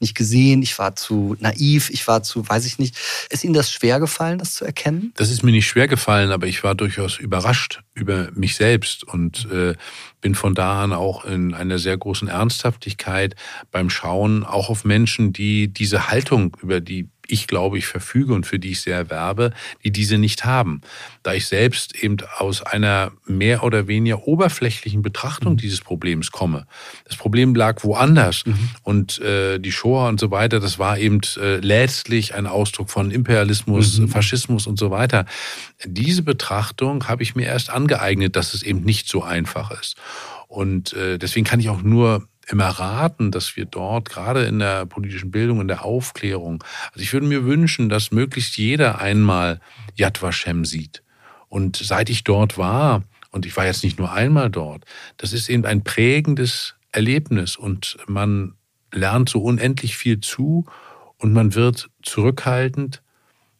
nicht 0.00 0.14
gesehen, 0.14 0.62
ich 0.62 0.78
war 0.78 0.96
zu 0.96 1.36
naiv, 1.40 1.90
ich 1.90 2.06
war 2.06 2.22
zu, 2.22 2.48
weiß 2.48 2.66
ich 2.66 2.78
nicht. 2.78 2.96
Ist 3.30 3.44
Ihnen 3.44 3.54
das 3.54 3.70
schwer 3.70 4.00
gefallen, 4.00 4.38
das 4.38 4.54
zu 4.54 4.64
erkennen? 4.64 5.12
Das 5.16 5.30
ist 5.30 5.42
mir 5.42 5.52
nicht 5.52 5.66
schwer 5.66 5.88
gefallen, 5.88 6.30
aber 6.30 6.46
ich 6.46 6.62
war 6.62 6.74
durchaus 6.74 7.18
überrascht 7.18 7.82
über 7.94 8.30
mich 8.32 8.56
selbst 8.56 9.04
und 9.04 9.48
äh, 9.50 9.74
bin 10.20 10.34
von 10.34 10.54
da 10.54 10.82
an 10.82 10.92
auch 10.92 11.24
in 11.24 11.54
einer 11.54 11.78
sehr 11.78 11.96
großen 11.96 12.28
Ernsthaftigkeit 12.28 13.36
beim 13.70 13.90
Schauen 13.90 14.44
auch 14.44 14.68
auf 14.68 14.84
Menschen, 14.84 15.32
die 15.32 15.68
diese 15.68 16.08
Haltung, 16.08 16.56
über 16.60 16.80
die 16.80 17.08
ich 17.28 17.46
glaube, 17.46 17.78
ich 17.78 17.86
verfüge 17.86 18.34
und 18.34 18.46
für 18.46 18.58
die 18.58 18.72
ich 18.72 18.80
sehr 18.80 19.10
werbe, 19.10 19.52
die 19.84 19.90
diese 19.90 20.18
nicht 20.18 20.44
haben. 20.44 20.80
Da 21.22 21.34
ich 21.34 21.46
selbst 21.46 21.94
eben 21.94 22.18
aus 22.38 22.62
einer 22.62 23.12
mehr 23.26 23.62
oder 23.62 23.88
weniger 23.88 24.26
oberflächlichen 24.26 25.02
Betrachtung 25.02 25.54
mhm. 25.54 25.58
dieses 25.58 25.80
Problems 25.80 26.30
komme. 26.30 26.66
Das 27.04 27.16
Problem 27.16 27.54
lag 27.54 27.84
woanders 27.84 28.44
mhm. 28.46 28.70
und 28.82 29.18
äh, 29.20 29.58
die 29.58 29.72
Shoah 29.72 30.08
und 30.08 30.20
so 30.20 30.30
weiter, 30.30 30.60
das 30.60 30.78
war 30.78 30.98
eben 30.98 31.20
äh, 31.36 31.56
letztlich 31.56 32.34
ein 32.34 32.46
Ausdruck 32.46 32.90
von 32.90 33.10
Imperialismus, 33.10 33.98
mhm. 33.98 34.08
Faschismus 34.08 34.66
und 34.66 34.78
so 34.78 34.90
weiter. 34.90 35.26
Diese 35.84 36.22
Betrachtung 36.22 37.08
habe 37.08 37.22
ich 37.22 37.34
mir 37.34 37.46
erst 37.46 37.70
angeeignet, 37.70 38.36
dass 38.36 38.54
es 38.54 38.62
eben 38.62 38.82
nicht 38.82 39.08
so 39.08 39.22
einfach 39.22 39.70
ist. 39.70 39.96
Und 40.48 40.92
äh, 40.92 41.18
deswegen 41.18 41.44
kann 41.44 41.60
ich 41.60 41.68
auch 41.68 41.82
nur 41.82 42.28
immer 42.46 42.66
raten, 42.66 43.30
dass 43.30 43.56
wir 43.56 43.64
dort 43.64 44.08
gerade 44.08 44.44
in 44.44 44.60
der 44.60 44.86
politischen 44.86 45.30
Bildung, 45.30 45.60
in 45.60 45.68
der 45.68 45.84
Aufklärung, 45.84 46.62
also 46.92 47.00
ich 47.00 47.12
würde 47.12 47.26
mir 47.26 47.44
wünschen, 47.44 47.88
dass 47.88 48.12
möglichst 48.12 48.56
jeder 48.56 49.00
einmal 49.00 49.60
Yad 49.94 50.22
Vashem 50.22 50.64
sieht. 50.64 51.02
Und 51.48 51.76
seit 51.76 52.08
ich 52.08 52.24
dort 52.24 52.56
war, 52.56 53.02
und 53.30 53.46
ich 53.46 53.56
war 53.56 53.66
jetzt 53.66 53.84
nicht 53.84 53.98
nur 53.98 54.12
einmal 54.12 54.50
dort, 54.50 54.84
das 55.16 55.32
ist 55.32 55.48
eben 55.48 55.66
ein 55.66 55.84
prägendes 55.84 56.74
Erlebnis 56.92 57.56
und 57.56 57.98
man 58.06 58.54
lernt 58.92 59.28
so 59.28 59.42
unendlich 59.42 59.96
viel 59.96 60.20
zu 60.20 60.66
und 61.18 61.32
man 61.32 61.54
wird 61.54 61.90
zurückhaltend, 62.02 63.02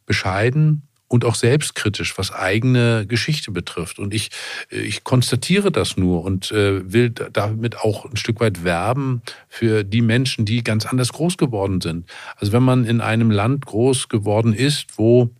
bescheiden 0.07 0.89
und 1.09 1.25
auch 1.25 1.35
selbstkritisch, 1.35 2.19
was 2.19 2.33
eigene 2.33 3.07
Geschichte 3.07 3.53
betrifft. 3.53 3.99
Und 3.99 4.13
ich, 4.13 4.31
äh, 4.71 4.81
ich 4.81 5.05
konstatiere 5.05 5.71
das 5.71 5.97
nur 5.97 6.25
und 6.25 6.51
äh, 6.51 6.93
will 6.93 7.11
damit 7.11 7.79
auch 7.79 8.05
ein 8.05 8.17
Stück 8.17 8.41
weit 8.41 8.65
werben 8.65 9.23
für 9.49 9.85
die 9.85 10.03
Menschen, 10.03 10.45
die 10.45 10.65
ganz 10.65 10.87
anders 10.87 11.13
groß 11.13 11.37
geworden 11.37 11.81
sind. 11.81 12.09
Also 12.37 12.53
wenn 12.53 12.63
man 12.63 12.85
in 12.85 13.01
einem 13.01 13.31
Land 13.31 13.67
groß 13.67 14.09
geworden 14.09 14.53
ist, 14.53 14.87
wo 14.97 15.31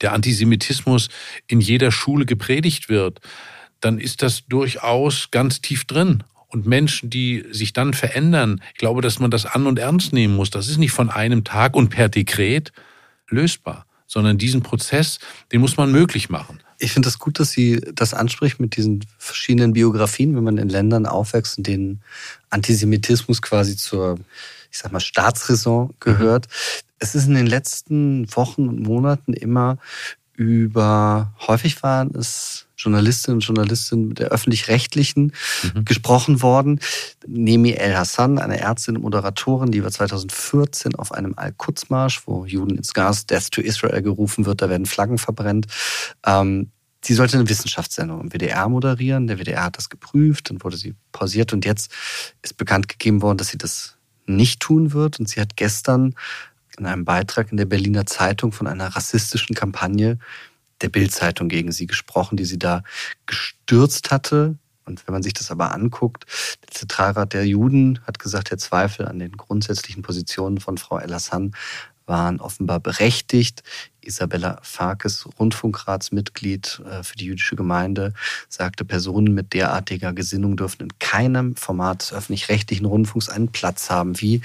der 0.00 0.12
Antisemitismus 0.12 1.08
in 1.46 1.60
jeder 1.60 1.92
Schule 1.92 2.26
gepredigt 2.26 2.88
wird, 2.88 3.20
dann 3.80 3.98
ist 3.98 4.22
das 4.22 4.46
durchaus 4.46 5.30
ganz 5.30 5.60
tief 5.60 5.84
drin. 5.84 6.24
Und 6.48 6.66
Menschen, 6.66 7.08
die 7.08 7.44
sich 7.50 7.72
dann 7.72 7.94
verändern, 7.94 8.60
ich 8.74 8.78
glaube, 8.78 9.00
dass 9.00 9.18
man 9.20 9.30
das 9.30 9.46
an 9.46 9.66
und 9.66 9.78
ernst 9.78 10.12
nehmen 10.12 10.36
muss. 10.36 10.50
Das 10.50 10.68
ist 10.68 10.76
nicht 10.76 10.92
von 10.92 11.08
einem 11.08 11.44
Tag 11.44 11.74
und 11.74 11.88
per 11.88 12.10
Dekret 12.10 12.72
lösbar 13.28 13.86
sondern 14.12 14.36
diesen 14.36 14.62
Prozess, 14.62 15.20
den 15.52 15.62
muss 15.62 15.78
man 15.78 15.90
möglich 15.90 16.28
machen. 16.28 16.60
Ich 16.78 16.92
finde 16.92 17.08
es 17.08 17.14
das 17.14 17.18
gut, 17.18 17.40
dass 17.40 17.50
Sie 17.50 17.80
das 17.94 18.12
anspricht 18.12 18.60
mit 18.60 18.76
diesen 18.76 19.06
verschiedenen 19.16 19.72
Biografien, 19.72 20.36
wenn 20.36 20.44
man 20.44 20.58
in 20.58 20.68
Ländern 20.68 21.06
aufwächst, 21.06 21.56
in 21.56 21.64
denen 21.64 22.02
Antisemitismus 22.50 23.40
quasi 23.40 23.74
zur, 23.74 24.18
ich 24.70 24.76
sag 24.76 24.92
mal, 24.92 25.00
Staatsräson 25.00 25.94
gehört. 25.98 26.46
Mhm. 26.46 26.82
Es 26.98 27.14
ist 27.14 27.26
in 27.26 27.34
den 27.34 27.46
letzten 27.46 28.26
Wochen 28.36 28.68
und 28.68 28.80
Monaten 28.80 29.32
immer 29.32 29.78
über, 30.36 31.32
häufig 31.46 31.82
waren 31.82 32.14
es 32.14 32.66
Journalistinnen 32.82 33.36
und 33.36 33.44
Journalisten 33.44 34.14
der 34.14 34.28
öffentlich-rechtlichen 34.28 35.32
mhm. 35.74 35.84
gesprochen 35.84 36.42
worden. 36.42 36.80
Nemi 37.26 37.72
El 37.72 37.96
Hassan, 37.96 38.38
eine 38.38 38.60
Ärztin 38.60 38.96
und 38.96 39.02
Moderatorin, 39.02 39.70
die 39.70 39.82
war 39.82 39.90
2014 39.90 40.94
auf 40.94 41.12
einem 41.12 41.34
Al-Quds-Marsch, 41.36 42.22
wo 42.26 42.44
Juden 42.44 42.76
ins 42.76 42.94
Gas, 42.94 43.26
Death 43.26 43.50
to 43.50 43.60
Israel 43.60 44.02
gerufen 44.02 44.46
wird, 44.46 44.62
da 44.62 44.68
werden 44.68 44.86
Flaggen 44.86 45.18
verbrennt. 45.18 45.66
Ähm, 46.26 46.70
sie 47.04 47.14
sollte 47.14 47.38
eine 47.38 47.48
Wissenschaftssendung 47.48 48.20
im 48.20 48.32
WDR 48.32 48.68
moderieren. 48.68 49.26
Der 49.26 49.38
WDR 49.38 49.64
hat 49.64 49.78
das 49.78 49.88
geprüft, 49.88 50.50
dann 50.50 50.62
wurde 50.62 50.76
sie 50.76 50.94
pausiert 51.12 51.52
und 51.52 51.64
jetzt 51.64 51.92
ist 52.42 52.56
bekannt 52.56 52.88
gegeben 52.88 53.22
worden, 53.22 53.38
dass 53.38 53.48
sie 53.48 53.58
das 53.58 53.96
nicht 54.26 54.60
tun 54.60 54.92
wird. 54.92 55.18
Und 55.20 55.28
sie 55.28 55.40
hat 55.40 55.56
gestern 55.56 56.14
in 56.78 56.86
einem 56.86 57.04
Beitrag 57.04 57.50
in 57.50 57.58
der 57.58 57.66
Berliner 57.66 58.06
Zeitung 58.06 58.52
von 58.52 58.66
einer 58.66 58.88
rassistischen 58.88 59.54
Kampagne 59.54 60.18
der 60.82 60.88
Bildzeitung 60.88 61.48
gegen 61.48 61.72
sie 61.72 61.86
gesprochen, 61.86 62.36
die 62.36 62.44
sie 62.44 62.58
da 62.58 62.82
gestürzt 63.26 64.10
hatte. 64.10 64.56
Und 64.84 65.06
wenn 65.06 65.12
man 65.12 65.22
sich 65.22 65.32
das 65.32 65.50
aber 65.50 65.72
anguckt, 65.72 66.26
der 66.66 66.74
Zentralrat 66.74 67.32
der 67.32 67.46
Juden 67.46 68.00
hat 68.06 68.18
gesagt, 68.18 68.50
der 68.50 68.58
Zweifel 68.58 69.06
an 69.06 69.20
den 69.20 69.32
grundsätzlichen 69.36 70.02
Positionen 70.02 70.58
von 70.58 70.76
Frau 70.76 70.98
El-Hassan 70.98 71.54
waren 72.06 72.40
offenbar 72.40 72.80
berechtigt. 72.80 73.62
Isabella 74.00 74.58
Farkes, 74.62 75.28
Rundfunkratsmitglied 75.38 76.82
äh, 76.84 77.02
für 77.02 77.16
die 77.16 77.26
jüdische 77.26 77.56
Gemeinde, 77.56 78.12
sagte, 78.48 78.84
Personen 78.84 79.32
mit 79.34 79.52
derartiger 79.52 80.12
Gesinnung 80.12 80.56
dürfen 80.56 80.82
in 80.82 80.98
keinem 80.98 81.54
Format 81.56 82.02
des 82.02 82.12
öffentlich-rechtlichen 82.12 82.86
Rundfunks 82.86 83.28
einen 83.28 83.48
Platz 83.48 83.90
haben. 83.90 84.20
Wie 84.20 84.40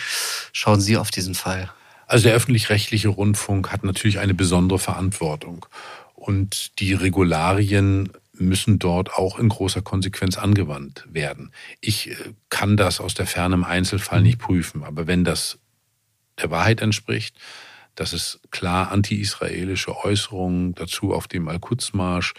schauen 0.54 0.80
Sie 0.80 0.98
auf 0.98 1.10
diesen 1.10 1.34
Fall? 1.34 1.72
Also 2.06 2.24
der 2.24 2.36
öffentlich-rechtliche 2.36 3.10
Rundfunk 3.10 3.72
hat 3.72 3.84
natürlich 3.84 4.20
eine 4.20 4.34
besondere 4.34 4.80
Verantwortung. 4.80 5.66
Und 6.28 6.78
die 6.80 6.94
Regularien 6.94 8.12
müssen 8.34 8.80
dort 8.80 9.14
auch 9.14 9.40
in 9.40 9.48
großer 9.48 9.82
Konsequenz 9.82 10.38
angewandt 10.38 11.08
werden. 11.10 11.54
Ich 11.80 12.10
äh, 12.10 12.16
kann 12.50 12.76
das 12.76 13.00
aus 13.00 13.14
der 13.14 13.28
Ferne 13.28 13.56
im 13.56 13.64
Einzelfall 13.64 14.22
nicht 14.22 14.38
prüfen, 14.38 14.84
aber 14.84 15.08
wenn 15.08 15.24
das 15.24 15.58
der 16.38 16.52
Wahrheit 16.52 16.82
entspricht, 16.82 17.38
dass 17.96 18.12
es 18.12 18.42
klar 18.52 18.92
anti-israelische 18.92 19.96
Äußerungen 20.04 20.76
dazu 20.76 21.14
auf 21.14 21.30
dem 21.30 21.48
Al-Quds-Marsch 21.48 22.34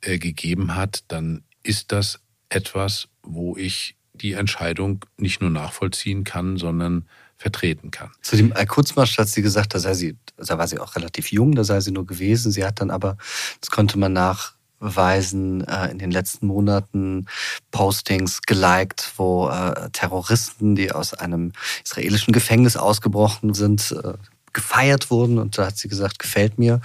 äh, 0.00 0.18
gegeben 0.18 0.74
hat, 0.74 1.04
dann 1.08 1.44
ist 1.62 1.92
das 1.92 2.20
etwas, 2.48 3.08
wo 3.22 3.54
ich 3.54 3.96
die 4.14 4.32
Entscheidung 4.32 5.04
nicht 5.18 5.42
nur 5.42 5.50
nachvollziehen 5.50 6.24
kann, 6.24 6.56
sondern 6.56 7.06
vertreten 7.36 7.90
kann. 7.90 8.10
Zu 8.22 8.36
dem 8.36 8.52
Kurzmarsch 8.54 9.18
hat 9.18 9.28
sie 9.28 9.42
gesagt, 9.42 9.74
da 9.74 9.78
sei 9.78 9.94
sie, 9.94 10.16
da 10.36 10.58
war 10.58 10.68
sie 10.68 10.78
auch 10.78 10.96
relativ 10.96 11.30
jung, 11.30 11.54
da 11.54 11.64
sei 11.64 11.80
sie 11.80 11.92
nur 11.92 12.06
gewesen. 12.06 12.50
Sie 12.50 12.64
hat 12.64 12.80
dann 12.80 12.90
aber, 12.90 13.16
das 13.60 13.70
konnte 13.70 13.98
man 13.98 14.12
nachweisen, 14.12 15.66
äh, 15.66 15.90
in 15.90 15.98
den 15.98 16.10
letzten 16.10 16.46
Monaten 16.46 17.26
Postings 17.70 18.40
geliked, 18.42 19.12
wo 19.16 19.48
äh, 19.48 19.90
Terroristen, 19.90 20.76
die 20.76 20.92
aus 20.92 21.14
einem 21.14 21.52
israelischen 21.84 22.32
Gefängnis 22.32 22.76
ausgebrochen 22.76 23.54
sind, 23.54 23.92
äh, 23.92 24.14
gefeiert 24.56 25.10
wurden 25.10 25.38
und 25.38 25.58
da 25.58 25.66
hat 25.66 25.76
sie 25.76 25.86
gesagt, 25.86 26.18
gefällt 26.18 26.58
mir. 26.58 26.80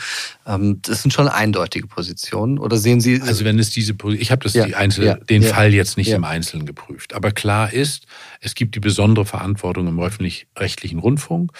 Ähm, 0.45 0.79
das 0.81 1.01
sind 1.01 1.11
schon 1.11 1.29
eindeutige 1.29 1.87
Positionen. 1.87 2.59
Oder 2.59 2.75
sehen 2.75 2.99
Sie? 2.99 3.21
Also 3.21 3.45
wenn 3.45 3.57
es 3.57 3.69
diese, 3.69 3.95
ich 4.17 4.29
habe 4.29 4.43
das 4.43 4.53
ja, 4.53 4.65
Einzel, 4.65 5.05
ja, 5.05 5.15
den 5.15 5.41
ja, 5.41 5.53
Fall 5.53 5.73
jetzt 5.73 5.95
nicht 5.95 6.09
im 6.09 6.25
Einzelnen 6.25 6.65
geprüft, 6.65 7.13
aber 7.13 7.31
klar 7.31 7.71
ist, 7.71 8.07
es 8.41 8.55
gibt 8.55 8.75
die 8.75 8.81
besondere 8.81 9.25
Verantwortung 9.25 9.87
im 9.87 9.99
öffentlich-rechtlichen 9.99 10.99
Rundfunk. 10.99 11.53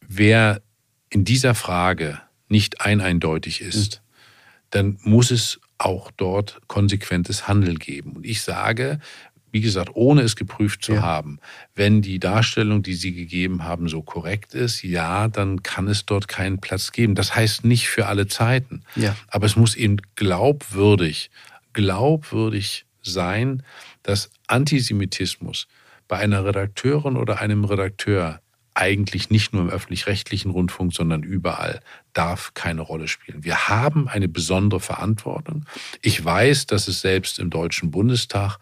Wer 0.00 0.62
in 1.10 1.24
dieser 1.24 1.54
Frage 1.54 2.20
nicht 2.48 2.80
eineindeutig 2.80 3.60
ist, 3.60 3.96
mhm. 3.96 4.66
dann 4.70 4.98
muss 5.02 5.30
es 5.30 5.60
auch 5.76 6.10
dort 6.16 6.62
konsequentes 6.68 7.46
Handeln 7.46 7.78
geben. 7.78 8.12
Und 8.12 8.24
ich 8.24 8.40
sage, 8.40 8.98
wie 9.54 9.60
gesagt, 9.60 9.90
ohne 9.94 10.22
es 10.22 10.34
geprüft 10.34 10.84
zu 10.84 10.94
ja. 10.94 11.02
haben, 11.02 11.38
wenn 11.76 12.02
die 12.02 12.18
Darstellung, 12.18 12.82
die 12.82 12.94
Sie 12.94 13.14
gegeben 13.14 13.62
haben, 13.62 13.88
so 13.88 14.02
korrekt 14.02 14.52
ist, 14.52 14.82
ja, 14.82 15.28
dann 15.28 15.62
kann 15.62 15.86
es 15.86 16.04
dort 16.06 16.26
keinen 16.26 16.58
Platz 16.60 16.90
geben. 16.90 17.14
Das 17.14 17.36
heißt 17.36 17.64
nicht 17.64 17.86
für 17.86 18.06
alle 18.06 18.26
Zeiten. 18.26 18.82
Ja. 18.96 19.16
Aber 19.28 19.46
es 19.46 19.54
muss 19.54 19.76
eben 19.76 19.98
glaubwürdig, 20.16 21.30
glaubwürdig 21.72 22.84
sein, 23.00 23.62
dass 24.02 24.30
Antisemitismus 24.48 25.68
bei 26.08 26.18
einer 26.18 26.44
Redakteurin 26.44 27.16
oder 27.16 27.40
einem 27.40 27.64
Redakteur 27.64 28.40
eigentlich 28.74 29.30
nicht 29.30 29.52
nur 29.52 29.62
im 29.62 29.70
öffentlich-rechtlichen 29.70 30.50
Rundfunk, 30.50 30.92
sondern 30.92 31.22
überall, 31.22 31.80
darf 32.12 32.54
keine 32.54 32.80
Rolle 32.80 33.08
spielen. 33.08 33.44
Wir 33.44 33.68
haben 33.68 34.08
eine 34.08 34.28
besondere 34.28 34.80
Verantwortung. 34.80 35.64
Ich 36.02 36.22
weiß, 36.24 36.66
dass 36.66 36.88
es 36.88 37.00
selbst 37.00 37.38
im 37.38 37.50
Deutschen 37.50 37.92
Bundestag 37.92 38.58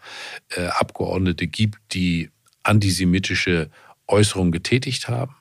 äh, 0.49 0.67
Abgeordnete 0.67 1.47
gibt, 1.47 1.79
die 1.93 2.29
antisemitische 2.61 3.69
Äußerungen 4.07 4.51
getätigt 4.51 5.07
haben. 5.07 5.35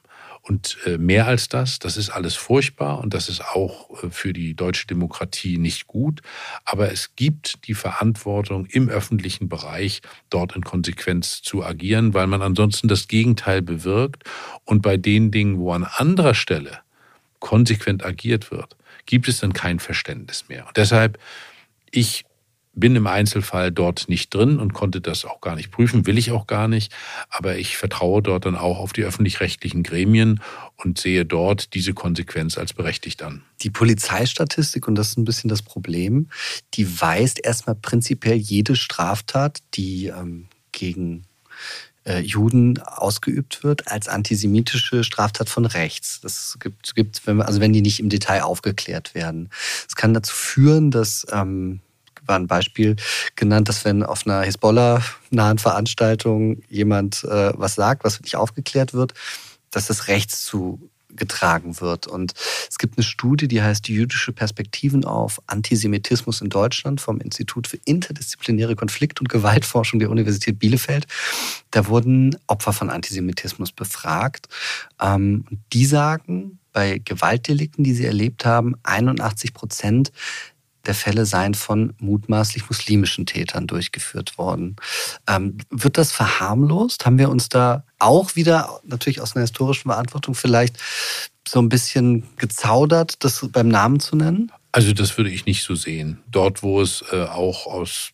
Und 0.44 0.76
äh, 0.86 0.98
mehr 0.98 1.28
als 1.28 1.48
das, 1.48 1.78
das 1.78 1.96
ist 1.96 2.10
alles 2.10 2.34
furchtbar 2.34 2.98
und 2.98 3.14
das 3.14 3.28
ist 3.28 3.40
auch 3.40 4.02
äh, 4.02 4.10
für 4.10 4.32
die 4.32 4.54
deutsche 4.54 4.88
Demokratie 4.88 5.56
nicht 5.56 5.86
gut. 5.86 6.20
Aber 6.64 6.90
es 6.90 7.14
gibt 7.14 7.68
die 7.68 7.74
Verantwortung 7.74 8.66
im 8.66 8.88
öffentlichen 8.88 9.48
Bereich, 9.48 10.02
dort 10.30 10.56
in 10.56 10.62
Konsequenz 10.62 11.42
zu 11.42 11.64
agieren, 11.64 12.12
weil 12.12 12.26
man 12.26 12.42
ansonsten 12.42 12.88
das 12.88 13.06
Gegenteil 13.06 13.62
bewirkt. 13.62 14.24
Und 14.64 14.82
bei 14.82 14.96
den 14.96 15.30
Dingen, 15.30 15.58
wo 15.58 15.72
an 15.72 15.84
anderer 15.84 16.34
Stelle 16.34 16.80
konsequent 17.38 18.04
agiert 18.04 18.50
wird, 18.50 18.76
gibt 19.06 19.28
es 19.28 19.38
dann 19.38 19.52
kein 19.52 19.78
Verständnis 19.78 20.48
mehr. 20.48 20.66
Und 20.66 20.76
deshalb, 20.76 21.20
ich 21.92 22.24
bin 22.74 22.96
im 22.96 23.06
Einzelfall 23.06 23.70
dort 23.70 24.08
nicht 24.08 24.32
drin 24.34 24.58
und 24.58 24.72
konnte 24.72 25.00
das 25.00 25.24
auch 25.24 25.40
gar 25.40 25.56
nicht 25.56 25.70
prüfen, 25.70 26.06
will 26.06 26.16
ich 26.16 26.30
auch 26.30 26.46
gar 26.46 26.68
nicht. 26.68 26.92
Aber 27.28 27.56
ich 27.56 27.76
vertraue 27.76 28.22
dort 28.22 28.46
dann 28.46 28.56
auch 28.56 28.78
auf 28.78 28.92
die 28.92 29.04
öffentlich-rechtlichen 29.04 29.82
Gremien 29.82 30.40
und 30.76 30.98
sehe 30.98 31.26
dort 31.26 31.74
diese 31.74 31.92
Konsequenz 31.92 32.56
als 32.56 32.72
berechtigt 32.72 33.22
an. 33.22 33.42
Die 33.60 33.70
Polizeistatistik, 33.70 34.88
und 34.88 34.94
das 34.94 35.08
ist 35.08 35.18
ein 35.18 35.24
bisschen 35.24 35.48
das 35.48 35.62
Problem, 35.62 36.28
die 36.74 37.00
weist 37.00 37.44
erstmal 37.44 37.76
prinzipiell 37.76 38.36
jede 38.36 38.74
Straftat, 38.74 39.58
die 39.74 40.06
ähm, 40.06 40.46
gegen 40.72 41.24
äh, 42.04 42.20
Juden 42.20 42.80
ausgeübt 42.80 43.62
wird, 43.62 43.88
als 43.88 44.08
antisemitische 44.08 45.04
Straftat 45.04 45.48
von 45.48 45.66
rechts. 45.66 46.20
Das 46.22 46.56
gibt, 46.58 46.94
gibt 46.94 47.28
also 47.28 47.60
wenn 47.60 47.72
die 47.72 47.82
nicht 47.82 48.00
im 48.00 48.08
Detail 48.08 48.42
aufgeklärt 48.42 49.14
werden. 49.14 49.50
Es 49.86 49.94
kann 49.94 50.14
dazu 50.14 50.34
führen, 50.34 50.90
dass 50.90 51.26
ähm, 51.30 51.80
war 52.26 52.36
ein 52.36 52.46
Beispiel 52.46 52.96
genannt, 53.36 53.68
dass 53.68 53.84
wenn 53.84 54.02
auf 54.02 54.26
einer 54.26 54.42
Hisbollah-nahen 54.42 55.58
Veranstaltung 55.58 56.62
jemand 56.68 57.24
äh, 57.24 57.52
was 57.56 57.74
sagt, 57.74 58.04
was 58.04 58.20
nicht 58.20 58.36
aufgeklärt 58.36 58.94
wird, 58.94 59.14
dass 59.70 59.86
das 59.86 60.08
rechts 60.08 60.42
zu 60.42 60.90
getragen 61.16 61.80
wird. 61.80 62.06
Und 62.06 62.32
es 62.68 62.78
gibt 62.78 62.96
eine 62.96 63.04
Studie, 63.04 63.48
die 63.48 63.62
heißt 63.62 63.88
Jüdische 63.88 64.32
Perspektiven 64.32 65.04
auf 65.04 65.40
Antisemitismus 65.46 66.40
in 66.40 66.48
Deutschland 66.48 67.00
vom 67.00 67.20
Institut 67.20 67.66
für 67.66 67.78
interdisziplinäre 67.84 68.76
Konflikt- 68.76 69.20
und 69.20 69.28
Gewaltforschung 69.28 70.00
der 70.00 70.10
Universität 70.10 70.58
Bielefeld. 70.58 71.06
Da 71.70 71.86
wurden 71.86 72.36
Opfer 72.46 72.72
von 72.72 72.90
Antisemitismus 72.90 73.72
befragt. 73.72 74.48
Ähm, 75.00 75.44
die 75.72 75.86
sagen, 75.86 76.58
bei 76.72 77.00
Gewaltdelikten, 77.04 77.84
die 77.84 77.92
sie 77.92 78.06
erlebt 78.06 78.46
haben, 78.46 78.74
81 78.82 79.52
Prozent 79.52 80.12
der 80.86 80.94
Fälle 80.94 81.26
seien 81.26 81.54
von 81.54 81.94
mutmaßlich 81.98 82.68
muslimischen 82.68 83.26
Tätern 83.26 83.66
durchgeführt 83.66 84.38
worden. 84.38 84.76
Ähm, 85.28 85.58
wird 85.70 85.98
das 85.98 86.12
verharmlost? 86.12 87.06
Haben 87.06 87.18
wir 87.18 87.30
uns 87.30 87.48
da 87.48 87.84
auch 87.98 88.34
wieder, 88.34 88.80
natürlich 88.84 89.20
aus 89.20 89.36
einer 89.36 89.42
historischen 89.42 89.90
Verantwortung, 89.90 90.34
vielleicht 90.34 90.76
so 91.46 91.60
ein 91.60 91.68
bisschen 91.68 92.24
gezaudert, 92.36 93.24
das 93.24 93.46
beim 93.50 93.68
Namen 93.68 94.00
zu 94.00 94.16
nennen? 94.16 94.50
Also 94.72 94.92
das 94.92 95.16
würde 95.18 95.30
ich 95.30 95.46
nicht 95.46 95.62
so 95.64 95.74
sehen. 95.74 96.22
Dort, 96.30 96.62
wo 96.62 96.80
es 96.80 97.04
äh, 97.12 97.24
auch 97.24 97.66
aus 97.66 98.12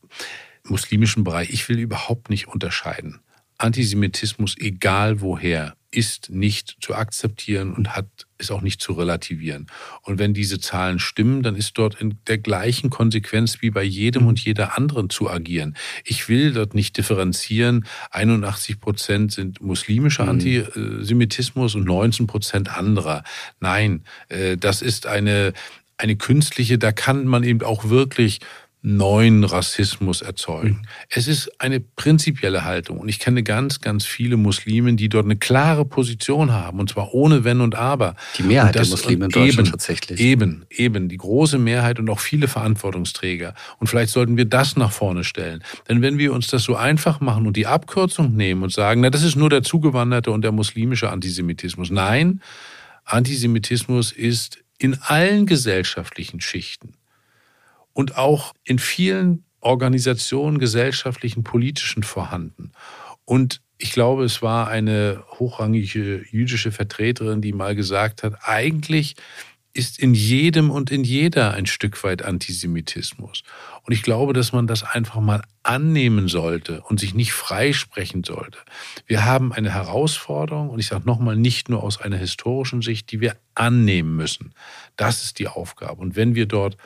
muslimischem 0.64 1.25
Bereich, 1.25 1.51
ich 1.51 1.69
will 1.69 1.79
überhaupt 1.79 2.31
nicht 2.31 2.49
unterscheiden. 2.49 3.21
Antisemitismus, 3.59 4.56
egal 4.59 5.20
woher, 5.20 5.74
ist 5.90 6.28
nicht 6.30 6.76
zu 6.80 6.94
akzeptieren 6.94 7.72
und 7.72 7.96
hat, 7.96 8.06
ist 8.36 8.50
auch 8.50 8.61
nicht 8.61 8.80
zu 8.80 8.92
relativieren. 8.92 9.66
Und 10.02 10.18
wenn 10.18 10.34
diese 10.34 10.61
Zahlen 10.61 10.98
stimmen, 10.98 11.42
dann 11.42 11.56
ist 11.56 11.78
dort 11.78 12.00
in 12.00 12.18
der 12.26 12.38
gleichen 12.38 12.90
Konsequenz 12.90 13.62
wie 13.62 13.70
bei 13.70 13.82
jedem 13.82 14.26
und 14.26 14.38
jeder 14.38 14.76
anderen 14.76 15.09
zu 15.09 15.30
agieren. 15.30 15.76
Ich 16.04 16.28
will 16.28 16.52
dort 16.52 16.74
nicht 16.74 16.98
differenzieren. 16.98 17.86
81 18.11 18.80
Prozent 18.80 19.32
sind 19.32 19.62
muslimischer 19.62 20.24
mhm. 20.24 20.30
Antisemitismus 20.30 21.74
und 21.74 21.84
19 21.84 22.26
Prozent 22.26 22.68
anderer. 22.76 23.24
Nein, 23.61 24.04
äh, 24.28 24.59
das 24.59 24.82
ist 24.82 25.06
eine, 25.06 25.54
eine 25.96 26.16
künstliche, 26.16 26.76
da 26.78 26.92
kann 26.92 27.26
man 27.26 27.44
eben 27.44 27.62
auch 27.62 27.88
wirklich 27.88 28.40
neuen 28.81 29.43
Rassismus 29.43 30.22
erzeugen. 30.22 30.68
Mhm. 30.68 30.89
Es 31.11 31.26
ist 31.26 31.61
eine 31.61 31.81
prinzipielle 31.81 32.64
Haltung 32.64 32.99
und 32.99 33.09
ich 33.09 33.18
kenne 33.18 33.43
ganz, 33.43 33.81
ganz 33.81 34.05
viele 34.05 34.37
Muslimen, 34.37 34.97
die 34.97 35.09
dort 35.09 35.24
eine 35.24 35.37
klare 35.37 35.85
Position 35.85 36.53
haben 36.53 36.79
und 36.79 36.91
zwar 36.91 37.12
ohne 37.12 37.43
Wenn 37.43 37.61
und 37.61 37.74
Aber. 37.74 38.14
Die 38.39 38.45
Mehrheit 38.45 38.76
das, 38.76 38.89
der 38.89 38.97
Muslime 38.97 39.24
in 39.24 39.31
Deutschland 39.31 39.59
eben, 39.66 39.70
tatsächlich. 39.70 40.20
Eben, 40.20 40.64
eben, 40.70 41.09
die 41.09 41.16
große 41.16 41.59
Mehrheit 41.59 41.99
und 41.99 42.09
auch 42.09 42.20
viele 42.20 42.47
Verantwortungsträger. 42.47 43.55
Und 43.79 43.89
vielleicht 43.89 44.12
sollten 44.12 44.37
wir 44.37 44.45
das 44.45 44.76
nach 44.76 44.93
vorne 44.93 45.24
stellen. 45.24 45.64
Denn 45.89 46.01
wenn 46.01 46.18
wir 46.18 46.33
uns 46.33 46.47
das 46.47 46.62
so 46.62 46.76
einfach 46.76 47.20
machen 47.20 47.47
und 47.47 47.57
die 47.57 47.66
Abkürzung 47.66 48.37
nehmen 48.37 48.62
und 48.62 48.72
sagen, 48.72 49.01
na, 49.01 49.11
das 49.11 49.24
ist 49.24 49.35
nur 49.35 49.51
der 49.51 49.64
zugewanderte 49.64 50.31
und 50.31 50.43
der 50.43 50.53
muslimische 50.53 51.11
Antisemitismus. 51.11 51.91
Nein, 51.91 52.41
Antisemitismus 53.05 54.12
ist 54.12 54.59
in 54.79 54.97
allen 55.03 55.47
gesellschaftlichen 55.47 56.41
Schichten 56.41 56.95
und 57.99 58.16
auch 58.16 58.55
in 58.62 58.78
vielen 58.78 59.42
Organisationen, 59.59 60.61
gesellschaftlichen, 60.61 61.42
politischen 61.42 62.05
vorhanden. 62.05 62.70
Und 63.24 63.61
ich 63.76 63.90
glaube, 63.90 64.22
es 64.22 64.40
war 64.40 64.68
eine 64.68 65.24
hochrangige 65.40 66.24
jüdische 66.30 66.70
Vertreterin, 66.70 67.42
die 67.42 67.53
mal 67.53 67.74
gesagt 67.74 68.22
hat, 68.22 68.34
eigentlich 68.42 69.16
ist 69.72 69.99
in 69.99 70.14
jedem 70.14 70.70
und 70.70 70.92
in 70.92 71.03
jeder 71.03 71.55
ein 71.55 71.66
Stück 71.66 72.05
weit 72.05 72.22
Antisemitismus. 72.22 73.42
Und 73.82 73.92
ich 73.92 74.05
glaube, 74.05 74.32
dass 74.32 74.53
man 74.53 74.68
das 74.68 74.84
einfach 74.84 75.18
mal 75.18 75.42
annehmen 75.64 76.28
sollte 76.28 76.82
und 76.82 77.01
sich 77.01 77.14
nicht 77.14 77.32
freisprechen 77.32 78.22
sollte. 78.22 78.59
Wir 79.07 79.24
haben 79.24 79.53
eine 79.53 79.74
Herausforderung, 79.74 80.70
und 80.70 80.78
ich 80.78 80.86
sage 80.86 81.05
nochmal, 81.05 81.34
nicht 81.34 81.68
nur 81.68 81.82
aus 81.82 82.01
einer 82.01 82.16
historischen 82.16 82.80
Sicht, 82.80 83.11
die 83.11 83.20
wir 83.20 83.34
annehmen 83.57 84.14
müssen. 84.14 84.55
Das 84.94 85.24
ist 85.24 85.40
die 85.40 85.49
Aufgabe. 85.49 86.01
Und 86.01 86.14
wenn 86.14 86.36
wir 86.36 86.46
dort 86.46 86.76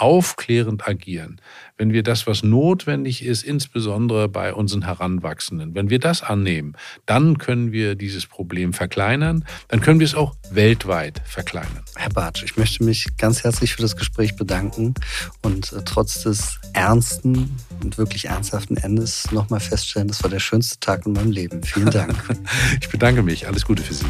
aufklärend 0.00 0.86
agieren, 0.88 1.40
wenn 1.76 1.92
wir 1.92 2.02
das, 2.02 2.26
was 2.26 2.42
notwendig 2.42 3.24
ist, 3.24 3.42
insbesondere 3.42 4.28
bei 4.28 4.54
unseren 4.54 4.84
Heranwachsenden, 4.84 5.74
wenn 5.74 5.90
wir 5.90 5.98
das 5.98 6.22
annehmen, 6.22 6.74
dann 7.06 7.38
können 7.38 7.72
wir 7.72 7.94
dieses 7.94 8.26
Problem 8.26 8.72
verkleinern, 8.72 9.44
dann 9.68 9.80
können 9.80 10.00
wir 10.00 10.04
es 10.04 10.14
auch 10.14 10.34
weltweit 10.50 11.22
verkleinern. 11.24 11.82
Herr 11.96 12.10
Bartsch, 12.10 12.42
ich 12.44 12.56
möchte 12.56 12.84
mich 12.84 13.06
ganz 13.18 13.44
herzlich 13.44 13.74
für 13.74 13.82
das 13.82 13.96
Gespräch 13.96 14.36
bedanken 14.36 14.94
und 15.42 15.72
äh, 15.72 15.82
trotz 15.84 16.22
des 16.22 16.58
ernsten 16.72 17.56
und 17.82 17.98
wirklich 17.98 18.26
ernsthaften 18.26 18.76
Endes 18.76 19.30
nochmal 19.32 19.60
feststellen, 19.60 20.08
das 20.08 20.22
war 20.22 20.30
der 20.30 20.40
schönste 20.40 20.80
Tag 20.80 21.06
in 21.06 21.12
meinem 21.12 21.32
Leben. 21.32 21.62
Vielen 21.62 21.90
Dank. 21.90 22.14
ich 22.80 22.88
bedanke 22.88 23.22
mich. 23.22 23.46
Alles 23.46 23.64
Gute 23.64 23.82
für 23.82 23.94
Sie. 23.94 24.06